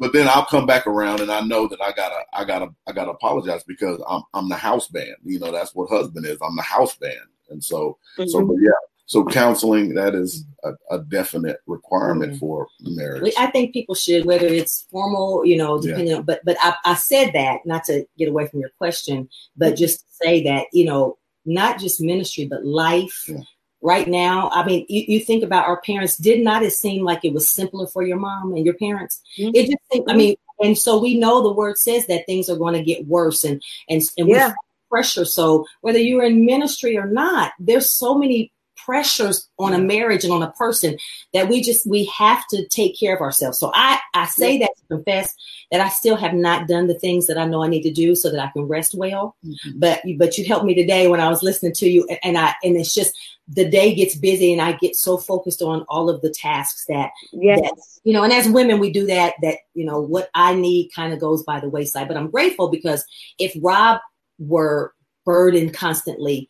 but 0.00 0.12
then 0.12 0.28
i'll 0.28 0.44
come 0.46 0.66
back 0.66 0.86
around 0.86 1.20
and 1.20 1.30
i 1.30 1.40
know 1.40 1.68
that 1.68 1.80
i 1.80 1.92
gotta 1.92 2.20
i 2.32 2.44
gotta 2.44 2.68
i 2.86 2.92
gotta 2.92 3.10
apologize 3.10 3.62
because 3.64 4.02
i'm 4.08 4.22
i'm 4.34 4.48
the 4.48 4.56
house 4.56 4.88
band 4.88 5.14
you 5.24 5.38
know 5.38 5.52
that's 5.52 5.74
what 5.74 5.88
husband 5.88 6.26
is 6.26 6.38
i'm 6.42 6.56
the 6.56 6.62
house 6.62 6.96
band 6.96 7.20
and 7.50 7.62
so 7.62 7.98
mm-hmm. 8.18 8.28
so 8.28 8.44
but 8.44 8.56
yeah 8.60 8.70
so 9.10 9.24
counseling 9.24 9.94
that 9.94 10.14
is 10.14 10.44
a, 10.62 10.70
a 10.92 11.00
definite 11.00 11.58
requirement 11.66 12.30
mm-hmm. 12.30 12.38
for 12.38 12.68
marriage. 12.80 13.34
I 13.36 13.48
think 13.48 13.72
people 13.72 13.96
should, 13.96 14.24
whether 14.24 14.46
it's 14.46 14.86
formal, 14.88 15.44
you 15.44 15.56
know, 15.56 15.80
depending 15.80 16.12
yeah. 16.12 16.18
on. 16.18 16.22
But 16.22 16.42
but 16.44 16.56
I, 16.60 16.76
I 16.84 16.94
said 16.94 17.32
that 17.32 17.66
not 17.66 17.82
to 17.86 18.06
get 18.18 18.28
away 18.28 18.46
from 18.46 18.60
your 18.60 18.70
question, 18.78 19.28
but 19.56 19.74
just 19.74 19.98
to 19.98 20.06
say 20.22 20.44
that 20.44 20.66
you 20.72 20.84
know, 20.84 21.18
not 21.44 21.80
just 21.80 22.00
ministry, 22.00 22.46
but 22.46 22.64
life. 22.64 23.24
Yeah. 23.28 23.40
Right 23.82 24.06
now, 24.06 24.50
I 24.52 24.64
mean, 24.64 24.84
you, 24.90 25.04
you, 25.08 25.20
think 25.20 25.42
about 25.42 25.66
our 25.66 25.80
parents. 25.80 26.18
Did 26.18 26.44
not 26.44 26.62
it 26.62 26.74
seem 26.74 27.02
like 27.02 27.24
it 27.24 27.32
was 27.32 27.48
simpler 27.48 27.86
for 27.86 28.02
your 28.02 28.18
mom 28.18 28.52
and 28.52 28.62
your 28.62 28.74
parents? 28.74 29.22
Mm-hmm. 29.38 29.52
It 29.54 29.66
just, 29.68 29.78
seemed, 29.90 30.10
I 30.10 30.14
mean, 30.14 30.36
and 30.62 30.76
so 30.76 31.00
we 31.00 31.18
know 31.18 31.42
the 31.42 31.50
word 31.50 31.78
says 31.78 32.06
that 32.08 32.26
things 32.26 32.50
are 32.50 32.58
going 32.58 32.74
to 32.74 32.82
get 32.82 33.06
worse, 33.06 33.42
and 33.42 33.62
and 33.88 34.02
and 34.18 34.28
yeah. 34.28 34.52
Pressure. 34.90 35.24
So 35.24 35.66
whether 35.80 35.98
you're 35.98 36.24
in 36.24 36.44
ministry 36.44 36.98
or 36.98 37.06
not, 37.06 37.52
there's 37.58 37.90
so 37.90 38.18
many 38.18 38.52
pressures 38.84 39.48
on 39.58 39.74
a 39.74 39.78
marriage 39.78 40.24
and 40.24 40.32
on 40.32 40.42
a 40.42 40.50
person 40.52 40.96
that 41.34 41.48
we 41.48 41.62
just 41.62 41.86
we 41.86 42.06
have 42.06 42.46
to 42.48 42.66
take 42.68 42.98
care 42.98 43.14
of 43.14 43.20
ourselves. 43.20 43.58
So 43.58 43.70
I 43.74 43.98
I 44.14 44.26
say 44.26 44.58
that 44.58 44.70
to 44.76 44.96
confess 44.96 45.34
that 45.70 45.80
I 45.80 45.88
still 45.88 46.16
have 46.16 46.34
not 46.34 46.66
done 46.66 46.86
the 46.86 46.98
things 46.98 47.26
that 47.26 47.38
I 47.38 47.44
know 47.44 47.62
I 47.62 47.68
need 47.68 47.82
to 47.82 47.92
do 47.92 48.14
so 48.14 48.30
that 48.30 48.40
I 48.40 48.50
can 48.50 48.62
rest 48.62 48.94
well. 48.94 49.36
Mm-hmm. 49.44 49.78
But 49.78 50.02
but 50.18 50.38
you 50.38 50.44
helped 50.44 50.64
me 50.64 50.74
today 50.74 51.08
when 51.08 51.20
I 51.20 51.28
was 51.28 51.42
listening 51.42 51.74
to 51.74 51.88
you 51.88 52.08
and 52.22 52.38
I 52.38 52.54
and 52.62 52.76
it's 52.76 52.94
just 52.94 53.14
the 53.52 53.68
day 53.68 53.94
gets 53.94 54.14
busy 54.14 54.52
and 54.52 54.62
I 54.62 54.72
get 54.72 54.94
so 54.94 55.16
focused 55.16 55.60
on 55.60 55.84
all 55.88 56.08
of 56.08 56.22
the 56.22 56.30
tasks 56.30 56.84
that, 56.88 57.10
yes. 57.32 57.60
That, 57.60 57.74
you 58.04 58.12
know, 58.12 58.22
and 58.22 58.32
as 58.32 58.48
women, 58.48 58.78
we 58.78 58.92
do 58.92 59.06
that, 59.06 59.34
that, 59.42 59.58
you 59.74 59.84
know, 59.84 60.00
what 60.00 60.30
I 60.34 60.54
need 60.54 60.90
kind 60.94 61.12
of 61.12 61.18
goes 61.18 61.42
by 61.42 61.58
the 61.58 61.68
wayside. 61.68 62.06
But 62.06 62.16
I'm 62.16 62.30
grateful 62.30 62.68
because 62.68 63.04
if 63.38 63.52
Rob 63.60 64.00
were 64.40 64.92
burdened 65.24 65.72
constantly 65.72 66.48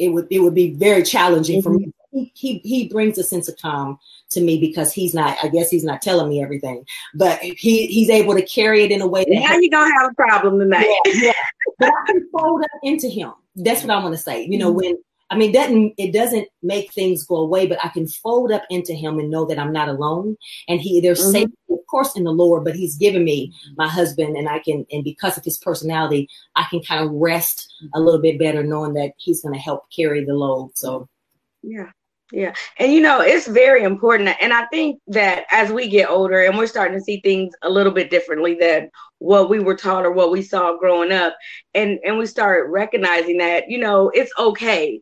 it 0.00 0.08
would 0.08 0.26
it 0.30 0.40
would 0.40 0.54
be 0.54 0.72
very 0.72 1.02
challenging 1.02 1.60
mm-hmm. 1.60 1.74
for 1.74 1.78
me. 1.78 1.92
He, 2.12 2.32
he 2.34 2.58
he 2.64 2.88
brings 2.88 3.18
a 3.18 3.22
sense 3.22 3.48
of 3.48 3.56
calm 3.58 3.98
to 4.30 4.40
me 4.40 4.58
because 4.58 4.92
he's 4.92 5.14
not. 5.14 5.36
I 5.44 5.48
guess 5.48 5.70
he's 5.70 5.84
not 5.84 6.02
telling 6.02 6.28
me 6.28 6.42
everything, 6.42 6.84
but 7.14 7.38
he 7.40 7.86
he's 7.86 8.10
able 8.10 8.34
to 8.34 8.42
carry 8.42 8.82
it 8.82 8.90
in 8.90 9.00
a 9.00 9.06
way. 9.06 9.24
That 9.24 9.40
now 9.40 9.56
you're 9.56 9.70
gonna 9.70 9.92
have 10.00 10.10
a 10.10 10.14
problem 10.14 10.58
tonight. 10.58 10.88
Yeah, 11.04 11.12
yeah. 11.14 11.32
but 11.78 11.90
I 11.90 12.06
can 12.06 12.28
fold 12.32 12.62
up 12.64 12.70
into 12.82 13.08
him. 13.08 13.32
That's 13.54 13.82
what 13.82 13.90
I 13.90 14.02
want 14.02 14.16
to 14.16 14.20
say. 14.20 14.44
You 14.44 14.58
know, 14.58 14.70
mm-hmm. 14.70 14.76
when 14.76 14.98
I 15.30 15.36
mean, 15.36 15.52
doesn't 15.52 15.94
it 15.96 16.12
doesn't 16.12 16.48
make 16.62 16.92
things 16.92 17.24
go 17.24 17.36
away, 17.36 17.66
but 17.66 17.78
I 17.84 17.88
can 17.88 18.08
fold 18.08 18.50
up 18.50 18.64
into 18.68 18.92
him 18.92 19.18
and 19.18 19.30
know 19.30 19.46
that 19.46 19.58
I'm 19.58 19.72
not 19.72 19.88
alone. 19.88 20.36
And 20.68 20.80
he 20.80 21.00
there's 21.00 21.20
mm-hmm. 21.20 21.30
safety, 21.30 21.56
of 21.70 21.78
course, 21.88 22.16
in 22.16 22.24
the 22.24 22.32
Lord, 22.32 22.64
but 22.64 22.74
he's 22.74 22.96
given 22.96 23.24
me 23.24 23.52
my 23.76 23.88
husband, 23.88 24.36
and 24.36 24.48
I 24.48 24.58
can 24.58 24.84
and 24.90 25.04
because 25.04 25.38
of 25.38 25.44
his 25.44 25.58
personality, 25.58 26.28
I 26.56 26.64
can 26.68 26.82
kind 26.82 27.04
of 27.04 27.12
rest 27.12 27.72
a 27.94 28.00
little 28.00 28.20
bit 28.20 28.38
better 28.38 28.64
knowing 28.64 28.94
that 28.94 29.12
he's 29.18 29.40
going 29.40 29.54
to 29.54 29.60
help 29.60 29.84
carry 29.94 30.24
the 30.24 30.34
load. 30.34 30.72
So, 30.74 31.08
yeah. 31.62 31.90
Yeah. 32.32 32.54
And 32.78 32.92
you 32.92 33.00
know, 33.00 33.20
it's 33.20 33.48
very 33.48 33.82
important. 33.82 34.36
And 34.40 34.52
I 34.52 34.66
think 34.66 35.00
that 35.08 35.46
as 35.50 35.72
we 35.72 35.88
get 35.88 36.08
older 36.08 36.44
and 36.44 36.56
we're 36.56 36.68
starting 36.68 36.96
to 36.96 37.02
see 37.02 37.20
things 37.20 37.54
a 37.62 37.68
little 37.68 37.92
bit 37.92 38.08
differently 38.08 38.54
than 38.54 38.88
what 39.18 39.50
we 39.50 39.58
were 39.58 39.74
taught 39.74 40.06
or 40.06 40.12
what 40.12 40.30
we 40.30 40.40
saw 40.42 40.76
growing 40.76 41.10
up, 41.10 41.36
and, 41.74 41.98
and 42.04 42.18
we 42.18 42.26
start 42.26 42.70
recognizing 42.70 43.38
that, 43.38 43.68
you 43.68 43.78
know, 43.78 44.10
it's 44.10 44.30
okay. 44.38 45.00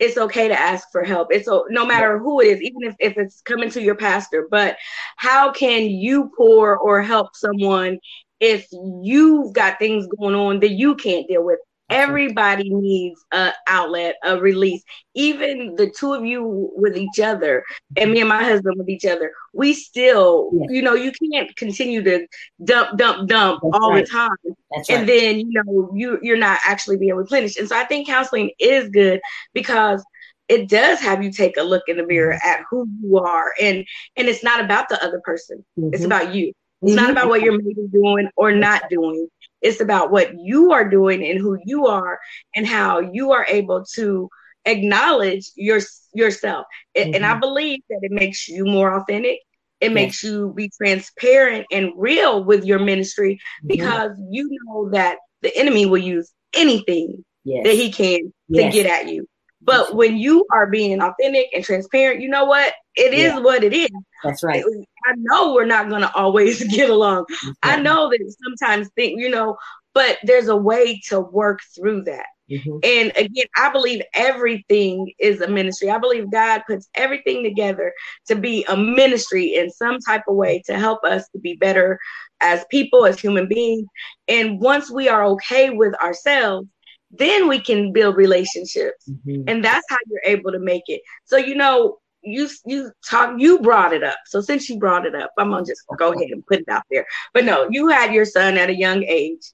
It's 0.00 0.16
okay 0.16 0.48
to 0.48 0.58
ask 0.58 0.88
for 0.90 1.04
help. 1.04 1.28
It's 1.30 1.48
no 1.68 1.86
matter 1.86 2.18
who 2.18 2.40
it 2.40 2.46
is, 2.46 2.62
even 2.62 2.82
if, 2.82 2.96
if 2.98 3.18
it's 3.18 3.42
coming 3.42 3.70
to 3.70 3.82
your 3.82 3.94
pastor. 3.94 4.48
But 4.50 4.76
how 5.16 5.52
can 5.52 5.84
you 5.84 6.32
pour 6.36 6.76
or 6.78 7.02
help 7.02 7.36
someone 7.36 7.98
if 8.40 8.66
you've 9.02 9.52
got 9.52 9.78
things 9.78 10.08
going 10.18 10.34
on 10.34 10.60
that 10.60 10.70
you 10.70 10.96
can't 10.96 11.28
deal 11.28 11.44
with? 11.44 11.58
Everybody 11.90 12.70
needs 12.72 13.22
a 13.32 13.52
outlet, 13.66 14.16
a 14.24 14.38
release. 14.38 14.82
Even 15.14 15.74
the 15.74 15.90
two 15.90 16.12
of 16.12 16.24
you 16.24 16.70
with 16.76 16.96
each 16.96 17.18
other, 17.20 17.64
and 17.96 18.12
me 18.12 18.20
and 18.20 18.28
my 18.28 18.42
husband 18.42 18.76
with 18.78 18.88
each 18.88 19.04
other, 19.04 19.32
we 19.52 19.74
still, 19.74 20.50
yeah. 20.52 20.66
you 20.68 20.82
know, 20.82 20.94
you 20.94 21.12
can't 21.32 21.54
continue 21.56 22.02
to 22.02 22.26
dump, 22.64 22.96
dump, 22.96 23.28
dump 23.28 23.60
That's 23.62 23.82
all 23.82 23.90
right. 23.90 24.04
the 24.04 24.10
time, 24.10 24.36
That's 24.70 24.88
and 24.88 25.00
right. 25.00 25.06
then 25.06 25.40
you 25.40 25.62
know 25.64 25.90
you 25.94 26.18
you're 26.22 26.36
not 26.36 26.60
actually 26.64 26.96
being 26.96 27.14
replenished. 27.14 27.58
And 27.58 27.68
so 27.68 27.76
I 27.76 27.84
think 27.84 28.06
counseling 28.06 28.52
is 28.60 28.88
good 28.90 29.20
because 29.52 30.04
it 30.50 30.68
does 30.68 31.00
have 31.00 31.22
you 31.22 31.30
take 31.30 31.56
a 31.56 31.62
look 31.62 31.84
in 31.86 31.96
the 31.96 32.06
mirror 32.06 32.34
mm-hmm. 32.34 32.48
at 32.48 32.64
who 32.70 32.88
you 33.02 33.18
are, 33.18 33.52
and 33.60 33.84
and 34.16 34.28
it's 34.28 34.44
not 34.44 34.62
about 34.62 34.88
the 34.88 35.02
other 35.02 35.20
person; 35.24 35.64
mm-hmm. 35.78 35.94
it's 35.94 36.04
about 36.04 36.34
you. 36.34 36.52
It's 36.82 36.92
mm-hmm. 36.92 37.02
not 37.02 37.10
about 37.10 37.28
what 37.28 37.40
you're 37.42 37.58
maybe 37.58 37.86
doing 37.92 38.28
or 38.36 38.52
not 38.52 38.82
doing. 38.90 39.28
It's 39.60 39.80
about 39.80 40.10
what 40.10 40.32
you 40.38 40.72
are 40.72 40.88
doing 40.88 41.24
and 41.24 41.38
who 41.38 41.58
you 41.64 41.86
are 41.86 42.18
and 42.54 42.66
how 42.66 43.00
you 43.00 43.32
are 43.32 43.46
able 43.46 43.84
to 43.94 44.28
acknowledge 44.64 45.50
your 45.54 45.80
yourself. 46.14 46.66
Mm-hmm. 46.96 47.14
And 47.14 47.26
I 47.26 47.30
mm-hmm. 47.32 47.40
believe 47.40 47.80
that 47.90 48.00
it 48.02 48.12
makes 48.12 48.48
you 48.48 48.64
more 48.64 48.94
authentic. 48.98 49.40
It 49.80 49.92
makes 49.92 50.22
you 50.22 50.52
be 50.54 50.70
transparent 50.76 51.66
and 51.72 51.92
real 51.96 52.44
with 52.44 52.64
your 52.64 52.78
ministry 52.78 53.36
mm-hmm. 53.36 53.68
because 53.68 54.12
you 54.30 54.48
know 54.64 54.90
that 54.90 55.18
the 55.40 55.56
enemy 55.56 55.86
will 55.86 55.98
use 55.98 56.30
anything 56.52 57.24
yes. 57.44 57.64
that 57.64 57.74
he 57.74 57.90
can 57.90 58.32
yes. 58.48 58.72
to 58.72 58.82
get 58.82 58.86
at 58.86 59.12
you. 59.12 59.26
But 59.62 59.94
when 59.94 60.16
you 60.16 60.46
are 60.52 60.66
being 60.66 61.00
authentic 61.00 61.48
and 61.54 61.64
transparent, 61.64 62.20
you 62.20 62.28
know 62.28 62.46
what? 62.46 62.72
It 62.94 63.12
is 63.12 63.34
yeah. 63.34 63.38
what 63.40 63.62
it 63.62 63.72
is. 63.72 63.90
That's 64.24 64.42
right. 64.42 64.64
I 65.06 65.12
know 65.16 65.54
we're 65.54 65.66
not 65.66 65.88
going 65.88 66.02
to 66.02 66.14
always 66.14 66.62
get 66.74 66.90
along. 66.90 67.26
I 67.62 67.80
know 67.80 68.08
that 68.08 68.34
sometimes 68.44 68.88
think, 68.96 69.20
you 69.20 69.28
know, 69.28 69.56
but 69.94 70.18
there's 70.22 70.48
a 70.48 70.56
way 70.56 71.00
to 71.08 71.20
work 71.20 71.60
through 71.74 72.04
that. 72.04 72.26
Mm-hmm. 72.50 72.78
And 72.82 73.12
again, 73.16 73.46
I 73.56 73.70
believe 73.70 74.02
everything 74.12 75.12
is 75.18 75.40
a 75.40 75.48
ministry. 75.48 75.90
I 75.90 75.98
believe 75.98 76.32
God 76.32 76.62
puts 76.66 76.88
everything 76.94 77.44
together 77.44 77.92
to 78.26 78.34
be 78.34 78.64
a 78.68 78.76
ministry 78.76 79.54
in 79.54 79.70
some 79.70 79.98
type 80.00 80.24
of 80.26 80.34
way 80.34 80.62
to 80.66 80.76
help 80.76 81.04
us 81.04 81.28
to 81.30 81.38
be 81.38 81.54
better 81.54 81.98
as 82.40 82.64
people, 82.70 83.06
as 83.06 83.20
human 83.20 83.46
beings. 83.46 83.86
And 84.26 84.60
once 84.60 84.90
we 84.90 85.08
are 85.08 85.24
okay 85.26 85.70
with 85.70 85.94
ourselves, 86.02 86.66
then 87.10 87.48
we 87.48 87.60
can 87.60 87.92
build 87.92 88.16
relationships. 88.16 89.08
Mm-hmm. 89.08 89.48
and 89.48 89.64
that's 89.64 89.86
how 89.88 89.96
you're 90.08 90.22
able 90.24 90.52
to 90.52 90.58
make 90.58 90.84
it. 90.86 91.02
So 91.24 91.36
you 91.36 91.54
know 91.54 91.98
you 92.22 92.48
you 92.66 92.92
talk 93.08 93.34
you 93.38 93.58
brought 93.60 93.92
it 93.92 94.02
up. 94.02 94.18
So 94.26 94.40
since 94.40 94.68
you 94.68 94.78
brought 94.78 95.06
it 95.06 95.14
up 95.14 95.30
i'm 95.38 95.50
gonna 95.50 95.64
just 95.64 95.82
go 95.96 96.12
ahead 96.12 96.30
and 96.30 96.46
put 96.46 96.60
it 96.60 96.68
out 96.68 96.82
there. 96.90 97.06
But 97.32 97.44
no 97.44 97.68
you 97.70 97.88
had 97.88 98.12
your 98.12 98.24
son 98.24 98.56
at 98.56 98.70
a 98.70 98.76
young 98.76 99.02
age. 99.04 99.52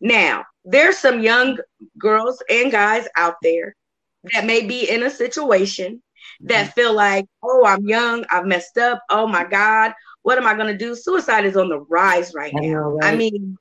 Now 0.00 0.44
there's 0.64 0.98
some 0.98 1.22
young 1.22 1.58
girls 1.98 2.42
and 2.50 2.70
guys 2.70 3.06
out 3.16 3.36
there 3.42 3.74
that 4.32 4.46
may 4.46 4.66
be 4.66 4.88
in 4.88 5.02
a 5.02 5.10
situation 5.10 6.02
that 6.40 6.64
mm-hmm. 6.64 6.80
feel 6.80 6.94
like 6.94 7.26
oh 7.42 7.66
i'm 7.66 7.86
young 7.86 8.24
i've 8.30 8.46
messed 8.46 8.78
up 8.78 9.02
oh 9.10 9.26
my 9.26 9.44
god 9.44 9.92
what 10.24 10.38
am 10.38 10.46
i 10.46 10.54
going 10.54 10.66
to 10.66 10.76
do? 10.76 10.96
Suicide 10.96 11.44
is 11.44 11.56
on 11.56 11.68
the 11.68 11.80
rise 11.80 12.32
right 12.34 12.52
now. 12.52 12.60
I, 12.60 12.66
know, 12.66 12.80
right? 12.80 13.14
I 13.14 13.16
mean 13.16 13.56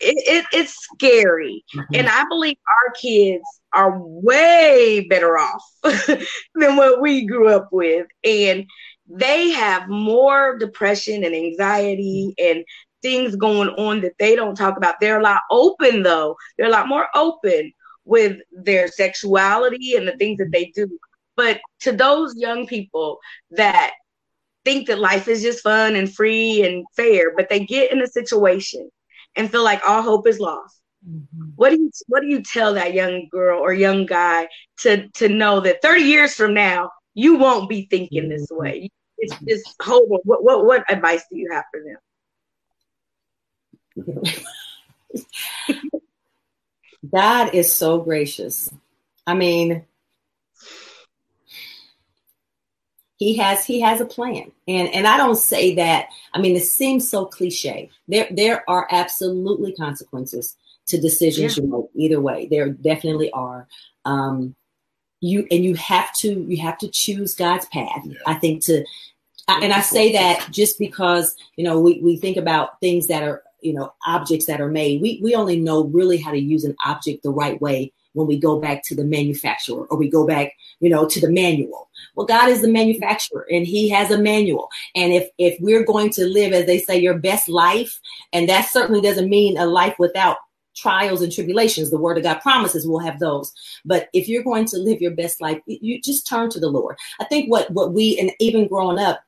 it, 0.00 0.16
it, 0.26 0.46
it's 0.52 0.74
scary. 0.74 1.64
Mm-hmm. 1.74 1.94
And 1.94 2.08
I 2.08 2.24
believe 2.28 2.56
our 2.66 2.92
kids 2.94 3.44
are 3.72 3.98
way 3.98 5.06
better 5.08 5.38
off 5.38 5.64
than 5.82 6.76
what 6.76 7.00
we 7.00 7.26
grew 7.26 7.48
up 7.48 7.68
with. 7.72 8.06
And 8.24 8.66
they 9.08 9.50
have 9.50 9.88
more 9.88 10.58
depression 10.58 11.24
and 11.24 11.34
anxiety 11.34 12.34
and 12.38 12.64
things 13.02 13.36
going 13.36 13.68
on 13.70 14.00
that 14.02 14.18
they 14.18 14.36
don't 14.36 14.54
talk 14.54 14.76
about. 14.76 14.96
They're 15.00 15.20
a 15.20 15.22
lot 15.22 15.42
open, 15.50 16.02
though. 16.02 16.36
They're 16.56 16.68
a 16.68 16.70
lot 16.70 16.88
more 16.88 17.08
open 17.14 17.72
with 18.04 18.38
their 18.52 18.88
sexuality 18.88 19.94
and 19.96 20.06
the 20.06 20.16
things 20.16 20.38
that 20.38 20.52
they 20.52 20.66
do. 20.74 20.98
But 21.36 21.60
to 21.80 21.92
those 21.92 22.34
young 22.36 22.66
people 22.66 23.18
that 23.52 23.92
think 24.64 24.86
that 24.86 24.98
life 24.98 25.28
is 25.28 25.42
just 25.42 25.62
fun 25.62 25.96
and 25.96 26.12
free 26.12 26.64
and 26.64 26.84
fair, 26.94 27.34
but 27.34 27.48
they 27.48 27.64
get 27.64 27.92
in 27.92 28.02
a 28.02 28.06
situation 28.06 28.90
and 29.36 29.50
feel 29.50 29.64
like 29.64 29.80
all 29.86 30.02
hope 30.02 30.26
is 30.26 30.38
lost. 30.38 30.80
Mm-hmm. 31.08 31.50
What 31.56 31.70
do 31.70 31.76
you 31.76 31.90
what 32.06 32.20
do 32.20 32.28
you 32.28 32.42
tell 32.42 32.74
that 32.74 32.94
young 32.94 33.28
girl 33.30 33.60
or 33.60 33.72
young 33.72 34.06
guy 34.06 34.48
to 34.80 35.08
to 35.08 35.28
know 35.28 35.60
that 35.60 35.82
30 35.82 36.02
years 36.02 36.34
from 36.34 36.54
now 36.54 36.90
you 37.14 37.36
won't 37.36 37.68
be 37.68 37.86
thinking 37.90 38.28
this 38.28 38.50
mm-hmm. 38.50 38.62
way? 38.62 38.90
It's 39.18 39.36
just 39.48 39.74
hold 39.80 40.10
on. 40.10 40.18
What 40.24 40.44
what 40.44 40.64
what 40.64 40.90
advice 40.90 41.24
do 41.30 41.38
you 41.38 41.50
have 41.52 41.64
for 41.70 41.80
them? 41.84 41.98
God 47.12 47.54
is 47.54 47.72
so 47.72 47.98
gracious. 47.98 48.72
I 49.26 49.34
mean, 49.34 49.84
he 53.22 53.36
has 53.36 53.64
he 53.64 53.80
has 53.80 54.00
a 54.00 54.04
plan 54.04 54.50
and 54.66 54.88
and 54.88 55.06
i 55.06 55.16
don't 55.16 55.36
say 55.36 55.74
that 55.74 56.08
i 56.34 56.40
mean 56.40 56.56
it 56.56 56.64
seems 56.64 57.08
so 57.08 57.24
cliche 57.24 57.88
there 58.08 58.26
there 58.32 58.68
are 58.68 58.88
absolutely 58.90 59.72
consequences 59.72 60.56
to 60.86 61.00
decisions 61.00 61.56
yeah. 61.56 61.62
you 61.62 61.70
make 61.70 61.90
either 61.94 62.20
way 62.20 62.48
there 62.50 62.68
definitely 62.70 63.30
are 63.30 63.68
um 64.04 64.54
you 65.20 65.46
and 65.52 65.64
you 65.64 65.74
have 65.74 66.12
to 66.14 66.42
you 66.48 66.60
have 66.60 66.76
to 66.76 66.88
choose 66.88 67.34
god's 67.34 67.66
path 67.66 68.02
yeah. 68.04 68.18
i 68.26 68.34
think 68.34 68.64
to 68.64 68.84
and 69.48 69.72
i 69.72 69.80
say 69.80 70.12
that 70.12 70.48
just 70.50 70.78
because 70.78 71.36
you 71.56 71.62
know 71.62 71.78
we, 71.78 72.00
we 72.00 72.16
think 72.16 72.36
about 72.36 72.80
things 72.80 73.06
that 73.06 73.22
are 73.22 73.42
you 73.60 73.72
know 73.72 73.92
objects 74.04 74.46
that 74.46 74.60
are 74.60 74.70
made 74.70 75.00
we 75.00 75.20
we 75.22 75.36
only 75.36 75.60
know 75.60 75.84
really 75.84 76.18
how 76.18 76.32
to 76.32 76.40
use 76.40 76.64
an 76.64 76.74
object 76.84 77.22
the 77.22 77.30
right 77.30 77.60
way 77.60 77.92
when 78.14 78.26
we 78.26 78.38
go 78.38 78.60
back 78.60 78.82
to 78.84 78.94
the 78.94 79.04
manufacturer 79.04 79.86
or 79.86 79.96
we 79.96 80.08
go 80.08 80.26
back, 80.26 80.52
you 80.80 80.90
know, 80.90 81.06
to 81.08 81.20
the 81.20 81.30
manual. 81.30 81.88
Well, 82.14 82.26
God 82.26 82.48
is 82.48 82.62
the 82.62 82.68
manufacturer 82.68 83.46
and 83.50 83.66
he 83.66 83.88
has 83.88 84.10
a 84.10 84.18
manual. 84.18 84.68
And 84.94 85.12
if, 85.12 85.28
if 85.38 85.58
we're 85.60 85.84
going 85.84 86.10
to 86.10 86.26
live, 86.26 86.52
as 86.52 86.66
they 86.66 86.78
say, 86.78 86.98
your 86.98 87.18
best 87.18 87.48
life, 87.48 87.98
and 88.32 88.48
that 88.48 88.68
certainly 88.68 89.00
doesn't 89.00 89.30
mean 89.30 89.56
a 89.56 89.66
life 89.66 89.96
without 89.98 90.36
trials 90.74 91.22
and 91.22 91.32
tribulations. 91.32 91.90
The 91.90 91.98
word 91.98 92.18
of 92.18 92.24
God 92.24 92.40
promises 92.40 92.86
we'll 92.86 92.98
have 93.00 93.18
those. 93.18 93.52
But 93.84 94.08
if 94.12 94.28
you're 94.28 94.42
going 94.42 94.66
to 94.66 94.78
live 94.78 95.00
your 95.00 95.10
best 95.12 95.40
life, 95.40 95.60
you 95.66 96.00
just 96.00 96.26
turn 96.26 96.50
to 96.50 96.60
the 96.60 96.70
Lord. 96.70 96.96
I 97.20 97.24
think 97.24 97.50
what, 97.50 97.70
what 97.70 97.92
we, 97.92 98.18
and 98.18 98.32
even 98.38 98.68
growing 98.68 98.98
up, 98.98 99.22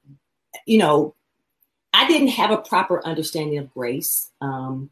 you 0.66 0.78
know, 0.78 1.14
I 1.92 2.08
didn't 2.08 2.28
have 2.28 2.50
a 2.50 2.58
proper 2.58 3.04
understanding 3.06 3.58
of 3.58 3.72
grace. 3.72 4.30
Um, 4.40 4.90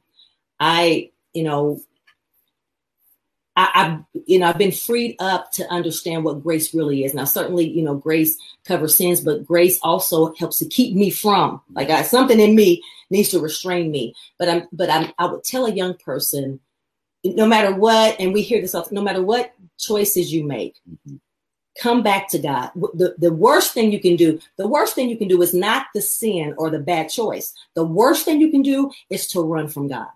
I, 0.61 1.11
you 1.33 1.43
know, 1.43 1.81
I, 3.55 3.71
have 3.75 4.05
you 4.27 4.39
know 4.39 4.47
I've 4.47 4.59
been 4.59 4.73
freed 4.73 5.17
up 5.19 5.53
to 5.53 5.71
understand 5.71 6.25
what 6.25 6.43
grace 6.43 6.73
really 6.75 7.05
is. 7.05 7.15
Now, 7.15 7.25
certainly, 7.25 7.69
you 7.69 7.83
know, 7.83 7.95
grace 7.95 8.39
covers 8.65 8.95
sins, 8.95 9.21
but 9.21 9.47
grace 9.47 9.79
also 9.83 10.35
helps 10.35 10.59
to 10.59 10.67
keep 10.67 10.97
me 10.97 11.11
from 11.11 11.61
like 11.73 11.91
I, 11.91 12.03
something 12.03 12.41
in 12.41 12.55
me 12.55 12.83
needs 13.11 13.29
to 13.31 13.41
restrain 13.41 13.91
me. 13.91 14.15
But 14.39 14.49
I'm 14.49 14.69
but 14.73 14.89
I'm, 14.89 15.13
I 15.19 15.27
would 15.27 15.45
tell 15.45 15.67
a 15.67 15.73
young 15.73 15.95
person, 15.99 16.61
no 17.25 17.47
matter 17.47 17.75
what, 17.75 18.19
and 18.19 18.33
we 18.33 18.43
hear 18.43 18.61
this 18.61 18.75
often, 18.75 18.95
no 18.95 19.03
matter 19.03 19.23
what 19.23 19.53
choices 19.79 20.33
you 20.33 20.45
make, 20.45 20.77
mm-hmm. 20.89 21.17
come 21.79 22.03
back 22.03 22.29
to 22.31 22.39
God. 22.39 22.71
The 22.75 23.15
the 23.19 23.35
worst 23.35 23.75
thing 23.75 23.93
you 23.93 24.01
can 24.01 24.17
do, 24.17 24.41
the 24.57 24.69
worst 24.69 24.95
thing 24.95 25.11
you 25.11 25.19
can 25.19 25.29
do 25.29 25.43
is 25.43 25.53
not 25.53 25.89
the 25.95 26.01
sin 26.01 26.55
or 26.57 26.71
the 26.71 26.79
bad 26.79 27.11
choice. 27.11 27.53
The 27.75 27.85
worst 27.85 28.25
thing 28.25 28.41
you 28.41 28.51
can 28.51 28.63
do 28.63 28.91
is 29.11 29.29
to 29.29 29.43
run 29.43 29.69
from 29.69 29.89
God. 29.89 30.09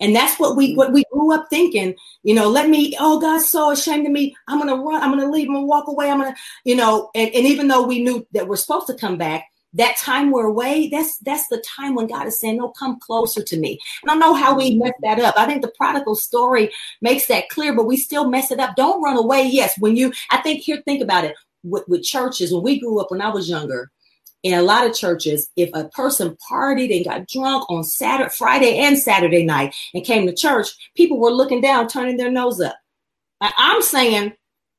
And 0.00 0.16
that's 0.16 0.38
what 0.40 0.56
we 0.56 0.74
what 0.74 0.92
we 0.92 1.04
grew 1.12 1.32
up 1.32 1.46
thinking, 1.50 1.94
you 2.22 2.34
know, 2.34 2.48
let 2.48 2.68
me, 2.68 2.96
oh 2.98 3.20
God's 3.20 3.48
so 3.48 3.70
ashamed 3.70 4.06
of 4.06 4.12
me. 4.12 4.34
I'm 4.48 4.58
gonna 4.58 4.76
run, 4.76 5.02
I'm 5.02 5.10
gonna 5.10 5.30
leave, 5.30 5.48
I'm 5.48 5.54
gonna 5.54 5.66
walk 5.66 5.88
away, 5.88 6.10
I'm 6.10 6.18
gonna, 6.18 6.34
you 6.64 6.74
know, 6.74 7.10
and, 7.14 7.30
and 7.34 7.46
even 7.46 7.68
though 7.68 7.82
we 7.86 8.02
knew 8.02 8.26
that 8.32 8.48
we're 8.48 8.56
supposed 8.56 8.86
to 8.88 8.94
come 8.94 9.18
back, 9.18 9.44
that 9.74 9.96
time 9.98 10.30
we're 10.30 10.46
away, 10.46 10.88
that's 10.88 11.18
that's 11.18 11.46
the 11.48 11.62
time 11.66 11.94
when 11.94 12.08
God 12.08 12.26
is 12.26 12.40
saying, 12.40 12.56
No, 12.56 12.70
come 12.70 12.98
closer 12.98 13.42
to 13.42 13.56
me. 13.58 13.78
And 14.02 14.10
I 14.10 14.14
know 14.14 14.34
how 14.34 14.56
we 14.56 14.76
mess 14.76 14.92
that 15.02 15.20
up. 15.20 15.34
I 15.36 15.46
think 15.46 15.62
the 15.62 15.72
prodigal 15.76 16.16
story 16.16 16.70
makes 17.00 17.26
that 17.26 17.48
clear, 17.50 17.74
but 17.74 17.86
we 17.86 17.96
still 17.96 18.28
mess 18.28 18.50
it 18.50 18.58
up. 18.58 18.74
Don't 18.76 19.02
run 19.02 19.16
away. 19.16 19.42
Yes, 19.44 19.78
when 19.78 19.96
you 19.96 20.12
I 20.30 20.38
think 20.38 20.62
here, 20.62 20.82
think 20.84 21.02
about 21.02 21.24
it 21.24 21.36
with, 21.62 21.86
with 21.88 22.02
churches, 22.02 22.52
when 22.52 22.62
we 22.62 22.80
grew 22.80 23.00
up 23.00 23.10
when 23.10 23.20
I 23.20 23.28
was 23.28 23.48
younger, 23.48 23.90
in 24.42 24.54
a 24.54 24.62
lot 24.62 24.86
of 24.86 24.94
churches, 24.94 25.50
if 25.56 25.70
a 25.74 25.88
person 25.88 26.36
partied 26.50 26.94
and 26.94 27.04
got 27.04 27.28
drunk 27.28 27.68
on 27.70 27.84
Saturday, 27.84 28.30
Friday 28.30 28.78
and 28.78 28.98
Saturday 28.98 29.44
night 29.44 29.74
and 29.94 30.04
came 30.04 30.26
to 30.26 30.34
church, 30.34 30.68
people 30.96 31.18
were 31.18 31.30
looking 31.30 31.60
down, 31.60 31.88
turning 31.88 32.16
their 32.16 32.30
nose 32.30 32.60
up. 32.60 32.76
I'm 33.40 33.82
saying, 33.82 34.32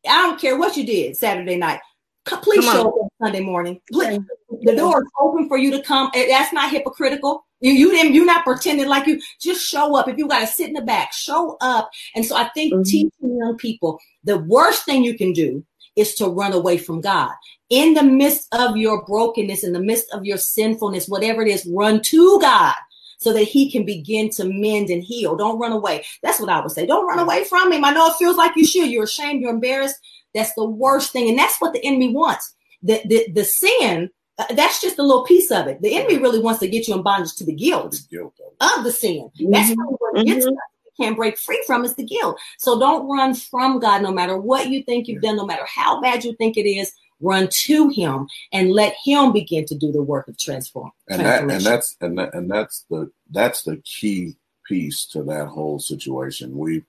I 0.08 0.22
don't 0.24 0.40
care 0.40 0.58
what 0.58 0.78
you 0.78 0.86
did 0.86 1.18
Saturday 1.18 1.58
night. 1.58 1.80
Please 2.26 2.64
show 2.64 2.88
up 3.04 3.12
Sunday 3.22 3.40
morning. 3.40 3.82
Please, 3.92 4.20
the 4.62 4.76
door 4.76 5.02
is 5.02 5.10
open 5.20 5.48
for 5.48 5.58
you 5.58 5.72
to 5.72 5.82
come. 5.82 6.12
That's 6.14 6.54
not 6.54 6.70
hypocritical. 6.70 7.46
You, 7.62 7.72
you 7.72 7.92
didn't. 7.92 8.14
You're 8.14 8.26
not 8.26 8.44
pretending 8.44 8.88
like 8.88 9.08
you. 9.08 9.20
Just 9.40 9.68
show 9.68 9.96
up. 9.96 10.08
If 10.08 10.18
you 10.18 10.28
got 10.28 10.42
to 10.42 10.48
sit 10.48 10.68
in 10.68 10.74
the 10.74 10.82
back, 10.82 11.14
show 11.14 11.58
up. 11.62 11.90
And 12.16 12.24
so 12.24 12.36
I 12.36 12.50
think 12.50 12.74
mm-hmm. 12.74 12.84
teaching 12.84 13.38
young 13.38 13.58
people 13.58 14.00
the 14.24 14.38
worst 14.38 14.86
thing 14.86 15.04
you 15.04 15.18
can 15.18 15.34
do 15.34 15.66
is 15.96 16.14
to 16.16 16.28
run 16.28 16.54
away 16.54 16.78
from 16.78 17.02
God. 17.02 17.32
In 17.72 17.96
the 17.96 18.04
midst 18.04 18.48
of 18.54 18.78
your 18.78 19.04
brokenness, 19.06 19.64
in 19.64 19.74
the 19.74 19.80
midst 19.80 20.14
of 20.14 20.26
your 20.26 20.38
sinfulness, 20.38 21.08
whatever 21.08 21.42
it 21.42 21.48
is, 21.48 21.66
run 21.66 22.02
to 22.04 22.40
God 22.40 22.76
so 23.22 23.32
that 23.32 23.44
he 23.44 23.72
can 23.72 23.86
begin 23.86 24.32
to 24.32 24.44
mend 24.46 24.90
and 24.90 25.04
heal. 25.04 25.38
Don't 25.38 25.60
run 25.60 25.72
away. 25.72 26.04
That's 26.24 26.40
what 26.40 26.50
I 26.50 26.60
would 26.60 26.72
say. 26.72 26.88
Don't 26.88 27.06
run 27.06 27.20
away 27.20 27.44
from 27.44 27.72
him. 27.72 27.86
I 27.86 27.94
know 27.94 28.08
it 28.08 28.16
feels 28.16 28.36
like 28.36 28.56
you 28.56 28.66
should. 28.66 28.90
You're 28.90 29.04
ashamed, 29.04 29.42
you're 29.42 29.54
embarrassed. 29.54 29.96
That's 30.34 30.54
the 30.56 30.66
worst 30.66 31.12
thing. 31.12 31.30
And 31.30 31.38
that's 31.38 31.62
what 31.62 31.72
the 31.74 31.86
enemy 31.86 32.14
wants. 32.14 32.56
The, 32.82 33.00
the, 33.06 33.32
the 33.32 33.44
sin, 33.44 34.10
uh, 34.40 34.52
that's 34.56 34.82
just 34.82 34.98
a 34.98 35.04
little 35.04 35.24
piece 35.24 35.52
of 35.52 35.68
it. 35.68 35.84
The 35.84 35.96
enemy 35.96 36.18
really 36.18 36.40
wants 36.40 36.62
to 36.62 36.68
get 36.68 36.88
you 36.88 36.96
in 36.96 37.04
bondage 37.04 37.36
to 37.36 37.46
the 37.46 37.54
guilt, 37.54 37.92
the 37.92 38.18
guilt 38.18 38.34
of. 38.60 38.80
of. 38.80 38.84
the 38.84 38.92
sin. 38.92 39.30
Mm-hmm. 39.40 39.52
That's 39.52 39.76
what 39.76 40.26
gets 40.26 40.48
mm-hmm. 40.48 41.04
can't 41.04 41.16
break 41.16 41.38
free 41.38 41.64
from 41.68 41.86
is 41.86 41.94
the 41.94 42.04
guilt. 42.04 42.40
So 42.58 42.80
don't 42.80 43.08
run 43.08 43.36
from 43.36 43.80
God 43.80 44.02
no 44.02 44.12
matter 44.12 44.36
what 44.36 44.70
you 44.70 44.82
think 44.82 45.08
you've 45.08 45.22
done, 45.22 45.38
no 45.38 45.46
matter 45.46 45.68
how 45.68 46.02
bad 46.02 46.26
you 46.26 46.36
think 46.38 46.58
it 46.58 46.68
is. 46.68 46.92
Run 47.22 47.50
to 47.66 47.90
Him 47.90 48.28
and 48.52 48.72
let 48.72 48.96
Him 49.04 49.32
begin 49.32 49.66
to 49.66 49.76
do 49.76 49.92
the 49.92 50.04
work 50.04 50.28
of 50.28 50.38
transform. 50.38 50.92
And 51.10 51.22
that 51.22 51.42
and 51.42 51.62
that's 51.62 51.96
and 52.02 52.18
that, 52.18 52.34
and 52.34 52.50
that's 52.50 52.86
the 52.90 53.12
that's 53.32 53.64
the 53.64 53.78
key 53.78 54.36
piece 54.66 55.06
to 55.08 55.24
that 55.24 55.48
whole 55.48 55.80
situation. 55.80 56.58
we've 56.58 56.86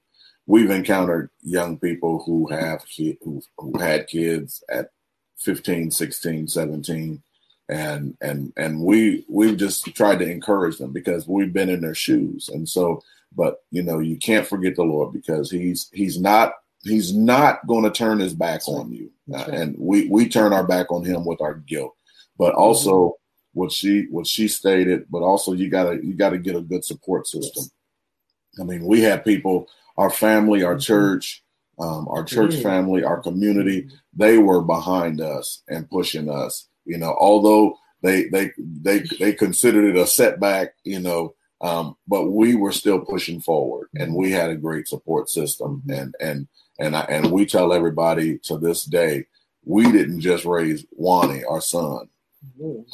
we've 0.46 0.70
encountered 0.70 1.30
young 1.42 1.78
people 1.78 2.22
who 2.24 2.46
have 2.48 2.84
who 2.96 3.42
who 3.58 3.78
had 3.78 4.08
kids 4.08 4.62
at 4.70 4.90
15, 5.38 5.90
16, 5.90 6.48
17 6.48 7.22
and 7.68 8.16
and 8.20 8.52
and 8.56 8.80
we 8.80 9.24
we've 9.28 9.56
just 9.56 9.84
tried 9.94 10.18
to 10.18 10.28
encourage 10.30 10.78
them 10.78 10.92
because 10.92 11.28
we've 11.28 11.52
been 11.52 11.68
in 11.68 11.80
their 11.80 11.94
shoes 11.94 12.48
and 12.48 12.68
so 12.68 13.02
but 13.34 13.62
you 13.70 13.82
know 13.82 14.00
you 14.00 14.16
can't 14.16 14.46
forget 14.46 14.74
the 14.76 14.82
lord 14.82 15.12
because 15.12 15.50
he's 15.50 15.88
he's 15.92 16.20
not 16.20 16.54
he's 16.82 17.14
not 17.14 17.66
going 17.66 17.84
to 17.84 17.90
turn 17.90 18.18
his 18.18 18.34
back 18.34 18.66
on 18.68 18.92
you 18.92 19.10
uh, 19.34 19.44
and 19.52 19.74
we 19.78 20.08
we 20.08 20.28
turn 20.28 20.52
our 20.52 20.66
back 20.66 20.90
on 20.90 21.04
him 21.04 21.24
with 21.24 21.40
our 21.40 21.54
guilt 21.54 21.94
but 22.38 22.54
also 22.54 22.92
mm-hmm. 22.92 23.60
what 23.60 23.72
she 23.72 24.06
what 24.10 24.26
she 24.26 24.48
stated 24.48 25.04
but 25.10 25.22
also 25.22 25.52
you 25.52 25.68
gotta 25.68 25.98
you 26.04 26.14
gotta 26.14 26.38
get 26.38 26.56
a 26.56 26.60
good 26.60 26.84
support 26.84 27.26
system 27.26 27.64
yes. 27.64 28.60
i 28.60 28.64
mean 28.64 28.84
we 28.84 29.00
have 29.00 29.24
people 29.24 29.68
our 29.96 30.10
family, 30.10 30.62
our 30.62 30.72
mm-hmm. 30.72 30.80
church, 30.80 31.42
um, 31.78 32.08
our 32.08 32.24
church 32.24 32.52
mm-hmm. 32.52 32.62
family, 32.62 33.04
our 33.04 33.20
community, 33.20 33.88
they 34.14 34.38
were 34.38 34.62
behind 34.62 35.20
us 35.20 35.62
and 35.68 35.88
pushing 35.90 36.30
us. 36.30 36.68
You 36.84 36.98
know, 36.98 37.14
although 37.18 37.78
they 38.02 38.24
they 38.24 38.52
they 38.58 39.02
they 39.18 39.32
considered 39.32 39.84
it 39.84 40.00
a 40.00 40.06
setback, 40.06 40.74
you 40.84 41.00
know, 41.00 41.34
um, 41.60 41.96
but 42.08 42.30
we 42.30 42.54
were 42.54 42.72
still 42.72 43.00
pushing 43.00 43.40
forward, 43.40 43.88
and 43.94 44.14
we 44.14 44.32
had 44.32 44.50
a 44.50 44.56
great 44.56 44.88
support 44.88 45.28
system. 45.28 45.82
Mm-hmm. 45.86 45.90
And 45.90 46.14
and 46.20 46.48
and 46.82 46.96
I, 46.96 47.02
and 47.02 47.30
we 47.30 47.46
tell 47.46 47.72
everybody 47.72 48.38
to 48.38 48.58
this 48.58 48.84
day, 48.84 49.26
we 49.64 49.90
didn't 49.92 50.20
just 50.20 50.44
raise 50.44 50.84
Wani, 50.90 51.44
our 51.44 51.60
son. 51.60 52.08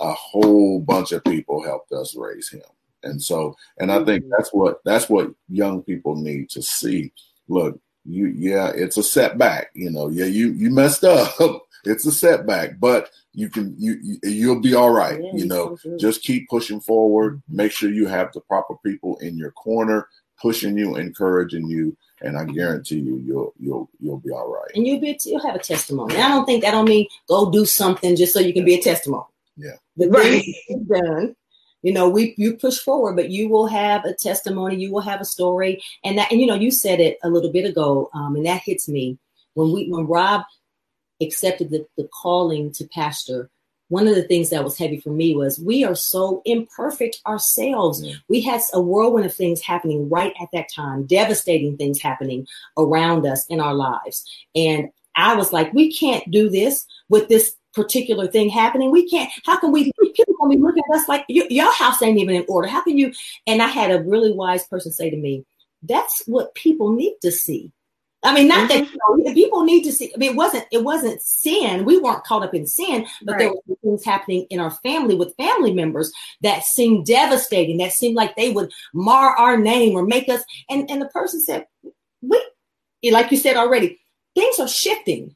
A 0.01 0.13
whole 0.13 0.81
bunch 0.81 1.13
of 1.13 1.25
people 1.25 1.65
helped 1.65 1.91
us 1.93 2.15
raise 2.15 2.51
him. 2.51 2.61
And 3.03 3.23
so, 3.23 3.57
and 3.79 3.91
I 3.91 4.05
think 4.05 4.25
mm-hmm. 4.25 4.33
that's 4.37 4.53
what 4.53 4.85
that's 4.85 5.09
what 5.09 5.33
young 5.49 5.83
people 5.83 6.17
need 6.17 6.51
to 6.51 6.61
see. 6.61 7.13
Look, 7.49 7.81
you 8.05 8.27
yeah, 8.27 8.73
it's 8.75 8.99
a 8.99 9.03
setback. 9.03 9.71
You 9.75 9.91
know, 9.91 10.09
yeah, 10.09 10.27
you 10.27 10.53
you 10.53 10.71
messed 10.71 11.05
up. 11.05 11.35
it's 11.85 12.05
a 12.05 12.13
setback, 12.13 12.79
but 12.79 13.09
you 13.33 13.49
can 13.49 13.75
you, 13.79 14.19
you 14.23 14.49
will 14.49 14.61
be 14.61 14.75
all 14.75 14.91
right. 14.91 15.19
Yeah, 15.23 15.31
you 15.33 15.47
know, 15.47 15.79
just 15.99 16.23
keep 16.23 16.49
pushing 16.51 16.81
forward. 16.81 17.37
Mm-hmm. 17.37 17.57
Make 17.57 17.73
sure 17.73 17.91
you 17.91 18.07
have 18.07 18.33
the 18.33 18.41
proper 18.41 18.75
people 18.85 19.17
in 19.19 19.39
your 19.39 19.53
corner, 19.53 20.09
pushing 20.39 20.77
you, 20.77 20.97
encouraging 20.97 21.69
you, 21.69 21.97
and 22.23 22.37
I 22.37 22.45
guarantee 22.45 22.99
you, 23.01 23.17
you'll 23.19 23.55
you'll 23.59 23.91
you'll 24.01 24.19
be 24.19 24.31
all 24.31 24.53
right. 24.53 24.71
And 24.75 24.87
you'll 24.87 25.01
be 25.01 25.19
you'll 25.25 25.47
have 25.47 25.55
a 25.55 25.61
testimony. 25.61 26.17
I 26.17 26.29
don't 26.29 26.47
think 26.47 26.65
I 26.65 26.71
don't 26.71 26.89
mean 26.89 27.07
go 27.29 27.51
do 27.51 27.65
something 27.65 28.17
just 28.17 28.33
so 28.33 28.41
you 28.41 28.53
can 28.53 28.65
be 28.65 28.75
a 28.75 28.83
testimony. 28.83 29.25
Yeah, 29.57 29.77
the 29.97 30.09
right. 30.09 30.45
done 30.89 31.35
you 31.83 31.93
know 31.93 32.09
we 32.09 32.35
you 32.37 32.57
push 32.57 32.79
forward 32.79 33.17
but 33.17 33.31
you 33.31 33.49
will 33.49 33.67
have 33.67 34.05
a 34.05 34.15
testimony 34.15 34.77
you 34.77 34.93
will 34.93 35.01
have 35.01 35.21
a 35.21 35.25
story 35.25 35.83
and 36.05 36.19
that 36.19 36.31
and 36.31 36.41
you 36.41 36.47
know 36.47 36.55
you 36.55 36.71
said 36.71 37.01
it 37.01 37.19
a 37.23 37.31
little 37.31 37.53
bit 37.53 37.65
ago 37.65 38.11
um, 38.15 38.37
and 38.37 38.47
that 38.47 38.63
hits 38.63 38.89
me 38.89 39.19
when 39.55 39.73
we 39.73 39.89
when 39.89 40.07
rob 40.07 40.43
accepted 41.21 41.71
the, 41.71 41.87
the 41.97 42.09
calling 42.09 42.73
to 42.73 42.87
pastor 42.89 43.51
one 43.89 44.07
of 44.07 44.15
the 44.15 44.23
things 44.23 44.51
that 44.51 44.65
was 44.65 44.77
heavy 44.77 45.01
for 45.01 45.11
me 45.11 45.35
was 45.35 45.59
we 45.59 45.85
are 45.85 45.95
so 45.95 46.43
imperfect 46.45 47.21
ourselves. 47.27 48.03
Yeah. 48.03 48.15
We 48.29 48.41
had 48.41 48.61
a 48.73 48.81
whirlwind 48.81 49.27
of 49.27 49.35
things 49.35 49.63
happening 49.63 50.09
right 50.09 50.35
at 50.41 50.49
that 50.53 50.69
time, 50.75 51.07
devastating 51.07 51.77
things 51.77 52.01
happening 52.01 52.47
around 52.77 53.27
us 53.27 53.47
in 53.47 53.61
our 53.61 53.75
lives. 53.75 54.25
And 54.55 54.91
I 55.17 55.35
was 55.35 55.53
like, 55.53 55.73
we 55.73 55.93
can't 55.93 56.31
do 56.31 56.49
this 56.49 56.87
with 57.09 57.29
this 57.29 57.57
particular 57.75 58.27
thing 58.27 58.49
happening. 58.49 58.91
We 58.91 59.09
can't, 59.09 59.31
how 59.45 59.59
can 59.59 59.73
we, 59.73 59.91
people 60.15 60.35
gonna 60.41 60.55
be 60.55 60.61
looking 60.61 60.83
at 60.93 60.99
us 60.99 61.09
like, 61.09 61.25
your 61.29 61.73
house 61.73 62.03
ain't 62.03 62.19
even 62.19 62.37
in 62.37 62.45
order. 62.49 62.69
How 62.69 62.83
can 62.83 62.99
you? 62.99 63.13
And 63.47 63.63
I 63.63 63.69
had 63.69 63.91
a 63.91 64.03
really 64.03 64.33
wise 64.33 64.67
person 64.67 64.93
say 64.93 65.11
to 65.11 65.17
me, 65.17 65.45
that's 65.83 66.25
what 66.27 66.55
people 66.55 66.93
need 66.93 67.15
to 67.23 67.31
see. 67.31 67.73
I 68.25 68.35
mean, 68.35 68.49
not 68.49 68.69
mm-hmm. 68.69 68.81
that 68.81 69.17
you 69.17 69.25
know, 69.25 69.35
people 69.35 69.65
need 69.65 69.85
to 69.85 69.93
see. 69.93 70.13
I 70.13 70.19
mean, 70.19 70.33
it 70.33 70.37
wasn't 70.37 70.65
it 70.73 70.83
wasn't 70.83 71.23
sin. 71.23 71.85
We 71.85 71.99
weren't 71.99 72.25
caught 72.25 72.43
up 72.43 72.55
in 72.55 72.67
sin, 72.67 73.07
but 73.23 73.33
right. 73.33 73.39
there 73.39 73.53
were 73.53 73.77
things 73.83 74.05
happening 74.05 74.47
in 74.51 74.59
our 74.59 74.73
family 74.73 75.15
with 75.15 75.37
family 75.37 75.73
members 75.73 76.13
that 76.43 76.65
seemed 76.65 77.07
devastating. 77.07 77.79
That 77.79 77.93
seemed 77.93 78.17
like 78.17 78.35
they 78.35 78.51
would 78.51 78.73
mar 78.93 79.37
our 79.37 79.57
name 79.57 79.95
or 79.95 80.05
make 80.05 80.29
us. 80.29 80.43
And 80.69 80.91
and 80.91 81.01
the 81.01 81.07
person 81.07 81.41
said, 81.41 81.67
"We, 82.21 82.43
like 83.05 83.31
you 83.31 83.37
said 83.37 83.57
already, 83.57 84.01
things 84.35 84.59
are 84.59 84.69
shifting. 84.69 85.35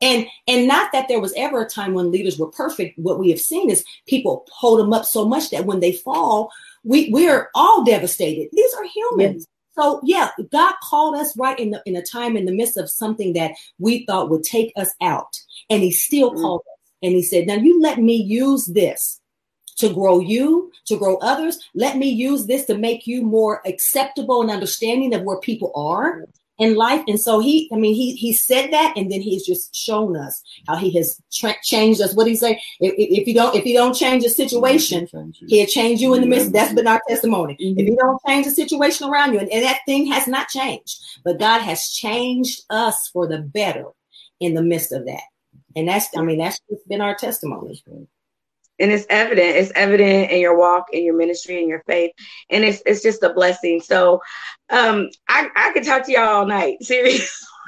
And 0.00 0.26
and 0.48 0.66
not 0.66 0.90
that 0.92 1.06
there 1.08 1.20
was 1.20 1.32
ever 1.36 1.62
a 1.62 1.68
time 1.68 1.94
when 1.94 2.10
leaders 2.10 2.38
were 2.38 2.50
perfect. 2.50 2.98
What 2.98 3.18
we 3.18 3.30
have 3.30 3.40
seen 3.40 3.70
is 3.70 3.84
people 4.06 4.44
hold 4.50 4.80
them 4.80 4.92
up 4.92 5.04
so 5.04 5.24
much 5.24 5.50
that 5.50 5.66
when 5.66 5.80
they 5.80 5.92
fall, 5.92 6.50
we 6.82 7.10
we're 7.10 7.48
all 7.54 7.84
devastated. 7.84 8.48
These 8.52 8.74
are 8.74 8.84
humans. 8.84 9.46
So 9.76 10.00
yeah, 10.04 10.30
God 10.50 10.74
called 10.82 11.16
us 11.16 11.36
right 11.36 11.58
in 11.58 11.70
the 11.70 11.82
in 11.86 11.96
a 11.96 12.02
time 12.02 12.36
in 12.36 12.44
the 12.44 12.52
midst 12.52 12.76
of 12.76 12.90
something 12.90 13.32
that 13.34 13.52
we 13.78 14.06
thought 14.06 14.30
would 14.30 14.44
take 14.44 14.72
us 14.76 14.90
out, 15.00 15.36
and 15.70 15.82
He 15.82 15.90
still 15.90 16.30
mm-hmm. 16.30 16.42
called 16.42 16.60
us. 16.60 16.92
And 17.02 17.12
He 17.12 17.22
said, 17.22 17.46
"Now 17.46 17.54
you 17.54 17.80
let 17.80 17.98
me 17.98 18.14
use 18.14 18.66
this 18.66 19.20
to 19.78 19.92
grow 19.92 20.20
you, 20.20 20.70
to 20.86 20.96
grow 20.96 21.16
others. 21.16 21.58
Let 21.74 21.96
me 21.96 22.08
use 22.08 22.46
this 22.46 22.64
to 22.66 22.78
make 22.78 23.06
you 23.06 23.22
more 23.22 23.60
acceptable 23.66 24.40
and 24.42 24.50
understanding 24.50 25.14
of 25.14 25.22
where 25.22 25.40
people 25.40 25.72
are 25.74 26.24
in 26.58 26.76
life. 26.76 27.02
And 27.08 27.18
so 27.18 27.40
he, 27.40 27.68
I 27.72 27.76
mean, 27.76 27.94
he 27.94 28.14
he 28.14 28.32
said 28.32 28.72
that, 28.72 28.94
and 28.96 29.10
then 29.10 29.20
he's 29.20 29.44
just 29.44 29.74
shown 29.74 30.16
us 30.16 30.42
how 30.68 30.76
he 30.76 30.90
has 30.96 31.20
tra- 31.32 31.56
changed 31.62 32.00
us. 32.00 32.14
What 32.14 32.26
he 32.26 32.36
say? 32.36 32.60
If, 32.80 32.94
if 32.96 33.26
you 33.28 33.34
don't, 33.34 33.54
if 33.54 33.66
you 33.66 33.74
don't 33.74 33.94
change 33.94 34.22
the 34.22 34.30
situation, 34.30 35.08
he'll 35.48 35.66
change 35.66 36.00
you 36.00 36.14
in 36.14 36.20
the 36.20 36.26
midst. 36.26 36.52
That's 36.52 36.74
been 36.74 36.86
our 36.86 37.02
testimony. 37.08 37.54
Mm-hmm. 37.54 37.80
If 37.80 37.86
you 37.86 37.96
don't 37.96 38.20
change 38.26 38.46
the 38.46 38.52
situation 38.52 39.08
around 39.08 39.32
you, 39.32 39.40
and, 39.40 39.50
and 39.50 39.64
that 39.64 39.80
thing 39.86 40.06
has 40.06 40.26
not 40.26 40.48
changed, 40.48 41.00
but 41.24 41.38
God 41.38 41.60
has 41.60 41.88
changed 41.88 42.62
us 42.70 43.08
for 43.08 43.26
the 43.26 43.38
better 43.38 43.86
in 44.40 44.54
the 44.54 44.62
midst 44.62 44.92
of 44.92 45.06
that. 45.06 45.22
And 45.76 45.88
that's, 45.88 46.06
I 46.16 46.22
mean, 46.22 46.38
that's 46.38 46.60
been 46.88 47.00
our 47.00 47.16
testimony 47.16 47.82
and 48.78 48.90
it's 48.90 49.06
evident 49.08 49.56
it's 49.56 49.72
evident 49.74 50.30
in 50.30 50.40
your 50.40 50.58
walk 50.58 50.86
in 50.92 51.04
your 51.04 51.16
ministry 51.16 51.58
and 51.60 51.68
your 51.68 51.82
faith. 51.86 52.12
And 52.50 52.64
it's 52.64 52.82
it's 52.86 53.02
just 53.02 53.22
a 53.22 53.32
blessing. 53.32 53.80
So 53.80 54.20
um 54.70 55.08
i 55.28 55.48
i 55.56 55.72
could 55.72 55.84
talk 55.84 56.04
to 56.06 56.12
y'all 56.12 56.28
all 56.28 56.46
night 56.46 56.76
seriously 56.82 57.26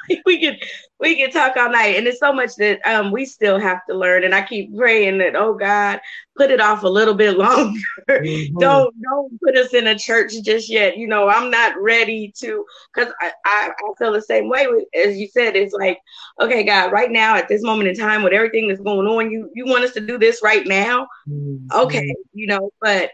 we 0.25 0.39
could 0.39 0.63
we 0.99 1.15
can 1.15 1.31
talk 1.31 1.55
all 1.57 1.71
night. 1.71 1.95
And 1.95 2.07
it's 2.07 2.19
so 2.19 2.33
much 2.33 2.55
that 2.55 2.79
um, 2.85 3.11
we 3.11 3.25
still 3.25 3.59
have 3.59 3.85
to 3.87 3.95
learn. 3.95 4.23
And 4.23 4.33
i 4.33 4.41
keep 4.41 4.75
praying 4.75 5.19
that 5.19 5.35
oh 5.35 5.53
god 5.53 5.99
put 6.35 6.51
it 6.51 6.61
off 6.61 6.83
a 6.83 6.87
little 6.87 7.13
bit 7.13 7.37
longer. 7.37 7.79
Mm-hmm. 8.09 8.59
don't 8.59 8.93
don't 9.01 9.39
put 9.41 9.57
us 9.57 9.73
in 9.73 9.87
a 9.87 9.97
church 9.97 10.33
just 10.43 10.69
yet. 10.69 10.97
You 10.97 11.07
know 11.07 11.27
i'm 11.27 11.51
not 11.51 11.73
ready 11.79 12.33
to 12.39 12.65
because 12.93 13.13
I, 13.21 13.31
I, 13.45 13.71
I 13.71 13.93
feel 13.97 14.13
the 14.13 14.21
same 14.21 14.49
way 14.49 14.67
as 14.93 15.17
you 15.17 15.27
said 15.27 15.55
it's 15.55 15.73
like 15.73 15.99
okay 16.39 16.63
god 16.63 16.91
right 16.91 17.11
now 17.11 17.35
at 17.35 17.47
this 17.47 17.63
moment 17.63 17.89
in 17.89 17.95
time 17.95 18.23
with 18.23 18.33
everything 18.33 18.67
that's 18.67 18.81
going 18.81 19.07
on 19.07 19.31
you 19.31 19.49
you 19.53 19.65
want 19.65 19.83
us 19.83 19.93
to 19.93 20.01
do 20.01 20.17
this 20.17 20.41
right 20.43 20.65
now? 20.65 21.07
Mm-hmm. 21.27 21.79
okay 21.79 22.13
you 22.33 22.47
know 22.47 22.71
but 22.81 23.11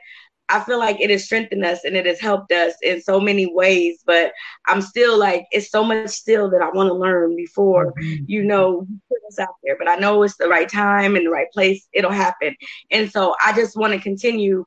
I 0.49 0.59
feel 0.59 0.77
like 0.77 0.99
it 0.99 1.09
has 1.09 1.25
strengthened 1.25 1.65
us 1.65 1.79
and 1.83 1.95
it 1.95 2.05
has 2.05 2.19
helped 2.19 2.51
us 2.51 2.73
in 2.81 3.01
so 3.01 3.19
many 3.19 3.51
ways. 3.53 4.03
But 4.05 4.33
I'm 4.67 4.81
still 4.81 5.17
like, 5.17 5.45
it's 5.51 5.71
so 5.71 5.83
much 5.83 6.09
still 6.09 6.49
that 6.51 6.61
I 6.61 6.69
want 6.69 6.89
to 6.89 6.93
learn 6.93 7.35
before, 7.35 7.93
mm-hmm. 7.93 8.25
you 8.27 8.43
know, 8.43 8.85
put 9.09 9.19
us 9.27 9.39
out 9.39 9.55
there. 9.63 9.77
But 9.77 9.89
I 9.89 9.95
know 9.95 10.21
it's 10.23 10.37
the 10.37 10.47
right 10.47 10.69
time 10.69 11.15
and 11.15 11.25
the 11.25 11.31
right 11.31 11.51
place. 11.51 11.87
It'll 11.93 12.11
happen. 12.11 12.55
And 12.91 13.11
so 13.11 13.35
I 13.43 13.53
just 13.53 13.77
want 13.77 13.93
to 13.93 13.99
continue 13.99 14.65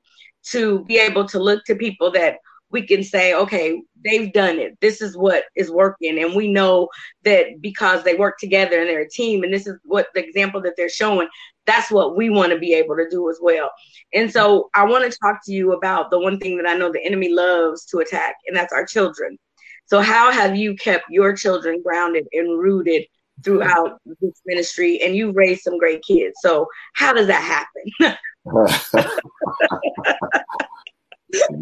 to 0.51 0.85
be 0.85 0.99
able 0.99 1.27
to 1.29 1.39
look 1.39 1.65
to 1.65 1.75
people 1.75 2.11
that 2.13 2.39
we 2.71 2.87
can 2.87 3.05
say, 3.05 3.33
okay, 3.33 3.81
they've 4.05 4.33
done 4.33 4.59
it. 4.59 4.77
This 4.81 5.01
is 5.01 5.17
what 5.17 5.45
is 5.55 5.71
working. 5.71 6.19
And 6.23 6.35
we 6.35 6.53
know 6.53 6.89
that 7.25 7.61
because 7.61 8.03
they 8.03 8.15
work 8.15 8.39
together 8.39 8.81
and 8.81 8.89
they're 8.89 9.03
a 9.03 9.09
team, 9.09 9.45
and 9.45 9.53
this 9.53 9.67
is 9.67 9.79
what 9.85 10.09
the 10.15 10.25
example 10.25 10.61
that 10.63 10.75
they're 10.77 10.89
showing, 10.89 11.29
that's 11.67 11.91
what 11.91 12.17
we 12.17 12.31
want 12.31 12.53
to 12.53 12.59
be 12.59 12.73
able 12.75 12.97
to 12.97 13.09
do 13.11 13.29
as 13.29 13.39
well. 13.41 13.71
And 14.15 14.31
so 14.31 14.71
I 14.75 14.85
want 14.85 15.11
to 15.11 15.19
talk 15.19 15.41
to 15.45 15.53
you 15.53 15.73
about 15.73 16.11
the 16.11 16.19
one 16.19 16.39
thing 16.39 16.57
that 16.57 16.69
I 16.69 16.77
know 16.77 16.93
the 16.93 17.05
enemy 17.05 17.29
loves 17.29 17.85
to 17.87 17.99
attack, 17.99 18.37
and 18.47 18.57
that's 18.57 18.73
our 18.73 18.87
children. 18.87 19.39
So, 19.87 20.01
how 20.01 20.33
have 20.33 20.57
you 20.57 20.75
kept 20.77 21.05
your 21.11 21.35
children 21.35 21.83
grounded 21.83 22.27
and 22.33 22.59
rooted 22.59 23.05
throughout 23.45 24.01
this 24.21 24.41
ministry? 24.45 25.01
And 25.03 25.15
you 25.15 25.33
raised 25.33 25.63
some 25.63 25.79
great 25.79 26.03
kids. 26.03 26.37
So, 26.41 26.67
how 26.95 27.13
does 27.13 27.29
that 27.29 27.43
happen? 27.43 28.19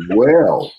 well, 0.09 0.73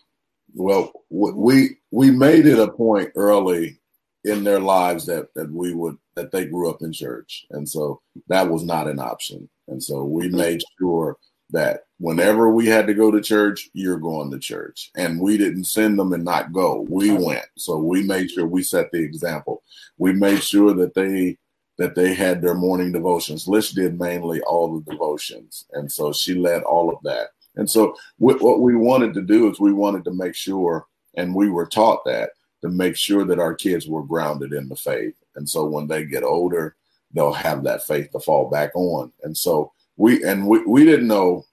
well, 0.53 0.91
we 1.09 1.77
we 1.91 2.11
made 2.11 2.45
it 2.45 2.59
a 2.59 2.71
point 2.71 3.11
early 3.15 3.79
in 4.23 4.43
their 4.43 4.59
lives 4.59 5.05
that 5.05 5.27
that 5.35 5.51
we 5.51 5.73
would 5.73 5.97
that 6.15 6.31
they 6.31 6.45
grew 6.45 6.69
up 6.69 6.81
in 6.81 6.91
church, 6.91 7.45
and 7.51 7.67
so 7.67 8.01
that 8.27 8.49
was 8.49 8.63
not 8.63 8.87
an 8.87 8.99
option. 8.99 9.49
And 9.67 9.81
so 9.81 10.03
we 10.03 10.29
made 10.29 10.61
sure 10.79 11.17
that 11.51 11.85
whenever 11.99 12.51
we 12.51 12.65
had 12.67 12.87
to 12.87 12.93
go 12.93 13.11
to 13.11 13.21
church, 13.21 13.69
you're 13.73 13.99
going 13.99 14.31
to 14.31 14.39
church. 14.39 14.91
And 14.95 15.19
we 15.19 15.37
didn't 15.37 15.65
send 15.65 15.97
them 15.97 16.13
and 16.13 16.23
not 16.23 16.51
go. 16.51 16.85
We 16.89 17.11
went. 17.11 17.45
So 17.57 17.77
we 17.77 18.03
made 18.03 18.31
sure 18.31 18.47
we 18.47 18.63
set 18.63 18.91
the 18.91 18.99
example. 18.99 19.63
We 19.97 20.13
made 20.13 20.43
sure 20.43 20.73
that 20.73 20.93
they 20.93 21.37
that 21.77 21.93
they 21.93 22.13
had 22.13 22.41
their 22.41 22.55
morning 22.55 22.93
devotions. 22.93 23.49
Lish 23.49 23.71
did 23.71 23.99
mainly 23.99 24.39
all 24.41 24.79
the 24.79 24.91
devotions. 24.91 25.65
And 25.73 25.91
so 25.91 26.13
she 26.13 26.33
led 26.33 26.63
all 26.63 26.89
of 26.89 27.03
that. 27.03 27.31
And 27.57 27.69
so 27.69 27.95
what 28.17 28.61
we 28.61 28.75
wanted 28.75 29.13
to 29.15 29.21
do 29.21 29.51
is 29.51 29.59
we 29.59 29.73
wanted 29.73 30.05
to 30.05 30.13
make 30.13 30.35
sure, 30.35 30.85
and 31.15 31.35
we 31.35 31.49
were 31.49 31.65
taught 31.65 32.05
that, 32.05 32.31
to 32.61 32.69
make 32.69 32.95
sure 32.95 33.25
that 33.25 33.39
our 33.39 33.53
kids 33.53 33.87
were 33.87 34.03
grounded 34.03 34.53
in 34.53 34.69
the 34.69 34.75
faith. 34.77 35.15
And 35.35 35.49
so 35.49 35.65
when 35.65 35.87
they 35.87 36.05
get 36.05 36.23
older, 36.23 36.75
they'll 37.13 37.33
have 37.33 37.63
that 37.63 37.85
faith 37.85 38.11
to 38.11 38.19
fall 38.19 38.49
back 38.49 38.71
on. 38.75 39.11
And 39.23 39.37
so 39.37 39.71
we 39.97 40.23
and 40.23 40.47
we, 40.47 40.63
we 40.65 40.83
didn't 40.85 41.07
know 41.07 41.45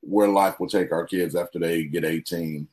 where 0.00 0.28
life 0.28 0.58
will 0.58 0.68
take 0.68 0.92
our 0.92 1.06
kids 1.06 1.34
after 1.34 1.58
they 1.58 1.84
get 1.84 2.04
18 2.04 2.66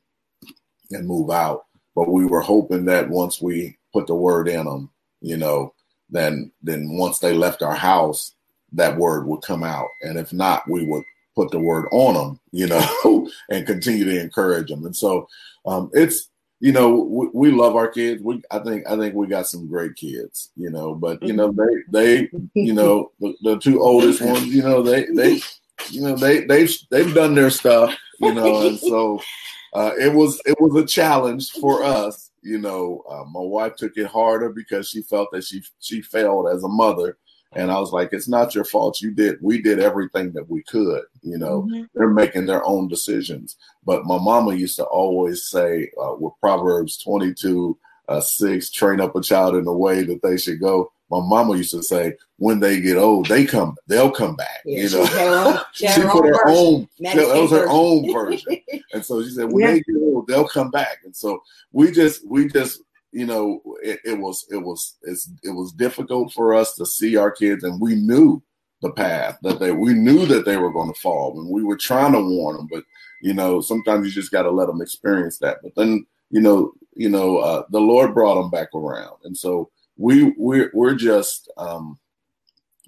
and 0.91 1.07
move 1.07 1.29
out. 1.29 1.65
But 1.95 2.09
we 2.09 2.25
were 2.25 2.41
hoping 2.41 2.85
that 2.85 3.09
once 3.09 3.41
we 3.41 3.77
put 3.93 4.07
the 4.07 4.15
word 4.15 4.47
in 4.47 4.65
them, 4.65 4.89
you 5.21 5.37
know, 5.37 5.73
then 6.09 6.51
then 6.61 6.97
once 6.97 7.19
they 7.19 7.33
left 7.33 7.61
our 7.61 7.75
house, 7.75 8.35
that 8.73 8.97
word 8.97 9.27
would 9.27 9.41
come 9.41 9.63
out. 9.63 9.87
And 10.01 10.17
if 10.17 10.33
not, 10.33 10.69
we 10.69 10.85
would 10.85 11.03
put 11.35 11.51
the 11.51 11.59
word 11.59 11.87
on 11.91 12.13
them, 12.13 12.39
you 12.51 12.67
know, 12.67 13.29
and 13.49 13.67
continue 13.67 14.05
to 14.05 14.21
encourage 14.21 14.69
them. 14.69 14.85
And 14.85 14.95
so 14.95 15.27
um, 15.65 15.89
it's 15.93 16.29
you 16.61 16.71
know 16.71 16.93
we, 16.93 17.27
we, 17.33 17.51
love 17.51 17.75
our 17.75 17.87
kids. 17.87 18.21
We 18.21 18.41
I 18.51 18.59
think 18.59 18.89
I 18.89 18.95
think 18.95 19.15
we 19.15 19.27
got 19.27 19.47
some 19.47 19.67
great 19.67 19.95
kids, 19.95 20.51
you 20.55 20.69
know. 20.69 20.93
But 20.93 21.21
you 21.23 21.33
know 21.33 21.51
they 21.51 21.81
they 21.91 22.29
you 22.53 22.73
know 22.73 23.11
the, 23.19 23.35
the 23.41 23.57
two 23.57 23.81
oldest 23.81 24.21
ones, 24.21 24.45
you 24.45 24.61
know 24.61 24.83
they 24.83 25.05
they 25.07 25.41
you 25.89 26.01
know 26.01 26.15
they 26.15 26.45
they've 26.45 26.71
they've 26.91 27.13
done 27.13 27.33
their 27.33 27.49
stuff, 27.49 27.93
you 28.19 28.33
know, 28.33 28.67
and 28.67 28.79
so 28.79 29.19
uh, 29.73 29.91
it 29.99 30.13
was 30.13 30.39
it 30.45 30.55
was 30.61 30.81
a 30.81 30.85
challenge 30.85 31.51
for 31.51 31.83
us. 31.83 32.29
You 32.43 32.59
know, 32.59 33.03
uh, 33.09 33.23
my 33.25 33.41
wife 33.41 33.75
took 33.75 33.97
it 33.97 34.07
harder 34.07 34.49
because 34.49 34.87
she 34.87 35.01
felt 35.01 35.31
that 35.31 35.43
she 35.43 35.63
she 35.79 36.01
failed 36.01 36.47
as 36.47 36.63
a 36.63 36.69
mother 36.69 37.17
and 37.53 37.69
I 37.71 37.79
was 37.79 37.91
like, 37.91 38.09
it's 38.13 38.29
not 38.29 38.55
your 38.55 38.63
fault. 38.63 39.01
You 39.01 39.11
did, 39.11 39.37
we 39.41 39.61
did 39.61 39.79
everything 39.79 40.31
that 40.33 40.49
we 40.49 40.63
could. 40.63 41.03
You 41.21 41.37
know, 41.37 41.63
mm-hmm. 41.63 41.83
they're 41.93 42.09
making 42.09 42.45
their 42.45 42.65
own 42.65 42.87
decisions. 42.87 43.57
But 43.83 44.05
my 44.05 44.17
mama 44.17 44.53
used 44.55 44.77
to 44.77 44.85
always 44.85 45.45
say 45.45 45.91
uh, 46.01 46.15
with 46.17 46.33
Proverbs 46.39 46.97
22, 46.97 47.77
uh, 48.07 48.21
6, 48.21 48.69
train 48.71 49.01
up 49.01 49.15
a 49.15 49.21
child 49.21 49.55
in 49.55 49.65
the 49.65 49.73
way 49.73 50.03
that 50.03 50.21
they 50.21 50.37
should 50.37 50.61
go. 50.61 50.91
My 51.09 51.19
mama 51.19 51.57
used 51.57 51.71
to 51.71 51.83
say, 51.83 52.15
when 52.37 52.61
they 52.61 52.79
get 52.79 52.95
old, 52.95 53.27
they 53.27 53.45
come, 53.45 53.75
they'll 53.87 54.11
come 54.11 54.37
back. 54.37 54.61
Yeah, 54.63 54.83
you 54.83 54.89
know, 54.89 55.61
she, 55.73 55.87
she 55.87 56.01
put 56.03 56.25
her 56.25 56.47
own, 56.47 56.87
that 57.01 57.17
was 57.17 57.51
her 57.51 57.67
own 57.67 58.13
version. 58.13 58.57
and 58.93 59.05
so 59.05 59.21
she 59.21 59.31
said, 59.31 59.51
when 59.51 59.65
yeah. 59.65 59.71
they 59.71 59.79
get 59.81 59.97
old, 59.97 60.27
they'll 60.27 60.47
come 60.47 60.71
back. 60.71 60.99
And 61.03 61.13
so 61.13 61.43
we 61.73 61.91
just, 61.91 62.25
we 62.25 62.47
just 62.47 62.81
you 63.11 63.25
know, 63.25 63.61
it, 63.83 63.99
it 64.05 64.17
was 64.17 64.45
it 64.49 64.57
was 64.57 64.95
it 65.03 65.51
was 65.51 65.73
difficult 65.73 66.31
for 66.33 66.53
us 66.53 66.75
to 66.75 66.85
see 66.85 67.17
our 67.17 67.31
kids, 67.31 67.63
and 67.63 67.79
we 67.79 67.95
knew 67.95 68.41
the 68.81 68.91
path 68.91 69.37
that 69.43 69.59
they 69.59 69.71
we 69.71 69.93
knew 69.93 70.25
that 70.25 70.45
they 70.45 70.57
were 70.57 70.71
going 70.71 70.91
to 70.91 70.99
fall, 70.99 71.39
and 71.39 71.49
we 71.49 71.63
were 71.63 71.77
trying 71.77 72.13
to 72.13 72.21
warn 72.21 72.57
them, 72.57 72.67
but 72.71 72.83
you 73.21 73.33
know, 73.33 73.61
sometimes 73.61 74.05
you 74.05 74.11
just 74.11 74.31
got 74.31 74.43
to 74.43 74.51
let 74.51 74.67
them 74.67 74.81
experience 74.81 75.37
that. 75.39 75.57
But 75.61 75.75
then, 75.75 76.05
you 76.31 76.41
know, 76.41 76.73
you 76.95 77.09
know, 77.09 77.37
uh, 77.37 77.63
the 77.69 77.79
Lord 77.79 78.13
brought 78.13 78.41
them 78.41 78.49
back 78.49 78.73
around, 78.73 79.17
and 79.23 79.37
so 79.37 79.69
we 79.97 80.33
we're 80.37 80.71
we're 80.73 80.95
just 80.95 81.51
um, 81.57 81.99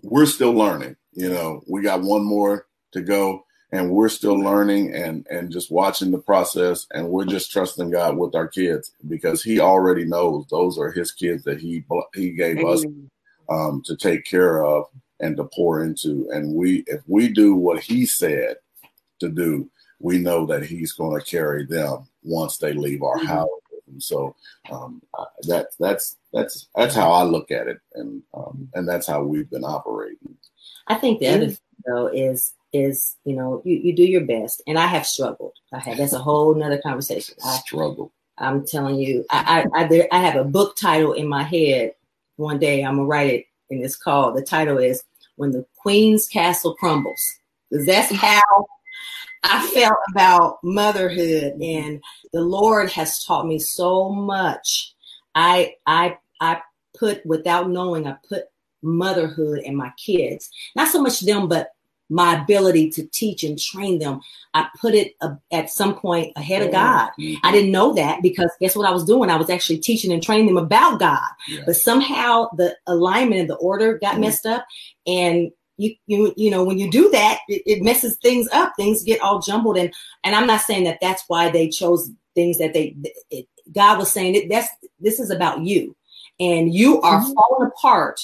we're 0.01 0.25
still 0.25 0.53
learning. 0.53 0.95
You 1.13 1.29
know, 1.29 1.63
we 1.67 1.81
got 1.81 2.01
one 2.01 2.23
more 2.23 2.67
to 2.93 3.01
go, 3.01 3.45
and 3.73 3.89
we're 3.89 4.07
still 4.07 4.39
learning 4.39 4.93
and 4.93 5.25
and 5.29 5.51
just 5.51 5.71
watching 5.71 6.11
the 6.11 6.19
process 6.19 6.85
and 6.93 7.09
we're 7.09 7.25
just 7.25 7.51
trusting 7.51 7.89
God 7.89 8.15
with 8.15 8.35
our 8.35 8.47
kids 8.47 8.93
because 9.09 9.43
he 9.43 9.59
already 9.59 10.05
knows 10.05 10.45
those 10.49 10.77
are 10.77 10.91
his 10.91 11.11
kids 11.11 11.43
that 11.43 11.59
he 11.59 11.83
he 12.13 12.29
gave 12.29 12.63
us 12.63 12.85
um, 13.49 13.81
to 13.85 13.97
take 13.97 14.25
care 14.25 14.63
of 14.63 14.85
and 15.19 15.35
to 15.37 15.45
pour 15.45 15.83
into. 15.83 16.29
And 16.31 16.53
we 16.53 16.83
if 16.85 17.01
we 17.07 17.27
do 17.29 17.55
what 17.55 17.81
he 17.81 18.05
said 18.05 18.57
to 19.19 19.29
do 19.29 19.69
we 19.99 20.19
know 20.19 20.45
that 20.45 20.65
he's 20.65 20.91
going 20.91 21.17
to 21.17 21.25
carry 21.25 21.65
them 21.65 22.05
once 22.23 22.57
they 22.57 22.73
leave 22.73 23.01
our 23.01 23.17
mm-hmm. 23.17 23.25
house. 23.25 23.49
And 23.87 24.03
so 24.03 24.35
um, 24.69 25.01
that 25.47 25.67
that's 25.79 26.17
that's 26.31 26.67
that's 26.75 26.93
how 26.93 27.11
I 27.11 27.23
look 27.23 27.49
at 27.49 27.67
it. 27.67 27.79
And 27.95 28.21
um, 28.35 28.69
and 28.75 28.87
that's 28.87 29.07
how 29.07 29.23
we've 29.23 29.49
been 29.49 29.63
operating. 29.63 30.37
I 30.87 30.95
think 30.95 31.19
the 31.19 31.27
other 31.29 31.47
thing 31.47 31.57
though 31.85 32.07
is 32.07 32.53
is 32.73 33.15
you 33.23 33.35
know 33.35 33.61
you, 33.63 33.77
you 33.77 33.95
do 33.95 34.03
your 34.03 34.25
best. 34.25 34.61
And 34.67 34.77
i 34.77 34.87
have 34.87 35.05
struggled. 35.05 35.53
I 35.71 35.79
have 35.79 35.97
that's 35.97 36.13
a 36.13 36.19
whole 36.19 36.53
nother 36.55 36.81
conversation. 36.81 37.35
I 37.45 37.57
struggle. 37.57 38.11
I'm 38.37 38.65
telling 38.65 38.95
you 38.95 39.25
I, 39.29 39.65
I 39.73 39.83
i 39.83 40.07
i 40.11 40.19
have 40.19 40.35
a 40.35 40.43
book 40.43 40.75
title 40.75 41.13
in 41.13 41.27
my 41.27 41.43
head 41.43 41.93
one 42.35 42.59
day. 42.59 42.83
I'm 42.83 42.95
gonna 42.95 43.07
write 43.07 43.31
it 43.31 43.45
in 43.69 43.81
this 43.81 43.95
call 43.95 44.33
the 44.33 44.41
title 44.41 44.77
is 44.77 45.03
when 45.35 45.51
the 45.51 45.65
queen's 45.77 46.27
castle 46.27 46.75
crumbles. 46.75 47.21
Because 47.69 47.85
that's 47.85 48.11
how 48.11 48.41
i 49.43 49.65
felt 49.67 49.97
about 50.11 50.57
motherhood? 50.63 51.53
Mm-hmm. 51.53 51.85
And 51.85 52.03
the 52.33 52.41
lord 52.41 52.89
has 52.91 53.23
taught 53.23 53.47
me 53.47 53.59
so 53.59 54.09
much. 54.09 54.93
I 55.35 55.75
i 55.85 56.17
i 56.41 56.59
put 56.97 57.25
without 57.25 57.69
knowing 57.69 58.07
i 58.07 58.15
put 58.27 58.45
motherhood 58.81 59.59
and 59.59 59.77
my 59.77 59.91
kids. 59.97 60.49
Not 60.75 60.89
so 60.89 61.01
much 61.01 61.21
them 61.21 61.47
but 61.47 61.69
my 62.13 62.41
ability 62.41 62.91
to 62.91 63.05
teach 63.07 63.43
and 63.43 63.59
train 63.59 63.97
them. 63.97 64.21
I 64.53 64.67
put 64.79 64.93
it 64.93 65.15
uh, 65.19 65.35
at 65.51 65.71
some 65.71 65.95
point 65.95 66.31
ahead 66.35 66.61
of 66.61 66.71
God. 66.71 67.09
Mm-hmm. 67.19 67.45
I 67.45 67.51
didn't 67.51 67.71
know 67.71 67.93
that 67.93 68.21
because 68.21 68.51
guess 68.61 68.75
what 68.75 68.87
I 68.87 68.91
was 68.91 69.03
doing? 69.03 69.31
I 69.31 69.35
was 69.35 69.49
actually 69.49 69.79
teaching 69.79 70.13
and 70.13 70.21
training 70.21 70.45
them 70.45 70.57
about 70.57 70.99
God. 70.99 71.27
Yeah. 71.47 71.63
But 71.65 71.75
somehow 71.75 72.49
the 72.55 72.77
alignment 72.85 73.41
and 73.41 73.49
the 73.49 73.55
order 73.55 73.97
got 73.97 74.13
mm-hmm. 74.13 74.21
messed 74.21 74.45
up. 74.45 74.63
And 75.07 75.51
you, 75.77 75.95
you, 76.05 76.33
you 76.37 76.51
know, 76.51 76.63
when 76.63 76.77
you 76.77 76.91
do 76.91 77.09
that, 77.09 77.39
it, 77.47 77.63
it 77.65 77.83
messes 77.83 78.15
things 78.21 78.47
up. 78.53 78.73
Things 78.77 79.03
get 79.03 79.21
all 79.21 79.41
jumbled. 79.41 79.77
And, 79.77 79.91
and 80.23 80.35
I'm 80.35 80.45
not 80.45 80.61
saying 80.61 80.83
that 80.83 80.99
that's 81.01 81.23
why 81.27 81.49
they 81.49 81.67
chose 81.67 82.11
things 82.35 82.59
that 82.59 82.73
they, 82.73 82.95
it, 83.31 83.47
God 83.73 83.97
was 83.97 84.11
saying 84.11 84.33
that 84.33 84.49
that's, 84.49 84.69
this 84.99 85.19
is 85.19 85.31
about 85.31 85.61
you 85.61 85.95
and 86.39 86.71
you 86.71 87.01
are 87.01 87.21
mm-hmm. 87.21 87.33
falling 87.33 87.71
apart 87.75 88.19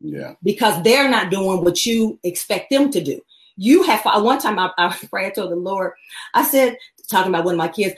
yeah. 0.00 0.34
Because 0.42 0.82
they're 0.82 1.08
not 1.08 1.30
doing 1.30 1.64
what 1.64 1.86
you 1.86 2.18
expect 2.22 2.70
them 2.70 2.90
to 2.90 3.02
do. 3.02 3.20
You 3.56 3.82
have 3.84 4.02
one 4.22 4.38
time 4.38 4.58
I, 4.58 4.70
I 4.78 4.96
prayed 5.10 5.34
to 5.34 5.42
the 5.42 5.56
Lord. 5.56 5.92
I 6.34 6.44
said, 6.44 6.76
talking 7.08 7.32
about 7.32 7.44
one 7.44 7.54
of 7.54 7.58
my 7.58 7.68
kids, 7.68 7.94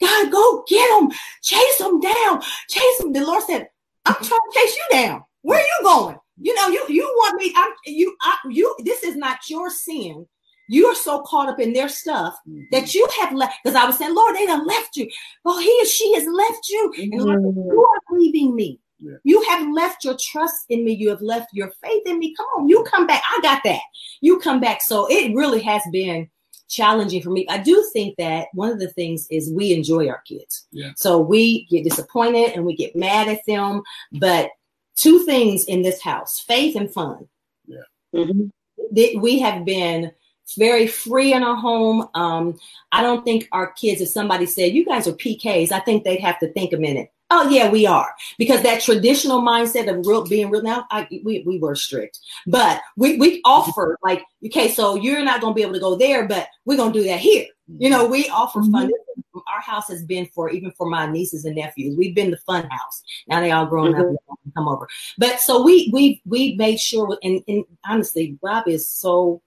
God, 0.00 0.32
go 0.32 0.64
get 0.66 0.88
them, 0.90 1.10
chase 1.42 1.78
them 1.78 2.00
down, 2.00 2.42
chase 2.68 2.98
them. 2.98 3.12
The 3.12 3.24
Lord 3.24 3.42
said, 3.44 3.68
I'm 4.04 4.14
trying 4.14 4.28
to 4.28 4.50
chase 4.54 4.76
you 4.76 4.98
down. 4.98 5.24
Where 5.42 5.58
are 5.58 5.62
you 5.62 5.84
going? 5.84 6.16
You 6.40 6.54
know, 6.56 6.68
you 6.68 6.84
you 6.88 7.02
want 7.02 7.40
me, 7.40 7.52
I'm 7.54 7.72
you 7.84 8.16
I, 8.22 8.36
you 8.48 8.74
this 8.80 9.04
is 9.04 9.16
not 9.16 9.48
your 9.48 9.70
sin. 9.70 10.26
You 10.68 10.86
are 10.86 10.94
so 10.94 11.22
caught 11.22 11.48
up 11.48 11.60
in 11.60 11.72
their 11.72 11.88
stuff 11.88 12.34
mm-hmm. 12.48 12.62
that 12.72 12.94
you 12.94 13.06
have 13.20 13.34
left. 13.34 13.58
Because 13.62 13.76
I 13.76 13.84
was 13.84 13.98
saying, 13.98 14.14
Lord, 14.14 14.34
they 14.34 14.46
have 14.46 14.64
left 14.64 14.96
you. 14.96 15.08
Oh, 15.44 15.60
he 15.60 15.82
or 15.82 15.86
she 15.86 16.14
has 16.14 16.26
left 16.26 16.68
you. 16.68 16.94
And 16.98 17.12
mm-hmm. 17.12 17.70
you 17.70 17.84
are 17.84 18.18
leaving 18.18 18.56
me. 18.56 18.80
Yeah. 19.02 19.16
You 19.24 19.42
have 19.48 19.68
left 19.70 20.04
your 20.04 20.16
trust 20.18 20.66
in 20.68 20.84
me. 20.84 20.92
You 20.92 21.08
have 21.10 21.20
left 21.20 21.48
your 21.52 21.70
faith 21.82 22.02
in 22.06 22.18
me. 22.18 22.34
Come 22.34 22.46
on, 22.56 22.68
you 22.68 22.84
come 22.84 23.06
back. 23.06 23.22
I 23.28 23.40
got 23.42 23.62
that. 23.64 23.80
You 24.20 24.38
come 24.38 24.60
back. 24.60 24.80
So 24.82 25.06
it 25.10 25.34
really 25.34 25.60
has 25.62 25.82
been 25.90 26.28
challenging 26.68 27.20
for 27.20 27.30
me. 27.30 27.46
I 27.48 27.58
do 27.58 27.86
think 27.92 28.16
that 28.16 28.48
one 28.54 28.70
of 28.70 28.78
the 28.78 28.90
things 28.90 29.26
is 29.30 29.52
we 29.52 29.72
enjoy 29.72 30.08
our 30.08 30.22
kids. 30.22 30.66
Yeah. 30.70 30.92
So 30.96 31.18
we 31.18 31.66
get 31.66 31.84
disappointed 31.84 32.52
and 32.54 32.64
we 32.64 32.76
get 32.76 32.96
mad 32.96 33.28
at 33.28 33.44
them. 33.46 33.82
But 34.12 34.50
two 34.94 35.24
things 35.24 35.64
in 35.64 35.82
this 35.82 36.00
house 36.00 36.40
faith 36.40 36.76
and 36.76 36.92
fun. 36.92 37.28
Yeah. 37.66 37.82
Mm-hmm. 38.14 39.20
We 39.20 39.38
have 39.40 39.64
been 39.64 40.12
very 40.58 40.86
free 40.86 41.32
in 41.32 41.42
our 41.42 41.56
home. 41.56 42.08
Um, 42.14 42.58
I 42.90 43.02
don't 43.02 43.24
think 43.24 43.48
our 43.52 43.72
kids, 43.72 44.00
if 44.00 44.08
somebody 44.08 44.46
said, 44.46 44.72
you 44.72 44.84
guys 44.84 45.06
are 45.06 45.12
PKs, 45.12 45.72
I 45.72 45.80
think 45.80 46.04
they'd 46.04 46.20
have 46.20 46.38
to 46.40 46.52
think 46.52 46.72
a 46.72 46.76
minute. 46.76 47.10
Oh 47.34 47.48
yeah, 47.48 47.70
we 47.70 47.86
are 47.86 48.14
because 48.36 48.62
that 48.62 48.82
traditional 48.82 49.40
mindset 49.40 49.88
of 49.88 50.06
real 50.06 50.22
being 50.22 50.50
real. 50.50 50.62
Now 50.62 50.86
I, 50.90 51.08
we 51.24 51.42
we 51.46 51.58
were 51.58 51.74
strict, 51.74 52.18
but 52.46 52.82
we 52.98 53.16
we 53.16 53.40
offer 53.46 53.98
like 54.04 54.22
okay, 54.44 54.70
so 54.70 54.96
you're 54.96 55.24
not 55.24 55.40
going 55.40 55.52
to 55.52 55.54
be 55.54 55.62
able 55.62 55.72
to 55.72 55.80
go 55.80 55.96
there, 55.96 56.28
but 56.28 56.46
we're 56.66 56.76
going 56.76 56.92
to 56.92 56.98
do 56.98 57.06
that 57.06 57.20
here. 57.20 57.46
You 57.78 57.88
know, 57.88 58.06
we 58.06 58.28
offer 58.28 58.60
mm-hmm. 58.60 58.72
fun. 58.72 58.90
Our 59.34 59.62
house 59.62 59.88
has 59.88 60.04
been 60.04 60.28
for 60.34 60.50
even 60.50 60.72
for 60.72 60.90
my 60.90 61.06
nieces 61.06 61.46
and 61.46 61.56
nephews. 61.56 61.96
We've 61.96 62.14
been 62.14 62.30
the 62.30 62.36
fun 62.36 62.68
house. 62.68 63.02
Now 63.28 63.40
they 63.40 63.50
all 63.50 63.64
grown 63.64 63.94
mm-hmm. 63.94 64.14
up 64.30 64.38
and 64.44 64.54
come 64.54 64.68
over. 64.68 64.86
But 65.16 65.40
so 65.40 65.62
we 65.62 65.88
we 65.90 66.20
we 66.26 66.54
made 66.56 66.80
sure. 66.80 67.18
And, 67.22 67.42
and 67.48 67.64
honestly, 67.86 68.38
Rob 68.42 68.68
is 68.68 68.90
so 68.90 69.40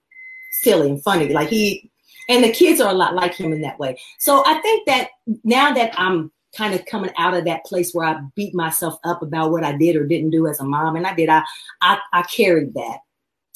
silly 0.60 0.90
and 0.90 1.02
funny. 1.04 1.32
Like 1.32 1.50
he 1.50 1.88
and 2.28 2.42
the 2.42 2.50
kids 2.50 2.80
are 2.80 2.90
a 2.90 2.96
lot 2.96 3.14
like 3.14 3.34
him 3.34 3.52
in 3.52 3.60
that 3.60 3.78
way. 3.78 3.96
So 4.18 4.42
I 4.44 4.60
think 4.60 4.86
that 4.86 5.10
now 5.44 5.72
that 5.72 5.94
I'm 5.96 6.32
kind 6.56 6.74
of 6.74 6.86
coming 6.86 7.12
out 7.18 7.34
of 7.34 7.44
that 7.44 7.64
place 7.64 7.92
where 7.92 8.06
I 8.06 8.20
beat 8.34 8.54
myself 8.54 8.98
up 9.04 9.22
about 9.22 9.50
what 9.50 9.64
I 9.64 9.76
did 9.76 9.96
or 9.96 10.06
didn't 10.06 10.30
do 10.30 10.46
as 10.46 10.60
a 10.60 10.64
mom, 10.64 10.96
and 10.96 11.06
I 11.06 11.14
did, 11.14 11.28
I 11.28 11.42
I, 11.80 11.98
I 12.12 12.22
carried 12.22 12.74
that. 12.74 12.98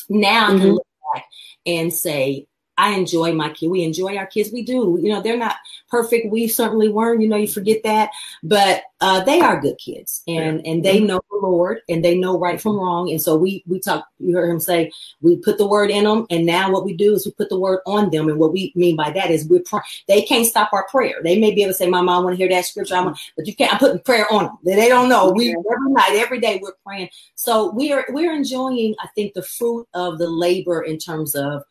Now 0.08 0.46
mm-hmm. 0.48 0.56
I 0.56 0.58
can 0.58 0.58
mm-hmm. 0.58 0.72
look 0.72 0.86
back 1.14 1.24
and 1.66 1.92
say, 1.92 2.46
I 2.80 2.92
enjoy 2.92 3.32
my 3.34 3.50
kid. 3.50 3.68
We 3.68 3.84
enjoy 3.84 4.16
our 4.16 4.26
kids. 4.26 4.50
We 4.50 4.62
do. 4.62 4.98
You 5.02 5.10
know, 5.10 5.20
they're 5.20 5.36
not 5.36 5.56
perfect. 5.90 6.30
We 6.32 6.48
certainly 6.48 6.88
weren't. 6.88 7.20
You 7.20 7.28
know, 7.28 7.36
you 7.36 7.46
forget 7.46 7.82
that, 7.84 8.10
but 8.42 8.84
uh, 9.02 9.22
they 9.24 9.40
are 9.40 9.60
good 9.60 9.76
kids, 9.76 10.22
and 10.26 10.64
yeah. 10.64 10.72
and 10.72 10.82
they 10.82 10.98
know 10.98 11.20
the 11.30 11.36
Lord, 11.36 11.80
and 11.90 12.02
they 12.02 12.16
know 12.16 12.38
right 12.38 12.58
from 12.58 12.76
wrong. 12.76 13.10
And 13.10 13.20
so 13.20 13.36
we 13.36 13.62
we 13.66 13.80
talk. 13.80 14.06
You 14.18 14.34
heard 14.34 14.50
him 14.50 14.60
say 14.60 14.90
we 15.20 15.36
put 15.36 15.58
the 15.58 15.66
word 15.66 15.90
in 15.90 16.04
them, 16.04 16.26
and 16.30 16.46
now 16.46 16.72
what 16.72 16.86
we 16.86 16.94
do 16.94 17.12
is 17.12 17.26
we 17.26 17.32
put 17.32 17.50
the 17.50 17.58
word 17.58 17.80
on 17.84 18.10
them. 18.10 18.30
And 18.30 18.38
what 18.38 18.52
we 18.52 18.72
mean 18.74 18.96
by 18.96 19.10
that 19.10 19.30
is 19.30 19.46
we're 19.46 19.60
pr- 19.60 19.78
they 20.08 20.22
can't 20.22 20.46
stop 20.46 20.70
our 20.72 20.88
prayer. 20.88 21.16
They 21.22 21.38
may 21.38 21.54
be 21.54 21.62
able 21.62 21.74
to 21.74 21.78
say, 21.78 21.86
"My 21.86 22.00
mom 22.00 22.24
want 22.24 22.32
to 22.34 22.38
hear 22.38 22.48
that 22.48 22.64
scripture," 22.64 22.94
I'm, 22.94 23.14
but 23.36 23.46
you 23.46 23.54
can't. 23.54 23.74
I'm 23.74 23.78
putting 23.78 24.00
prayer 24.00 24.26
on 24.32 24.44
them. 24.44 24.58
They 24.64 24.88
don't 24.88 25.10
know. 25.10 25.32
We 25.32 25.50
every 25.50 25.92
night, 25.92 26.12
every 26.14 26.40
day, 26.40 26.60
we're 26.62 26.72
praying. 26.86 27.10
So 27.34 27.72
we 27.72 27.92
are 27.92 28.06
we're 28.08 28.32
enjoying. 28.32 28.94
I 29.00 29.08
think 29.14 29.34
the 29.34 29.42
fruit 29.42 29.86
of 29.92 30.18
the 30.18 30.30
labor 30.30 30.82
in 30.82 30.96
terms 30.96 31.34
of 31.34 31.62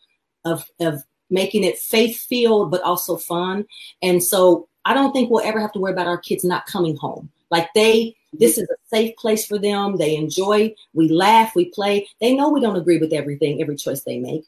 of 0.46 0.66
of 0.80 1.04
making 1.30 1.64
it 1.64 1.78
faith 1.78 2.18
filled 2.18 2.72
but 2.72 2.82
also 2.82 3.18
fun. 3.18 3.66
And 4.02 4.24
so 4.24 4.68
I 4.86 4.94
don't 4.94 5.12
think 5.12 5.30
we'll 5.30 5.46
ever 5.46 5.60
have 5.60 5.72
to 5.74 5.80
worry 5.80 5.94
about 5.94 6.08
our 6.08 6.18
kids 6.18 6.44
not 6.44 6.66
coming 6.66 6.98
home. 6.98 7.30
Like 7.52 7.70
they 7.74 8.16
this 8.34 8.58
is 8.58 8.70
a 8.70 8.96
safe 8.96 9.16
place 9.16 9.46
for 9.46 9.58
them. 9.58 9.98
They 9.98 10.16
enjoy, 10.16 10.76
we 10.94 11.10
laugh, 11.10 11.56
we 11.56 11.66
play. 11.72 12.08
They 12.22 12.36
know 12.36 12.50
we 12.50 12.62
don't 12.62 12.76
agree 12.76 13.00
with 13.00 13.12
everything, 13.12 13.60
every 13.60 13.76
choice 13.76 14.04
they 14.04 14.20
make. 14.20 14.44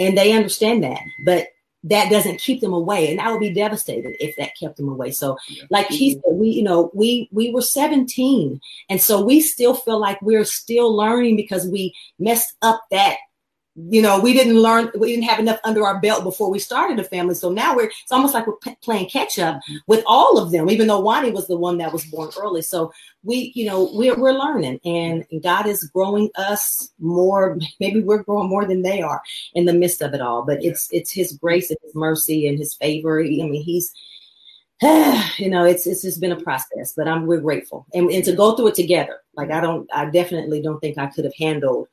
And 0.00 0.18
they 0.18 0.32
understand 0.32 0.82
that. 0.82 1.00
But 1.24 1.46
that 1.84 2.10
doesn't 2.10 2.40
keep 2.40 2.60
them 2.60 2.74
away 2.74 3.10
and 3.10 3.20
i 3.22 3.30
would 3.30 3.40
be 3.40 3.52
devastated 3.52 4.14
if 4.20 4.36
that 4.36 4.52
kept 4.58 4.76
them 4.76 4.88
away 4.88 5.10
so 5.10 5.38
like 5.70 5.86
he 5.86 6.12
said 6.12 6.32
we 6.32 6.50
you 6.50 6.62
know 6.62 6.90
we 6.92 7.26
we 7.32 7.50
were 7.50 7.62
17 7.62 8.60
and 8.90 9.00
so 9.00 9.24
we 9.24 9.40
still 9.40 9.72
feel 9.72 9.98
like 9.98 10.20
we're 10.20 10.44
still 10.44 10.94
learning 10.94 11.36
because 11.36 11.66
we 11.66 11.94
messed 12.18 12.54
up 12.60 12.82
that 12.90 13.16
you 13.76 14.02
know, 14.02 14.18
we 14.18 14.32
didn't 14.32 14.58
learn, 14.58 14.90
we 14.98 15.08
didn't 15.08 15.28
have 15.28 15.38
enough 15.38 15.60
under 15.62 15.86
our 15.86 16.00
belt 16.00 16.24
before 16.24 16.50
we 16.50 16.58
started 16.58 16.98
a 16.98 17.04
family. 17.04 17.34
So 17.34 17.52
now 17.52 17.76
we're, 17.76 17.84
it's 17.84 18.10
almost 18.10 18.34
like 18.34 18.46
we're 18.46 18.56
p- 18.56 18.76
playing 18.82 19.08
catch 19.08 19.38
up 19.38 19.60
with 19.86 20.02
all 20.06 20.38
of 20.38 20.50
them, 20.50 20.68
even 20.68 20.88
though 20.88 21.00
Wani 21.00 21.30
was 21.30 21.46
the 21.46 21.56
one 21.56 21.78
that 21.78 21.92
was 21.92 22.04
born 22.06 22.30
early. 22.38 22.62
So 22.62 22.92
we, 23.22 23.52
you 23.54 23.66
know, 23.66 23.88
we're, 23.92 24.18
we're 24.18 24.32
learning 24.32 24.80
and 24.84 25.24
God 25.42 25.66
is 25.66 25.88
growing 25.94 26.30
us 26.34 26.90
more. 26.98 27.58
Maybe 27.78 28.00
we're 28.00 28.24
growing 28.24 28.48
more 28.48 28.64
than 28.64 28.82
they 28.82 29.02
are 29.02 29.22
in 29.54 29.66
the 29.66 29.72
midst 29.72 30.02
of 30.02 30.14
it 30.14 30.20
all, 30.20 30.44
but 30.44 30.62
it's, 30.64 30.88
it's 30.90 31.12
his 31.12 31.34
grace 31.34 31.70
and 31.70 31.78
his 31.84 31.94
mercy 31.94 32.48
and 32.48 32.58
his 32.58 32.74
favor. 32.74 33.20
I 33.20 33.28
mean, 33.28 33.62
he's, 33.62 33.92
you 34.82 35.48
know, 35.48 35.64
it's, 35.64 35.86
it's 35.86 36.02
just 36.02 36.20
been 36.20 36.32
a 36.32 36.40
process, 36.40 36.92
but 36.96 37.06
I'm, 37.06 37.26
we're 37.26 37.40
grateful 37.40 37.86
and, 37.94 38.10
and 38.10 38.24
to 38.24 38.32
go 38.32 38.56
through 38.56 38.68
it 38.68 38.74
together. 38.74 39.20
Like 39.34 39.52
I 39.52 39.60
don't, 39.60 39.88
I 39.94 40.06
definitely 40.06 40.60
don't 40.60 40.80
think 40.80 40.98
I 40.98 41.06
could 41.06 41.24
have 41.24 41.36
handled 41.38 41.86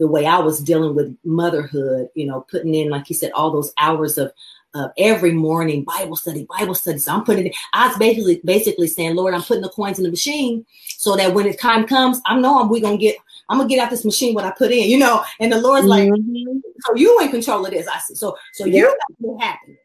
the 0.00 0.08
way 0.08 0.26
I 0.26 0.38
was 0.38 0.60
dealing 0.60 0.94
with 0.96 1.16
motherhood, 1.24 2.08
you 2.14 2.26
know, 2.26 2.46
putting 2.50 2.74
in, 2.74 2.88
like 2.88 3.08
you 3.10 3.14
said, 3.14 3.32
all 3.32 3.52
those 3.52 3.72
hours 3.78 4.18
of 4.18 4.32
uh, 4.72 4.88
every 4.96 5.32
morning 5.32 5.84
Bible 5.84 6.16
study, 6.16 6.46
Bible 6.58 6.74
study. 6.74 6.98
So 6.98 7.12
I'm 7.12 7.24
putting 7.24 7.48
it. 7.48 7.56
I 7.74 7.88
was 7.88 7.98
basically 7.98 8.40
basically 8.44 8.88
saying, 8.88 9.14
Lord, 9.14 9.34
I'm 9.34 9.42
putting 9.42 9.62
the 9.62 9.68
coins 9.68 9.98
in 9.98 10.04
the 10.04 10.10
machine 10.10 10.64
so 10.86 11.16
that 11.16 11.34
when 11.34 11.46
the 11.46 11.54
time 11.54 11.86
comes, 11.86 12.20
I 12.26 12.38
know 12.40 12.60
I'm 12.60 12.68
we're 12.68 12.80
gonna 12.80 12.96
get. 12.96 13.16
I'm 13.50 13.58
gonna 13.58 13.68
get 13.68 13.80
out 13.80 13.90
this 13.90 14.04
machine 14.04 14.34
what 14.34 14.44
I 14.44 14.52
put 14.52 14.70
in, 14.70 14.88
you 14.88 14.96
know. 14.96 15.24
And 15.40 15.52
the 15.52 15.60
Lord's 15.60 15.86
mm-hmm. 15.86 16.10
like, 16.12 16.62
so 16.86 16.94
you 16.94 17.20
in 17.20 17.30
control 17.30 17.66
of 17.66 17.72
this. 17.72 17.88
I 17.88 17.98
said, 17.98 18.16
so 18.16 18.36
so 18.52 18.64
you 18.64 18.84
got 18.84 18.96
to 19.20 19.44
happen. 19.44 19.76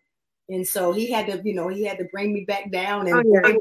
And 0.49 0.67
so 0.67 0.93
he 0.93 1.11
had 1.11 1.25
to, 1.27 1.41
you 1.43 1.55
know, 1.55 1.67
he 1.69 1.83
had 1.83 1.97
to 1.97 2.05
bring 2.05 2.31
me 2.31 2.45
back 2.45 2.71
down 2.71 3.07
and 3.07 3.15
oh, 3.15 3.41
yeah. 3.43 3.55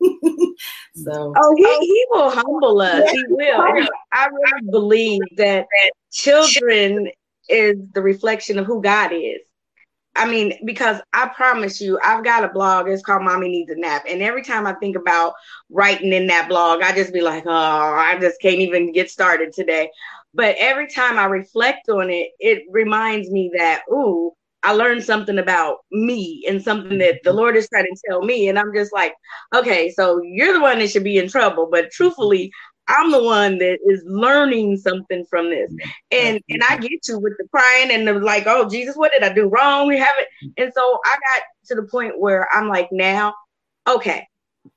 so 0.94 1.34
oh 1.36 1.54
he, 1.56 1.64
oh. 1.66 1.78
he 1.80 2.06
will 2.10 2.30
humble 2.30 2.80
us. 2.80 3.10
He 3.10 3.24
will. 3.28 3.60
i 4.12 4.26
really 4.26 4.70
believe 4.70 5.20
that 5.36 5.66
children 6.10 7.10
is 7.48 7.76
the 7.94 8.00
reflection 8.00 8.58
of 8.58 8.66
who 8.66 8.82
god 8.82 9.12
is. 9.12 9.40
I 10.16 10.26
mean 10.26 10.58
because 10.64 11.00
i 11.12 11.28
promise 11.28 11.80
you 11.80 11.98
i've 12.02 12.24
got 12.24 12.44
a 12.44 12.48
blog. 12.48 12.88
It's 12.88 13.02
called 13.02 13.22
mommy 13.22 13.48
needs 13.48 13.70
a 13.70 13.76
nap. 13.76 14.04
And 14.08 14.22
every 14.22 14.42
time 14.42 14.66
i 14.66 14.72
think 14.74 14.96
about 14.96 15.34
writing 15.68 16.12
in 16.12 16.26
that 16.28 16.48
blog 16.48 16.82
i 16.82 16.92
just 16.92 17.12
be 17.12 17.20
like 17.20 17.44
oh 17.46 17.50
i 17.50 18.16
just 18.20 18.40
can't 18.40 18.56
even 18.56 18.92
get 18.92 19.10
started 19.10 19.52
today. 19.52 19.90
But 20.32 20.56
every 20.58 20.88
time 20.88 21.18
i 21.18 21.24
reflect 21.24 21.88
on 21.88 22.08
it 22.10 22.30
it 22.38 22.64
reminds 22.70 23.30
me 23.30 23.50
that 23.56 23.82
ooh 23.92 24.32
I 24.62 24.72
learned 24.72 25.02
something 25.02 25.38
about 25.38 25.78
me 25.90 26.44
and 26.48 26.62
something 26.62 26.98
that 26.98 27.20
the 27.22 27.30
mm-hmm. 27.30 27.38
Lord 27.38 27.56
is 27.56 27.68
trying 27.68 27.86
to 27.86 28.02
tell 28.08 28.22
me. 28.22 28.48
And 28.48 28.58
I'm 28.58 28.74
just 28.74 28.92
like, 28.92 29.14
okay, 29.54 29.90
so 29.90 30.20
you're 30.22 30.52
the 30.52 30.60
one 30.60 30.78
that 30.78 30.90
should 30.90 31.04
be 31.04 31.18
in 31.18 31.28
trouble. 31.28 31.68
But 31.70 31.90
truthfully, 31.90 32.52
I'm 32.88 33.10
the 33.10 33.22
one 33.22 33.58
that 33.58 33.78
is 33.86 34.02
learning 34.04 34.76
something 34.76 35.24
from 35.30 35.50
this. 35.50 35.72
Mm-hmm. 35.72 35.90
And 36.12 36.40
and 36.48 36.62
I 36.68 36.76
get 36.76 37.08
you 37.08 37.18
with 37.18 37.34
the 37.38 37.48
crying 37.48 37.90
and 37.90 38.06
the 38.06 38.14
like, 38.14 38.44
oh 38.46 38.68
Jesus, 38.68 38.96
what 38.96 39.12
did 39.12 39.22
I 39.22 39.32
do 39.32 39.48
wrong? 39.48 39.86
We 39.86 39.98
haven't. 39.98 40.26
Mm-hmm. 40.44 40.62
And 40.62 40.72
so 40.74 40.98
I 41.04 41.10
got 41.10 41.42
to 41.66 41.74
the 41.76 41.88
point 41.88 42.18
where 42.18 42.48
I'm 42.52 42.68
like, 42.68 42.88
now, 42.90 43.34
okay, 43.88 44.26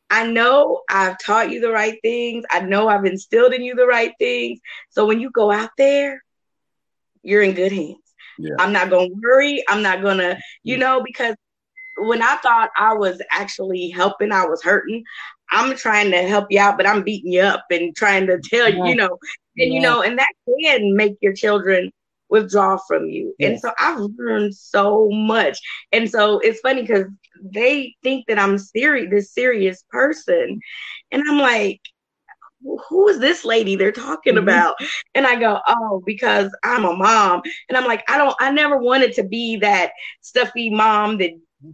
I 0.10 0.28
know 0.28 0.82
I've 0.90 1.18
taught 1.18 1.52
you 1.52 1.60
the 1.60 1.72
right 1.72 1.98
things. 2.04 2.46
I 2.52 2.60
know 2.62 2.88
I've 2.88 3.06
instilled 3.06 3.54
in 3.54 3.64
you 3.64 3.76
the 3.76 3.88
right 3.88 4.14
things. 4.20 4.60
So 4.92 5.08
when 5.08 5.20
you 5.20 5.32
go 5.32 5.52
out 5.52 5.72
there, 5.78 6.24
you're 7.24 7.42
in 7.42 7.56
good 7.56 7.72
hands. 7.72 7.98
Yeah. 8.38 8.56
I'm 8.60 8.74
not 8.74 8.90
going 8.90 9.10
to 9.10 9.16
worry. 9.22 9.64
I'm 9.68 9.82
not 9.82 10.02
going 10.02 10.18
to, 10.18 10.38
you 10.64 10.78
know, 10.78 11.04
because 11.06 11.36
when 11.98 12.22
I 12.22 12.36
thought 12.38 12.72
I 12.78 12.94
was 12.94 13.22
actually 13.32 13.90
helping, 13.90 14.32
I 14.32 14.46
was 14.46 14.64
hurting. 14.64 15.04
I'm 15.52 15.76
trying 15.76 16.12
to 16.12 16.24
help 16.24 16.48
you 16.50 16.60
out, 16.60 16.78
but 16.78 16.88
I'm 16.88 17.04
beating 17.04 17.32
you 17.32 17.42
up 17.42 17.66
and 17.70 17.96
trying 17.96 18.26
to 18.28 18.40
tell 18.40 18.68
you, 18.74 18.86
you 18.88 18.96
know, 18.96 19.20
and 19.58 19.68
yeah. 19.72 19.74
you 19.74 19.80
know, 19.80 20.02
and 20.02 20.18
that 20.18 20.34
can 20.48 20.96
make 20.96 21.16
your 21.22 21.34
children 21.34 21.92
withdraw 22.30 22.78
from 22.88 23.06
you. 23.06 23.36
Yes. 23.38 23.52
And 23.52 23.60
so 23.62 23.72
I've 23.80 24.00
learned 24.18 24.56
so 24.56 25.08
much. 25.12 25.60
And 25.92 26.10
so 26.10 26.40
it's 26.40 26.60
funny 26.62 26.82
because 26.82 27.06
they 27.44 27.96
think 28.02 28.26
that 28.28 28.40
I'm 28.40 28.58
serious, 28.58 29.12
this 29.12 29.32
serious 29.32 29.84
person. 29.92 30.60
And 31.12 31.24
I'm 31.30 31.38
like, 31.38 31.82
who 32.90 33.08
is 33.08 33.20
this 33.20 33.46
lady 33.46 33.76
they're 33.76 33.92
talking 33.92 34.36
mm-hmm. 34.36 34.44
about? 34.44 34.76
And 35.16 35.26
I 35.28 35.40
go, 35.40 35.60
oh, 35.68 36.02
because 36.06 36.56
I'm 36.64 36.86
a 36.86 36.96
mom. 36.96 37.42
And 37.70 37.78
I'm 37.78 37.86
like, 37.86 38.04
I 38.10 38.18
don't, 38.18 38.36
I 38.40 38.52
never 38.52 38.78
wanted 38.78 39.14
to 39.14 39.24
be 39.24 39.58
that 39.58 39.92
stuffy 40.22 40.70
mom 40.70 41.18
that 41.18 41.32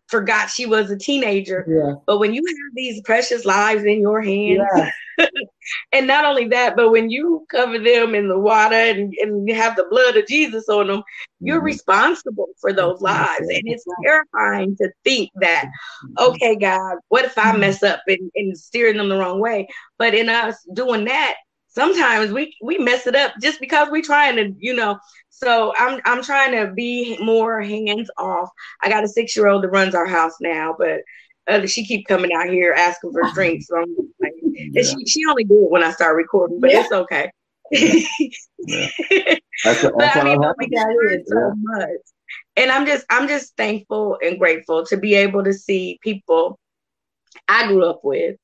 forgot 0.07 0.49
she 0.49 0.65
was 0.65 0.91
a 0.91 0.97
teenager. 0.97 1.65
Yeah. 1.67 1.95
But 2.05 2.19
when 2.19 2.33
you 2.33 2.43
have 2.45 2.75
these 2.75 3.01
precious 3.01 3.45
lives 3.45 3.83
in 3.83 3.99
your 3.99 4.21
hands, 4.21 4.61
yeah. 4.75 4.89
and 5.91 6.07
not 6.07 6.25
only 6.25 6.47
that, 6.49 6.75
but 6.75 6.91
when 6.91 7.09
you 7.09 7.45
cover 7.49 7.77
them 7.79 8.15
in 8.15 8.27
the 8.27 8.39
water 8.39 8.75
and, 8.75 9.13
and 9.21 9.49
have 9.51 9.75
the 9.75 9.85
blood 9.89 10.17
of 10.17 10.27
Jesus 10.27 10.69
on 10.69 10.87
them, 10.87 11.03
you're 11.39 11.57
mm-hmm. 11.57 11.65
responsible 11.65 12.47
for 12.59 12.73
those 12.73 13.01
lives. 13.01 13.47
And 13.47 13.61
it's 13.65 13.85
terrifying 14.03 14.75
to 14.77 14.89
think 15.03 15.29
that, 15.35 15.65
mm-hmm. 15.65 16.31
okay, 16.31 16.55
God, 16.55 16.97
what 17.09 17.25
if 17.25 17.37
I 17.37 17.51
mm-hmm. 17.51 17.61
mess 17.61 17.83
up 17.83 18.01
and, 18.07 18.31
and 18.35 18.57
steering 18.57 18.97
them 18.97 19.09
the 19.09 19.17
wrong 19.17 19.39
way? 19.39 19.67
But 19.97 20.15
in 20.15 20.29
us 20.29 20.55
doing 20.73 21.05
that, 21.05 21.35
sometimes 21.69 22.31
we 22.31 22.55
we 22.61 22.77
mess 22.77 23.07
it 23.07 23.15
up 23.15 23.33
just 23.41 23.59
because 23.59 23.87
we're 23.89 24.01
trying 24.01 24.35
to, 24.35 24.53
you 24.57 24.73
know, 24.73 24.99
so 25.29 25.73
I'm 25.77 26.01
I'm 26.05 26.21
trying 26.21 26.51
to 26.53 26.73
be 26.73 27.17
more 27.23 27.61
hands 27.61 28.09
off. 28.17 28.49
I 28.83 28.89
got 28.89 29.03
a 29.03 29.07
six 29.07 29.35
year 29.35 29.47
old 29.47 29.63
that 29.63 29.69
runs 29.69 29.95
our 29.95 30.05
house 30.05 30.35
now, 30.41 30.75
but 30.77 31.01
uh, 31.47 31.65
she 31.65 31.85
keep 31.85 32.07
coming 32.07 32.31
out 32.33 32.49
here 32.49 32.73
asking 32.73 33.11
for 33.11 33.23
drinks. 33.33 33.67
So 33.67 33.77
I'm 33.77 33.95
like, 34.19 34.33
yeah. 34.41 34.83
she 34.83 35.05
she 35.05 35.25
only 35.25 35.45
do 35.45 35.65
it 35.65 35.71
when 35.71 35.83
I 35.83 35.91
start 35.91 36.15
recording, 36.15 36.59
but 36.59 36.71
yeah. 36.71 36.81
it's 36.81 36.91
okay. 36.91 37.31
yeah. 37.71 38.87
That's, 39.65 39.81
that's 39.81 39.93
but 39.93 40.15
I 40.15 40.23
mean, 40.23 40.39
we 40.39 40.69
learn 40.71 41.23
so 41.27 41.53
much, 41.57 41.89
and 42.55 42.71
I'm 42.71 42.85
just 42.85 43.05
I'm 43.09 43.27
just 43.27 43.57
thankful 43.57 44.17
and 44.23 44.39
grateful 44.39 44.85
to 44.85 44.95
be 44.95 45.15
able 45.15 45.43
to 45.43 45.53
see 45.53 45.99
people 46.01 46.57
I 47.49 47.67
grew 47.67 47.85
up 47.85 47.99
with 48.01 48.37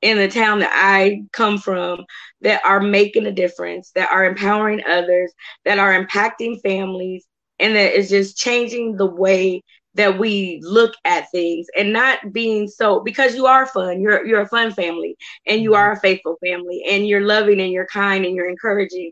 in 0.00 0.18
the 0.18 0.28
town 0.28 0.60
that 0.60 0.72
I 0.72 1.22
come 1.32 1.58
from 1.58 2.04
that 2.42 2.64
are 2.64 2.80
making 2.80 3.26
a 3.26 3.32
difference, 3.32 3.90
that 3.94 4.10
are 4.12 4.24
empowering 4.24 4.82
others, 4.86 5.32
that 5.64 5.78
are 5.78 6.04
impacting 6.04 6.60
families, 6.62 7.26
and 7.58 7.74
that 7.74 7.94
is 7.94 8.08
just 8.08 8.36
changing 8.36 8.96
the 8.96 9.06
way 9.06 9.62
that 9.94 10.18
we 10.18 10.60
look 10.62 10.94
at 11.04 11.30
things 11.30 11.66
and 11.76 11.92
not 11.92 12.32
being 12.32 12.68
so 12.68 13.00
because 13.00 13.34
you 13.34 13.46
are 13.46 13.66
fun 13.66 14.00
you're 14.00 14.24
you're 14.24 14.42
a 14.42 14.48
fun 14.48 14.70
family 14.70 15.16
and 15.46 15.60
you 15.60 15.70
mm-hmm. 15.70 15.80
are 15.80 15.92
a 15.92 16.00
faithful 16.00 16.36
family 16.40 16.84
and 16.88 17.08
you're 17.08 17.26
loving 17.26 17.60
and 17.60 17.72
you're 17.72 17.86
kind 17.86 18.24
and 18.24 18.36
you're 18.36 18.48
encouraging 18.48 19.10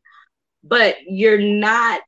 but 0.62 0.96
you're 1.06 1.40
not 1.40 2.00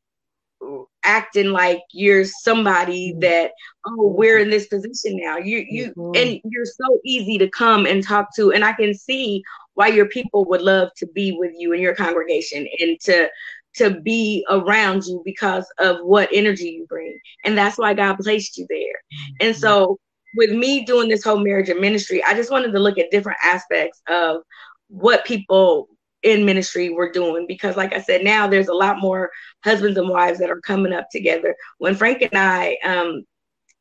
acting 1.04 1.50
like 1.50 1.80
you're 1.92 2.24
somebody 2.24 3.12
mm-hmm. 3.12 3.20
that 3.20 3.52
oh 3.86 4.14
we're 4.16 4.38
in 4.38 4.50
this 4.50 4.66
position 4.66 5.16
now 5.16 5.36
you 5.36 5.64
you 5.68 5.92
mm-hmm. 5.94 6.12
and 6.16 6.40
you're 6.44 6.64
so 6.64 6.98
easy 7.04 7.38
to 7.38 7.48
come 7.50 7.86
and 7.86 8.04
talk 8.04 8.34
to 8.34 8.52
and 8.52 8.64
i 8.64 8.72
can 8.72 8.94
see 8.94 9.42
why 9.74 9.86
your 9.86 10.06
people 10.06 10.44
would 10.44 10.60
love 10.60 10.88
to 10.96 11.06
be 11.08 11.32
with 11.32 11.52
you 11.56 11.72
in 11.72 11.80
your 11.80 11.94
congregation 11.94 12.66
and 12.80 13.00
to 13.00 13.28
to 13.74 14.00
be 14.00 14.44
around 14.50 15.04
you 15.04 15.22
because 15.24 15.66
of 15.78 15.98
what 16.02 16.28
energy 16.32 16.70
you 16.70 16.86
bring 16.88 17.18
and 17.44 17.56
that's 17.56 17.78
why 17.78 17.94
god 17.94 18.16
placed 18.16 18.58
you 18.58 18.66
there 18.68 18.78
mm-hmm. 18.78 19.46
and 19.46 19.56
so 19.56 19.98
with 20.36 20.50
me 20.50 20.84
doing 20.84 21.08
this 21.08 21.24
whole 21.24 21.38
marriage 21.38 21.68
and 21.68 21.80
ministry 21.80 22.22
i 22.24 22.34
just 22.34 22.50
wanted 22.50 22.72
to 22.72 22.78
look 22.78 22.98
at 22.98 23.10
different 23.10 23.38
aspects 23.42 24.02
of 24.08 24.42
what 24.88 25.24
people 25.24 25.88
in 26.22 26.44
ministry 26.44 26.90
we're 26.90 27.12
doing 27.12 27.46
because 27.46 27.76
like 27.76 27.92
i 27.92 28.00
said 28.00 28.24
now 28.24 28.46
there's 28.46 28.68
a 28.68 28.74
lot 28.74 28.98
more 28.98 29.30
husbands 29.64 29.96
and 29.96 30.08
wives 30.08 30.38
that 30.38 30.50
are 30.50 30.60
coming 30.60 30.92
up 30.92 31.06
together 31.10 31.54
when 31.78 31.94
frank 31.94 32.22
and 32.22 32.34
i 32.34 32.76
um, 32.84 33.22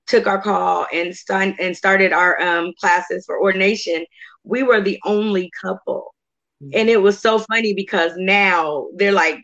took 0.06 0.28
our 0.28 0.42
call 0.42 0.86
and, 0.94 1.16
st- 1.16 1.60
and 1.60 1.76
started 1.76 2.14
our 2.14 2.40
um, 2.42 2.74
classes 2.80 3.26
for 3.26 3.42
ordination 3.42 4.06
we 4.44 4.64
were 4.64 4.82
the 4.82 5.00
only 5.04 5.50
couple 5.60 6.14
mm-hmm. 6.64 6.72
and 6.74 6.90
it 6.90 7.02
was 7.02 7.20
so 7.20 7.40
funny 7.40 7.74
because 7.74 8.14
now 8.18 8.88
they're 8.96 9.12
like 9.12 9.44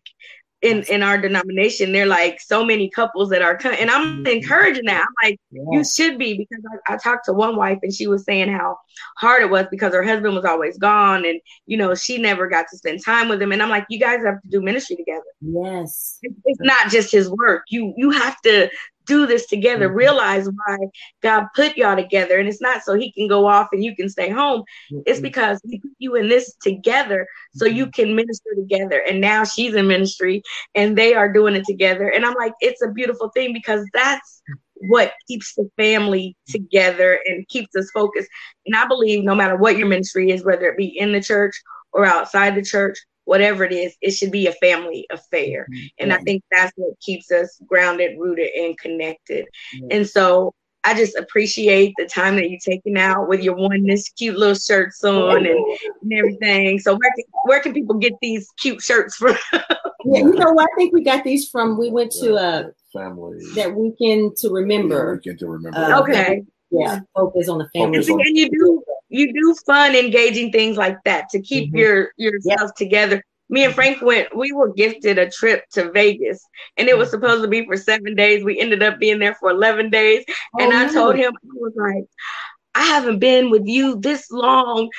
in 0.63 0.81
in 0.83 1.03
our 1.03 1.17
denomination 1.17 1.91
they're 1.91 2.05
like 2.05 2.39
so 2.39 2.63
many 2.63 2.89
couples 2.89 3.29
that 3.29 3.41
are 3.41 3.59
and 3.65 3.91
i'm 3.91 4.23
mm-hmm. 4.23 4.27
encouraging 4.27 4.85
that. 4.85 5.01
I'm 5.01 5.29
like 5.29 5.39
yeah. 5.51 5.61
you 5.71 5.83
should 5.83 6.17
be 6.17 6.37
because 6.37 6.63
I, 6.87 6.93
I, 6.93 6.97
talked 6.97 7.25
to 7.25 7.33
one 7.33 7.57
wife 7.57 7.79
and 7.83 7.93
she 7.93 8.07
was 8.07 8.23
saying 8.23 8.49
how 8.49 8.77
hard 9.17 9.43
it 9.43 9.49
was 9.49 9.67
because 9.69 9.93
her 9.93 10.03
husband 10.03 10.33
was 10.33 10.45
always 10.45 10.77
gone 10.77 11.25
and 11.25 11.39
you 11.65 11.75
know 11.75 11.93
she 11.95 12.17
never 12.17 12.47
got 12.47 12.65
to 12.69 12.77
spend 12.77 13.03
time 13.03 13.27
with 13.27 13.41
him. 13.41 13.51
And 13.51 13.61
i'm 13.61 13.69
like 13.69 13.85
you 13.89 13.99
guys 13.99 14.23
have 14.23 14.41
to 14.41 14.47
do 14.47 14.61
ministry 14.61 14.95
together. 14.95 15.21
Yes. 15.41 16.19
It's, 16.21 16.35
it's 16.45 16.61
not 16.61 16.89
just 16.89 17.11
his 17.11 17.29
work. 17.29 17.63
You 17.67 17.93
you 17.97 18.11
have 18.11 18.39
to 18.41 18.69
do 19.05 19.25
this 19.25 19.47
together. 19.47 19.87
Mm-hmm. 19.87 19.97
Realize 19.97 20.47
why 20.47 20.77
God 21.21 21.47
put 21.55 21.77
y'all 21.77 21.95
together. 21.95 22.39
And 22.39 22.47
it's 22.47 22.61
not 22.61 22.83
so 22.83 22.95
he 22.95 23.11
can 23.11 23.27
go 23.27 23.47
off 23.47 23.69
and 23.71 23.83
you 23.83 23.95
can 23.95 24.09
stay 24.09 24.29
home. 24.29 24.61
Mm-hmm. 24.91 25.01
It's 25.05 25.19
because 25.19 25.59
he 25.65 25.79
put 25.79 25.91
you 25.97 26.15
in 26.15 26.29
this 26.29 26.55
together 26.61 27.27
so 27.53 27.65
you 27.65 27.85
mm-hmm. 27.85 27.91
can 27.91 28.15
minister 28.15 28.49
together. 28.55 29.03
And 29.07 29.21
now 29.21 29.43
she's 29.43 29.75
in 29.75 29.87
ministry 29.87 30.43
and 30.75 30.97
they 30.97 31.13
are 31.13 31.31
doing 31.31 31.55
it 31.55 31.65
together. 31.65 32.09
And 32.09 32.25
I'm 32.25 32.35
like, 32.35 32.53
it's 32.59 32.81
a 32.81 32.91
beautiful 32.91 33.29
thing 33.29 33.53
because 33.53 33.85
that's 33.93 34.41
what 34.87 35.13
keeps 35.27 35.53
the 35.55 35.69
family 35.77 36.35
together 36.49 37.19
and 37.25 37.47
keeps 37.47 37.75
us 37.75 37.89
focused. 37.91 38.29
And 38.65 38.75
I 38.75 38.85
believe 38.85 39.23
no 39.23 39.35
matter 39.35 39.55
what 39.55 39.77
your 39.77 39.87
ministry 39.87 40.31
is, 40.31 40.43
whether 40.43 40.65
it 40.65 40.77
be 40.77 40.97
in 40.97 41.13
the 41.13 41.21
church 41.21 41.55
or 41.93 42.05
outside 42.05 42.55
the 42.55 42.63
church, 42.63 42.97
whatever 43.25 43.63
it 43.63 43.71
is, 43.71 43.95
it 44.01 44.11
should 44.11 44.31
be 44.31 44.47
a 44.47 44.53
family 44.53 45.05
affair. 45.11 45.67
Mm-hmm. 45.71 45.85
And 45.99 46.13
I 46.13 46.17
think 46.19 46.43
that's 46.51 46.73
what 46.75 46.99
keeps 46.99 47.31
us 47.31 47.59
grounded, 47.65 48.17
rooted, 48.19 48.49
and 48.55 48.77
connected. 48.77 49.45
Mm-hmm. 49.75 49.87
And 49.91 50.07
so 50.07 50.53
I 50.83 50.93
just 50.93 51.15
appreciate 51.15 51.93
the 51.97 52.05
time 52.05 52.35
that 52.35 52.49
you're 52.49 52.59
taking 52.59 52.97
out 52.97 53.29
with 53.29 53.41
your 53.41 53.55
oneness 53.55 54.09
cute 54.09 54.37
little 54.37 54.55
shirts 54.55 55.03
on 55.03 55.45
and, 55.45 55.77
and 56.01 56.13
everything. 56.13 56.79
So 56.79 56.93
where 56.93 57.11
can, 57.15 57.23
where 57.45 57.59
can 57.61 57.73
people 57.73 57.95
get 57.95 58.13
these 58.21 58.49
cute 58.59 58.81
shirts 58.81 59.15
from? 59.15 59.37
yeah, 59.53 60.19
you 60.19 60.33
know 60.33 60.51
what? 60.51 60.69
I 60.73 60.75
think 60.75 60.93
we 60.93 61.03
got 61.03 61.23
these 61.23 61.47
from 61.49 61.77
we 61.77 61.89
went 61.89 62.11
to 62.13 62.35
a 62.35 62.71
family 62.91 63.39
that 63.55 63.73
weekend 63.73 64.35
to 64.37 64.49
remember. 64.49 64.95
Yeah, 64.95 65.11
weekend 65.13 65.39
to 65.39 65.47
remember. 65.47 65.77
Uh, 65.77 66.01
okay. 66.01 66.43
Yeah, 66.69 66.99
focus 67.15 67.47
on 67.47 67.59
the 67.59 67.69
family. 67.69 67.99
And 67.99 68.37
you 68.37 68.49
do 68.49 68.83
you 69.13 69.31
do 69.31 69.55
fun, 69.65 69.95
engaging 69.95 70.51
things 70.51 70.75
like 70.75 70.97
that 71.05 71.29
to 71.29 71.41
keep 71.41 71.69
mm-hmm. 71.69 71.77
your 71.77 72.11
yourself 72.17 72.71
yep. 72.71 72.75
together. 72.75 73.23
Me 73.49 73.65
and 73.65 73.75
Frank 73.75 74.01
went. 74.01 74.35
We 74.35 74.51
were 74.51 74.73
gifted 74.73 75.19
a 75.19 75.29
trip 75.29 75.63
to 75.73 75.91
Vegas, 75.91 76.43
and 76.77 76.87
it 76.89 76.97
was 76.97 77.09
mm-hmm. 77.09 77.21
supposed 77.21 77.43
to 77.43 77.47
be 77.47 77.65
for 77.65 77.77
seven 77.77 78.15
days. 78.15 78.43
We 78.43 78.59
ended 78.59 78.81
up 78.81 78.99
being 78.99 79.19
there 79.19 79.35
for 79.35 79.51
eleven 79.51 79.89
days, 79.89 80.25
oh, 80.27 80.63
and 80.63 80.73
I 80.73 80.91
told 80.91 81.15
him 81.15 81.31
I 81.31 81.47
was 81.53 81.73
like, 81.75 82.05
I 82.73 82.85
haven't 82.87 83.19
been 83.19 83.51
with 83.51 83.67
you 83.67 83.99
this 83.99 84.31
long 84.31 84.89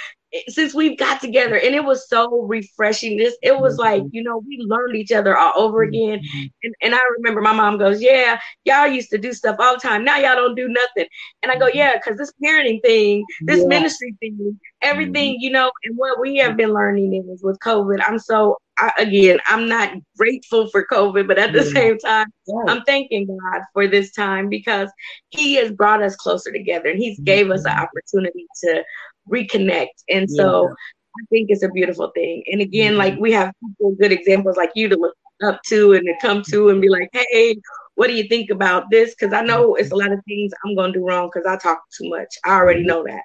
since 0.48 0.74
we've 0.74 0.98
got 0.98 1.20
together 1.20 1.56
and 1.56 1.74
it 1.74 1.84
was 1.84 2.08
so 2.08 2.42
refreshing 2.42 3.16
this 3.16 3.36
it 3.42 3.58
was 3.58 3.76
like 3.76 4.02
mm-hmm. 4.02 4.08
you 4.12 4.22
know 4.22 4.38
we 4.38 4.58
learned 4.66 4.96
each 4.96 5.12
other 5.12 5.36
all 5.36 5.52
over 5.56 5.82
again 5.82 6.18
mm-hmm. 6.18 6.46
and, 6.62 6.74
and 6.82 6.94
i 6.94 6.98
remember 7.16 7.40
my 7.40 7.52
mom 7.52 7.78
goes 7.78 8.02
yeah 8.02 8.38
y'all 8.64 8.86
used 8.86 9.10
to 9.10 9.18
do 9.18 9.32
stuff 9.32 9.56
all 9.58 9.74
the 9.74 9.80
time 9.80 10.04
now 10.04 10.16
y'all 10.16 10.34
don't 10.34 10.56
do 10.56 10.68
nothing 10.68 11.08
and 11.42 11.52
i 11.52 11.56
go 11.56 11.66
mm-hmm. 11.66 11.78
yeah 11.78 11.94
because 11.94 12.18
this 12.18 12.32
parenting 12.42 12.82
thing 12.82 13.24
this 13.42 13.60
yeah. 13.60 13.66
ministry 13.66 14.14
thing 14.20 14.58
everything 14.82 15.36
you 15.40 15.50
know 15.50 15.70
and 15.84 15.96
what 15.96 16.20
we 16.20 16.36
have 16.36 16.56
been 16.56 16.72
learning 16.72 17.14
is 17.32 17.42
with 17.42 17.58
covid 17.60 18.00
i'm 18.06 18.18
so 18.18 18.56
I, 18.76 18.90
again 18.98 19.38
i'm 19.46 19.68
not 19.68 19.92
grateful 20.18 20.68
for 20.68 20.84
covid 20.90 21.28
but 21.28 21.38
at 21.38 21.52
the 21.52 21.62
same 21.62 21.96
time 21.98 22.26
i'm 22.66 22.82
thanking 22.82 23.26
god 23.26 23.62
for 23.72 23.86
this 23.86 24.10
time 24.12 24.48
because 24.48 24.90
he 25.28 25.54
has 25.54 25.70
brought 25.70 26.02
us 26.02 26.16
closer 26.16 26.50
together 26.50 26.88
and 26.88 26.98
he's 26.98 27.20
gave 27.20 27.50
us 27.50 27.64
an 27.64 27.78
opportunity 27.78 28.46
to 28.64 28.84
reconnect. 29.30 30.04
And 30.08 30.30
so 30.30 30.68
yeah. 30.68 30.74
I 31.16 31.24
think 31.30 31.50
it's 31.50 31.62
a 31.62 31.68
beautiful 31.68 32.10
thing. 32.14 32.42
And 32.50 32.60
again, 32.60 32.92
mm-hmm. 32.92 32.98
like 32.98 33.18
we 33.18 33.32
have 33.32 33.52
good 34.00 34.12
examples 34.12 34.56
like 34.56 34.70
you 34.74 34.88
to 34.88 34.96
look 34.96 35.14
up 35.42 35.60
to 35.66 35.92
and 35.92 36.04
to 36.06 36.14
come 36.20 36.42
to 36.50 36.68
and 36.70 36.80
be 36.80 36.88
like, 36.88 37.08
hey, 37.12 37.56
what 37.96 38.08
do 38.08 38.14
you 38.14 38.24
think 38.24 38.50
about 38.50 38.90
this? 38.90 39.14
Because 39.14 39.32
I 39.32 39.42
know 39.42 39.76
it's 39.76 39.92
a 39.92 39.96
lot 39.96 40.10
of 40.10 40.18
things 40.26 40.52
I'm 40.64 40.74
going 40.74 40.92
to 40.92 40.98
do 40.98 41.06
wrong 41.06 41.30
because 41.32 41.46
I 41.46 41.56
talk 41.56 41.82
too 41.96 42.08
much. 42.08 42.34
I 42.44 42.54
already 42.54 42.82
know 42.82 43.04
that. 43.04 43.22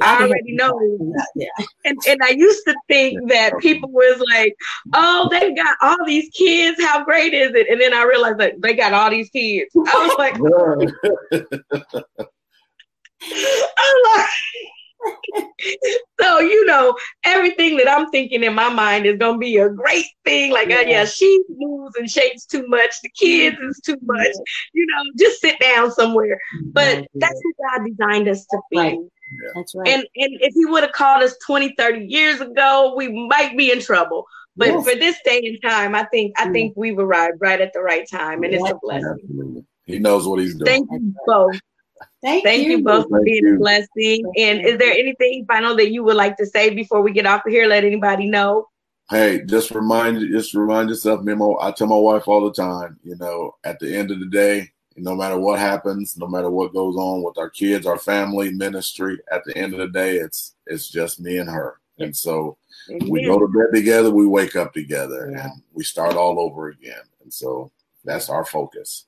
I 0.00 0.22
already 0.22 0.52
know. 0.54 0.78
Yeah. 1.34 1.48
And, 1.84 1.98
and 2.06 2.20
I 2.22 2.30
used 2.30 2.62
to 2.66 2.76
think 2.88 3.28
that 3.28 3.58
people 3.58 3.90
was 3.90 4.22
like, 4.32 4.54
oh, 4.92 5.28
they 5.30 5.52
got 5.52 5.76
all 5.82 6.04
these 6.06 6.28
kids. 6.30 6.80
How 6.80 7.04
great 7.04 7.34
is 7.34 7.54
it? 7.54 7.68
And 7.68 7.80
then 7.80 7.92
I 7.92 8.04
realized 8.04 8.38
that 8.38 8.60
they 8.60 8.74
got 8.74 8.92
all 8.92 9.10
these 9.10 9.30
kids. 9.30 9.70
I 9.74 10.06
was 10.06 10.16
like, 10.18 10.34
I'm 13.76 14.16
like, 14.16 14.28
so 16.20 16.40
you 16.40 16.64
know 16.66 16.96
everything 17.24 17.76
that 17.76 17.88
i'm 17.88 18.08
thinking 18.10 18.42
in 18.42 18.54
my 18.54 18.68
mind 18.68 19.06
is 19.06 19.18
going 19.18 19.34
to 19.34 19.38
be 19.38 19.56
a 19.56 19.68
great 19.68 20.06
thing 20.24 20.52
like 20.52 20.68
uh, 20.68 20.70
yeah. 20.70 20.78
oh 20.78 20.90
yeah 20.90 21.04
she 21.04 21.40
moves 21.48 21.94
and 21.96 22.10
shakes 22.10 22.46
too 22.46 22.66
much 22.68 22.90
the 23.02 23.10
kids 23.10 23.56
is 23.58 23.80
too 23.84 23.96
much 24.02 24.26
yeah. 24.26 24.42
you 24.72 24.86
know 24.86 25.02
just 25.18 25.40
sit 25.40 25.58
down 25.60 25.90
somewhere 25.90 26.38
but 26.72 26.98
yeah. 26.98 27.04
that's 27.14 27.40
what 27.42 27.78
god 27.78 27.86
designed 27.86 28.28
us 28.28 28.44
to 28.46 28.58
be 28.70 28.78
right. 28.78 28.98
That's 29.54 29.74
right. 29.74 29.88
And 29.88 30.02
and 30.16 30.32
if 30.40 30.54
he 30.54 30.66
would 30.66 30.82
have 30.82 30.92
called 30.92 31.22
us 31.22 31.34
20, 31.46 31.74
30 31.76 32.06
years 32.06 32.40
ago, 32.40 32.94
we 32.96 33.26
might 33.26 33.56
be 33.56 33.72
in 33.72 33.80
trouble. 33.80 34.26
But 34.56 34.68
yes. 34.68 34.84
for 34.84 34.94
this 34.94 35.18
day 35.24 35.40
and 35.44 35.58
time, 35.62 35.94
I 35.94 36.04
think 36.04 36.38
I 36.38 36.46
mm. 36.46 36.52
think 36.52 36.74
we've 36.76 36.98
arrived 36.98 37.38
right 37.40 37.60
at 37.60 37.72
the 37.72 37.80
right 37.80 38.08
time, 38.08 38.44
and 38.44 38.52
yes. 38.52 38.62
it's 38.62 38.70
a 38.70 38.78
blessing. 38.80 39.18
Absolutely. 39.22 39.64
He 39.86 39.98
knows 39.98 40.26
what 40.26 40.40
he's 40.40 40.54
doing. 40.54 40.66
Thank 40.66 40.90
you 40.92 41.14
both. 41.26 41.58
Thank, 42.22 42.44
Thank 42.44 42.64
you. 42.64 42.78
you. 42.78 42.84
both 42.84 43.08
for 43.08 43.22
being 43.22 43.54
a 43.54 43.58
blessing. 43.58 44.24
And 44.36 44.60
is 44.60 44.78
there 44.78 44.92
anything 44.92 45.44
final 45.46 45.76
that 45.76 45.92
you 45.92 46.02
would 46.04 46.16
like 46.16 46.36
to 46.38 46.46
say 46.46 46.70
before 46.70 47.02
we 47.02 47.12
get 47.12 47.26
off 47.26 47.46
of 47.46 47.52
here? 47.52 47.66
Let 47.66 47.84
anybody 47.84 48.26
know. 48.26 48.68
Hey, 49.10 49.42
just 49.44 49.70
remind 49.70 50.20
just 50.30 50.54
remind 50.54 50.88
yourself, 50.88 51.22
Memo. 51.22 51.58
I 51.60 51.72
tell 51.72 51.86
my 51.86 51.96
wife 51.96 52.26
all 52.26 52.44
the 52.44 52.52
time, 52.52 52.98
you 53.02 53.16
know, 53.16 53.54
at 53.62 53.78
the 53.78 53.94
end 53.94 54.10
of 54.10 54.18
the 54.18 54.26
day, 54.26 54.70
no 54.96 55.14
matter 55.14 55.38
what 55.38 55.58
happens, 55.58 56.16
no 56.16 56.26
matter 56.26 56.50
what 56.50 56.72
goes 56.72 56.96
on 56.96 57.22
with 57.22 57.36
our 57.36 57.50
kids, 57.50 57.86
our 57.86 57.98
family, 57.98 58.50
ministry, 58.50 59.18
at 59.30 59.44
the 59.44 59.56
end 59.58 59.74
of 59.74 59.80
the 59.80 59.88
day, 59.88 60.16
it's 60.16 60.54
it's 60.66 60.88
just 60.88 61.20
me 61.20 61.36
and 61.36 61.50
her. 61.50 61.80
And 61.98 62.16
so 62.16 62.56
Amen. 62.90 63.08
we 63.10 63.24
go 63.24 63.38
to 63.38 63.46
bed 63.46 63.74
together, 63.74 64.10
we 64.10 64.26
wake 64.26 64.56
up 64.56 64.72
together, 64.72 65.30
yeah. 65.30 65.44
and 65.44 65.62
we 65.72 65.84
start 65.84 66.14
all 66.14 66.40
over 66.40 66.68
again. 66.68 67.02
And 67.22 67.32
so 67.32 67.70
that's 68.04 68.28
our 68.28 68.44
focus. 68.44 69.06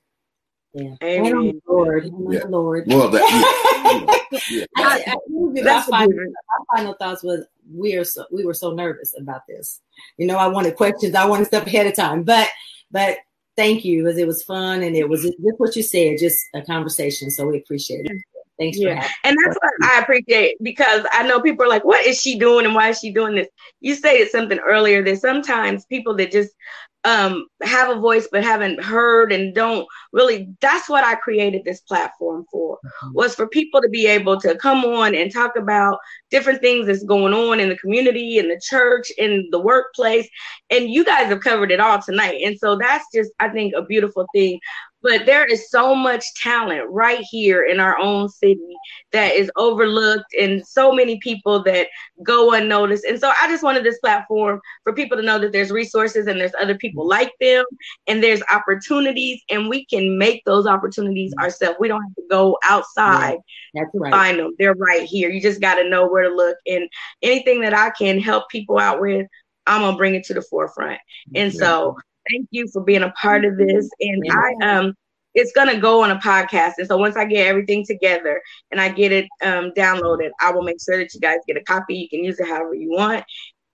Yeah. 0.73 0.95
Amen. 1.03 1.35
And 1.35 1.49
the 1.49 1.61
Lord. 1.67 2.05
And 2.05 2.33
yeah. 2.33 2.43
Lord. 2.47 2.83
Well, 2.87 3.09
that, 3.09 4.19
yeah. 4.31 4.39
yeah. 4.49 4.65
I, 4.77 5.03
I, 5.07 5.15
my, 5.29 5.81
final, 5.81 6.17
my 6.17 6.77
final 6.77 6.93
thoughts 6.93 7.23
was 7.23 7.45
we 7.73 7.95
are 7.95 8.03
so 8.03 8.25
we 8.31 8.45
were 8.45 8.53
so 8.53 8.73
nervous 8.73 9.13
about 9.17 9.41
this. 9.47 9.81
You 10.17 10.27
know, 10.27 10.37
I 10.37 10.47
wanted 10.47 10.75
questions, 10.75 11.15
I 11.15 11.25
wanted 11.25 11.47
stuff 11.47 11.65
ahead 11.67 11.87
of 11.87 11.95
time, 11.95 12.23
but 12.23 12.49
but 12.91 13.17
thank 13.55 13.83
you 13.83 14.03
because 14.03 14.17
it 14.17 14.27
was 14.27 14.43
fun 14.43 14.83
and 14.83 14.95
it 14.95 15.09
was 15.09 15.23
just 15.23 15.37
what 15.57 15.75
you 15.75 15.83
said, 15.83 16.17
just 16.19 16.39
a 16.53 16.61
conversation. 16.61 17.31
So 17.31 17.47
we 17.47 17.57
appreciate 17.57 18.05
it. 18.05 18.21
Thanks 18.57 18.79
yeah. 18.79 19.07
And 19.23 19.37
that's 19.45 19.57
what 19.57 19.91
I 19.91 19.99
appreciate 19.99 20.57
because 20.61 21.05
I 21.11 21.27
know 21.27 21.39
people 21.39 21.65
are 21.65 21.69
like, 21.69 21.85
what 21.85 22.05
is 22.05 22.19
she 22.19 22.39
doing 22.39 22.65
and 22.65 22.73
why 22.73 22.89
is 22.89 22.99
she 22.99 23.11
doing 23.11 23.35
this? 23.35 23.47
You 23.81 23.93
stated 23.93 24.29
something 24.29 24.57
earlier 24.59 25.03
that 25.03 25.21
sometimes 25.21 25.85
people 25.85 26.15
that 26.15 26.31
just 26.31 26.51
um, 27.07 27.47
have 27.61 27.95
a 27.95 27.99
voice 27.99 28.27
but 28.29 28.43
haven't 28.43 28.83
heard 28.83 29.31
and 29.31 29.55
don't 29.55 29.87
really 30.11 30.49
that's 30.59 30.89
what 30.89 31.05
i 31.05 31.15
created 31.15 31.63
this 31.63 31.79
platform 31.81 32.43
for 32.51 32.77
mm-hmm. 32.77 33.13
was 33.13 33.33
for 33.33 33.47
people 33.47 33.81
to 33.81 33.87
be 33.87 34.07
able 34.07 34.39
to 34.41 34.55
come 34.57 34.83
on 34.83 35.15
and 35.15 35.31
talk 35.31 35.55
about 35.55 35.99
different 36.31 36.59
things 36.59 36.87
that's 36.87 37.03
going 37.03 37.33
on 37.33 37.61
in 37.61 37.69
the 37.69 37.77
community 37.77 38.39
in 38.39 38.49
the 38.49 38.59
church 38.61 39.09
in 39.17 39.47
the 39.51 39.59
workplace 39.59 40.27
and 40.69 40.89
you 40.89 41.05
guys 41.05 41.27
have 41.27 41.39
covered 41.39 41.71
it 41.71 41.79
all 41.79 42.01
tonight 42.01 42.41
and 42.43 42.57
so 42.59 42.75
that's 42.75 43.05
just 43.13 43.31
i 43.39 43.47
think 43.47 43.73
a 43.73 43.85
beautiful 43.85 44.25
thing 44.33 44.59
but 45.07 45.25
there 45.25 45.45
is 45.45 45.69
so 45.69 45.95
much 45.95 46.33
talent 46.35 46.83
right 46.89 47.21
here 47.31 47.63
in 47.63 47.79
our 47.79 47.97
own 47.97 48.27
city 48.27 48.75
that 49.13 49.33
is 49.35 49.49
overlooked 49.55 50.33
and 50.37 50.67
so 50.67 50.91
many 50.91 51.17
people 51.19 51.63
that 51.63 51.87
go 52.23 52.51
unnoticed. 52.51 53.05
And 53.05 53.17
so 53.17 53.31
i 53.41 53.47
just 53.47 53.63
wanted 53.63 53.85
this 53.85 53.99
platform 53.99 54.59
for 54.83 54.91
people 54.91 55.15
to 55.15 55.23
know 55.23 55.39
that 55.39 55.53
there's 55.53 55.71
resources 55.71 56.27
and 56.27 56.37
there's 56.37 56.51
other 56.59 56.75
people 56.75 57.03
mm-hmm. 57.03 57.21
like 57.21 57.31
them 57.39 57.63
and 58.07 58.21
there's 58.21 58.41
opportunities 58.51 59.41
and 59.49 59.69
we 59.69 59.85
can 59.85 60.17
make 60.17 60.43
those 60.43 60.67
opportunities 60.67 61.31
mm-hmm. 61.31 61.43
ourselves. 61.43 61.77
We 61.79 61.87
don't 61.87 62.03
have 62.03 62.15
to 62.15 62.23
go 62.29 62.57
outside 62.65 63.37
yeah, 63.73 63.83
that's 63.83 63.89
right. 63.93 64.11
find 64.11 64.39
them. 64.39 64.55
They're 64.59 64.75
right 64.75 65.03
here. 65.03 65.29
You 65.29 65.39
just 65.39 65.61
got 65.61 65.75
to 65.75 65.89
know 65.89 66.07
where 66.07 66.23
to 66.23 66.35
look. 66.35 66.57
And 66.67 66.89
anything 67.21 67.61
that 67.61 67.73
i 67.73 67.91
can 67.91 68.19
help 68.19 68.49
people 68.49 68.77
out 68.77 68.99
with 68.99 69.25
i'm 69.67 69.81
gonna 69.81 69.95
bring 69.95 70.15
it 70.15 70.25
to 70.25 70.33
the 70.33 70.41
forefront. 70.41 70.99
And 71.33 71.53
yeah. 71.53 71.59
so 71.59 71.97
thank 72.31 72.47
you 72.51 72.67
for 72.71 72.83
being 72.83 73.03
a 73.03 73.11
part 73.11 73.45
of 73.45 73.57
this. 73.57 73.89
And. 73.99 74.23
I 74.31 74.77
um 74.77 74.93
it's 75.37 75.51
gonna 75.51 75.79
go 75.79 76.03
on 76.03 76.09
a 76.09 76.17
podcast. 76.17 76.73
And 76.79 76.87
so 76.87 76.97
once 76.97 77.15
I 77.15 77.23
get 77.25 77.45
everything 77.45 77.85
together 77.85 78.41
and 78.71 78.81
I 78.81 78.89
get 78.89 79.11
it 79.11 79.27
um 79.43 79.71
downloaded, 79.77 80.31
I 80.41 80.51
will 80.51 80.63
make 80.63 80.77
sure 80.83 80.97
that 80.97 81.13
you 81.13 81.19
guys 81.19 81.37
get 81.47 81.57
a 81.57 81.63
copy. 81.63 81.95
You 81.95 82.09
can 82.09 82.23
use 82.23 82.39
it 82.39 82.47
however 82.47 82.73
you 82.73 82.89
want. 82.89 83.23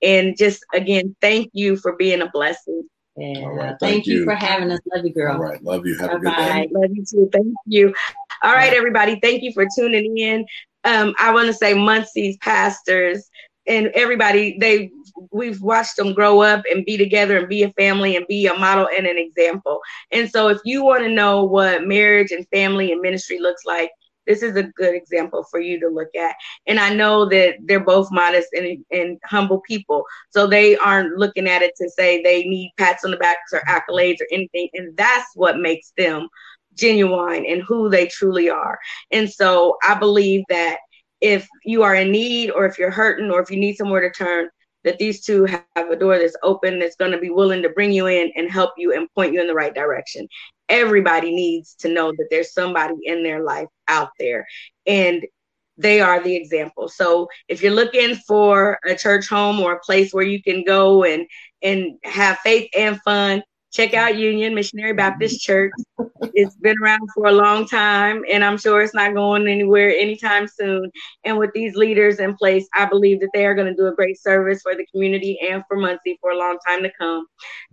And 0.01 0.38
just 0.38 0.66
again, 0.74 1.16
thank 1.22 1.51
you 1.54 1.78
for 1.78 1.95
being 1.95 2.22
a 2.22 2.30
blessing. 2.30 2.84
Yeah. 3.16 3.39
All 3.43 3.54
right, 3.54 3.76
thank, 3.80 3.80
thank 3.80 4.08
you. 4.08 4.20
you. 4.20 4.26
for 4.26 4.36
having 4.36 4.72
us. 4.72 4.80
Love 4.93 5.06
you, 5.06 5.14
girl. 5.14 5.36
All 5.36 5.41
right. 5.41 5.64
Love 5.64 5.86
you. 5.86 5.97
Have 5.99 6.10
Bye-bye. 6.12 6.18
a 6.18 6.64
good 6.64 6.70
day. 6.70 6.70
Love 6.74 6.89
you 6.93 7.06
too. 7.06 7.30
Thank 7.32 7.54
you. 7.66 7.93
All 8.41 8.54
right, 8.54 8.74
everybody. 8.74 9.20
Thank 9.22 9.43
you 9.43 9.54
for 9.54 9.66
tuning 9.78 10.18
in. 10.18 10.45
Um, 10.84 11.14
I 11.18 11.32
want 11.32 11.47
to 11.47 11.54
say 11.54 11.74
Muncie's 11.76 12.36
pastors 12.38 13.30
and 13.68 13.88
everybody, 13.93 14.58
they 14.60 14.91
we've 15.32 15.61
watched 15.61 15.95
them 15.97 16.13
grow 16.13 16.41
up 16.41 16.63
and 16.71 16.86
be 16.86 16.97
together 16.97 17.38
and 17.38 17.47
be 17.47 17.63
a 17.63 17.74
family 17.74 18.15
and 18.15 18.28
be 18.28 18.47
a 18.47 18.53
model 18.53 18.88
and 18.95 19.05
an 19.05 19.17
example. 19.17 19.80
And 20.11 20.30
so 20.30 20.49
if 20.49 20.59
you 20.63 20.84
want 20.84 21.03
to 21.03 21.09
know 21.09 21.43
what 21.43 21.86
marriage 21.86 22.32
and 22.32 22.47
family 22.49 22.91
and 22.91 23.01
ministry 23.01 23.39
looks 23.39 23.65
like, 23.65 23.91
this 24.26 24.41
is 24.41 24.55
a 24.55 24.63
good 24.63 24.95
example 24.95 25.43
for 25.49 25.59
you 25.59 25.80
to 25.82 25.89
look 25.89 26.15
at. 26.15 26.36
And 26.67 26.80
I 26.80 26.93
know 26.93 27.28
that 27.30 27.55
they're 27.65 27.84
both 27.84 28.07
modest 28.11 28.49
and, 28.53 28.84
and 28.91 29.19
humble 29.26 29.61
people. 29.61 30.05
So 30.30 30.47
they 30.47 30.78
aren't 30.78 31.17
looking 31.17 31.47
at 31.47 31.61
it 31.61 31.74
to 31.78 31.89
say 31.89 32.21
they 32.21 32.43
need 32.43 32.71
pats 32.78 33.03
on 33.03 33.11
the 33.11 33.17
backs 33.17 33.51
or 33.51 33.61
accolades 33.67 34.21
or 34.21 34.28
anything. 34.32 34.69
And 34.74 34.95
that's 34.95 35.28
what 35.36 35.59
makes 35.59 35.91
them 35.97 36.28
genuine 36.76 37.45
and 37.45 37.61
who 37.61 37.89
they 37.89 38.07
truly 38.07 38.49
are. 38.49 38.80
And 39.11 39.30
so 39.30 39.78
I 39.84 39.95
believe 39.95 40.43
that 40.49 40.78
if 41.21 41.47
you 41.63 41.84
are 41.84 41.95
in 41.95 42.11
need 42.11 42.51
or 42.51 42.65
if 42.65 42.78
you're 42.78 42.91
hurting 42.91 43.32
or 43.32 43.41
if 43.41 43.49
you 43.49 43.57
need 43.57 43.76
somewhere 43.76 44.01
to 44.01 44.11
turn, 44.11 44.49
that 44.84 44.99
these 44.99 45.21
two 45.21 45.45
have 45.45 45.65
a 45.75 45.95
door 45.95 46.17
that's 46.17 46.36
open 46.43 46.79
that's 46.79 46.95
going 46.95 47.11
to 47.11 47.19
be 47.19 47.29
willing 47.29 47.61
to 47.63 47.69
bring 47.69 47.91
you 47.91 48.07
in 48.07 48.31
and 48.36 48.51
help 48.51 48.71
you 48.77 48.93
and 48.93 49.07
point 49.15 49.34
you 49.34 49.41
in 49.41 49.47
the 49.47 49.53
right 49.53 49.73
direction. 49.73 50.27
Everybody 50.69 51.34
needs 51.34 51.75
to 51.79 51.89
know 51.89 52.11
that 52.11 52.27
there's 52.29 52.53
somebody 52.53 52.95
in 53.03 53.23
their 53.23 53.43
life 53.43 53.67
out 53.88 54.09
there 54.19 54.47
and 54.86 55.23
they 55.77 56.01
are 56.01 56.21
the 56.21 56.36
example. 56.36 56.88
So 56.88 57.27
if 57.47 57.61
you're 57.61 57.71
looking 57.71 58.15
for 58.27 58.79
a 58.86 58.95
church 58.95 59.27
home 59.27 59.59
or 59.59 59.73
a 59.73 59.79
place 59.79 60.13
where 60.13 60.23
you 60.23 60.41
can 60.41 60.63
go 60.63 61.03
and 61.03 61.25
and 61.61 61.97
have 62.03 62.39
faith 62.39 62.69
and 62.77 62.99
fun, 63.01 63.41
check 63.74 63.95
out 63.95 64.17
Union 64.17 64.53
Missionary 64.53 64.93
Baptist 64.93 65.41
Church. 65.41 65.71
It's 66.34 66.55
been 66.55 66.76
around 66.82 67.09
for 67.15 67.28
a 67.28 67.32
long 67.32 67.67
time, 67.67 68.24
and 68.32 68.45
I'm 68.45 68.57
sure 68.57 68.82
it's 68.82 68.93
not 68.93 69.15
going 69.15 69.47
anywhere 69.47 69.89
anytime 69.89 70.47
soon. 70.47 70.91
And 71.24 71.38
with 71.38 71.51
these 71.53 71.76
leaders 71.76 72.19
in 72.19 72.36
place, 72.36 72.67
I 72.76 72.86
believe 72.86 73.19
that 73.21 73.32
they 73.34 73.45
are 73.45 73.55
going 73.55 73.67
to 73.67 73.76
do 73.76 73.88
a 73.88 73.95
great 73.95 74.21
service 74.21 74.61
for 74.61 74.76
the 74.76 74.86
community 74.86 75.39
and 75.49 75.63
for 75.67 75.76
Muncie 75.76 76.17
for 76.21 76.32
a 76.32 76.38
long 76.38 76.59
time 76.65 76.84
to 76.84 76.91
come. 76.99 77.26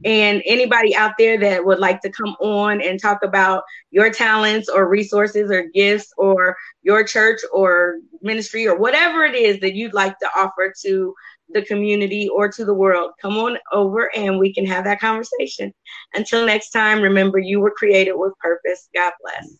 And 0.04 0.42
anybody 0.46 0.96
out 0.96 1.12
there 1.18 1.38
that 1.38 1.64
would 1.64 1.78
like 1.78 2.00
to 2.00 2.10
come 2.10 2.34
on 2.40 2.80
and 2.80 3.00
talk 3.00 3.22
about 3.22 3.62
your 3.90 4.10
talents 4.10 4.68
or 4.68 4.88
resources 4.88 5.50
or 5.50 5.68
gifts 5.74 6.12
or 6.16 6.56
your 6.82 7.04
church 7.04 7.40
or 7.52 7.98
ministry 8.22 8.66
or 8.66 8.76
whatever 8.76 9.24
it 9.24 9.34
is 9.34 9.60
that 9.60 9.74
you'd 9.74 9.94
like 9.94 10.18
to 10.18 10.28
offer 10.34 10.72
to 10.82 11.14
the 11.52 11.62
community 11.62 12.28
or 12.28 12.48
to 12.48 12.64
the 12.64 12.74
world. 12.74 13.12
Come 13.20 13.36
on 13.38 13.58
over 13.72 14.14
and 14.14 14.38
we 14.38 14.52
can 14.52 14.66
have 14.66 14.84
that 14.84 15.00
conversation. 15.00 15.72
Until 16.14 16.46
next 16.46 16.70
time, 16.70 17.00
remember 17.02 17.38
you 17.38 17.60
were 17.60 17.70
created 17.70 18.14
with 18.14 18.36
purpose. 18.38 18.88
God 18.94 19.12
bless. 19.22 19.56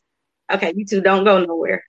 Okay, 0.53 0.73
you 0.77 0.85
two 0.85 1.01
don't 1.01 1.25
go 1.25 1.45
nowhere. 1.45 1.85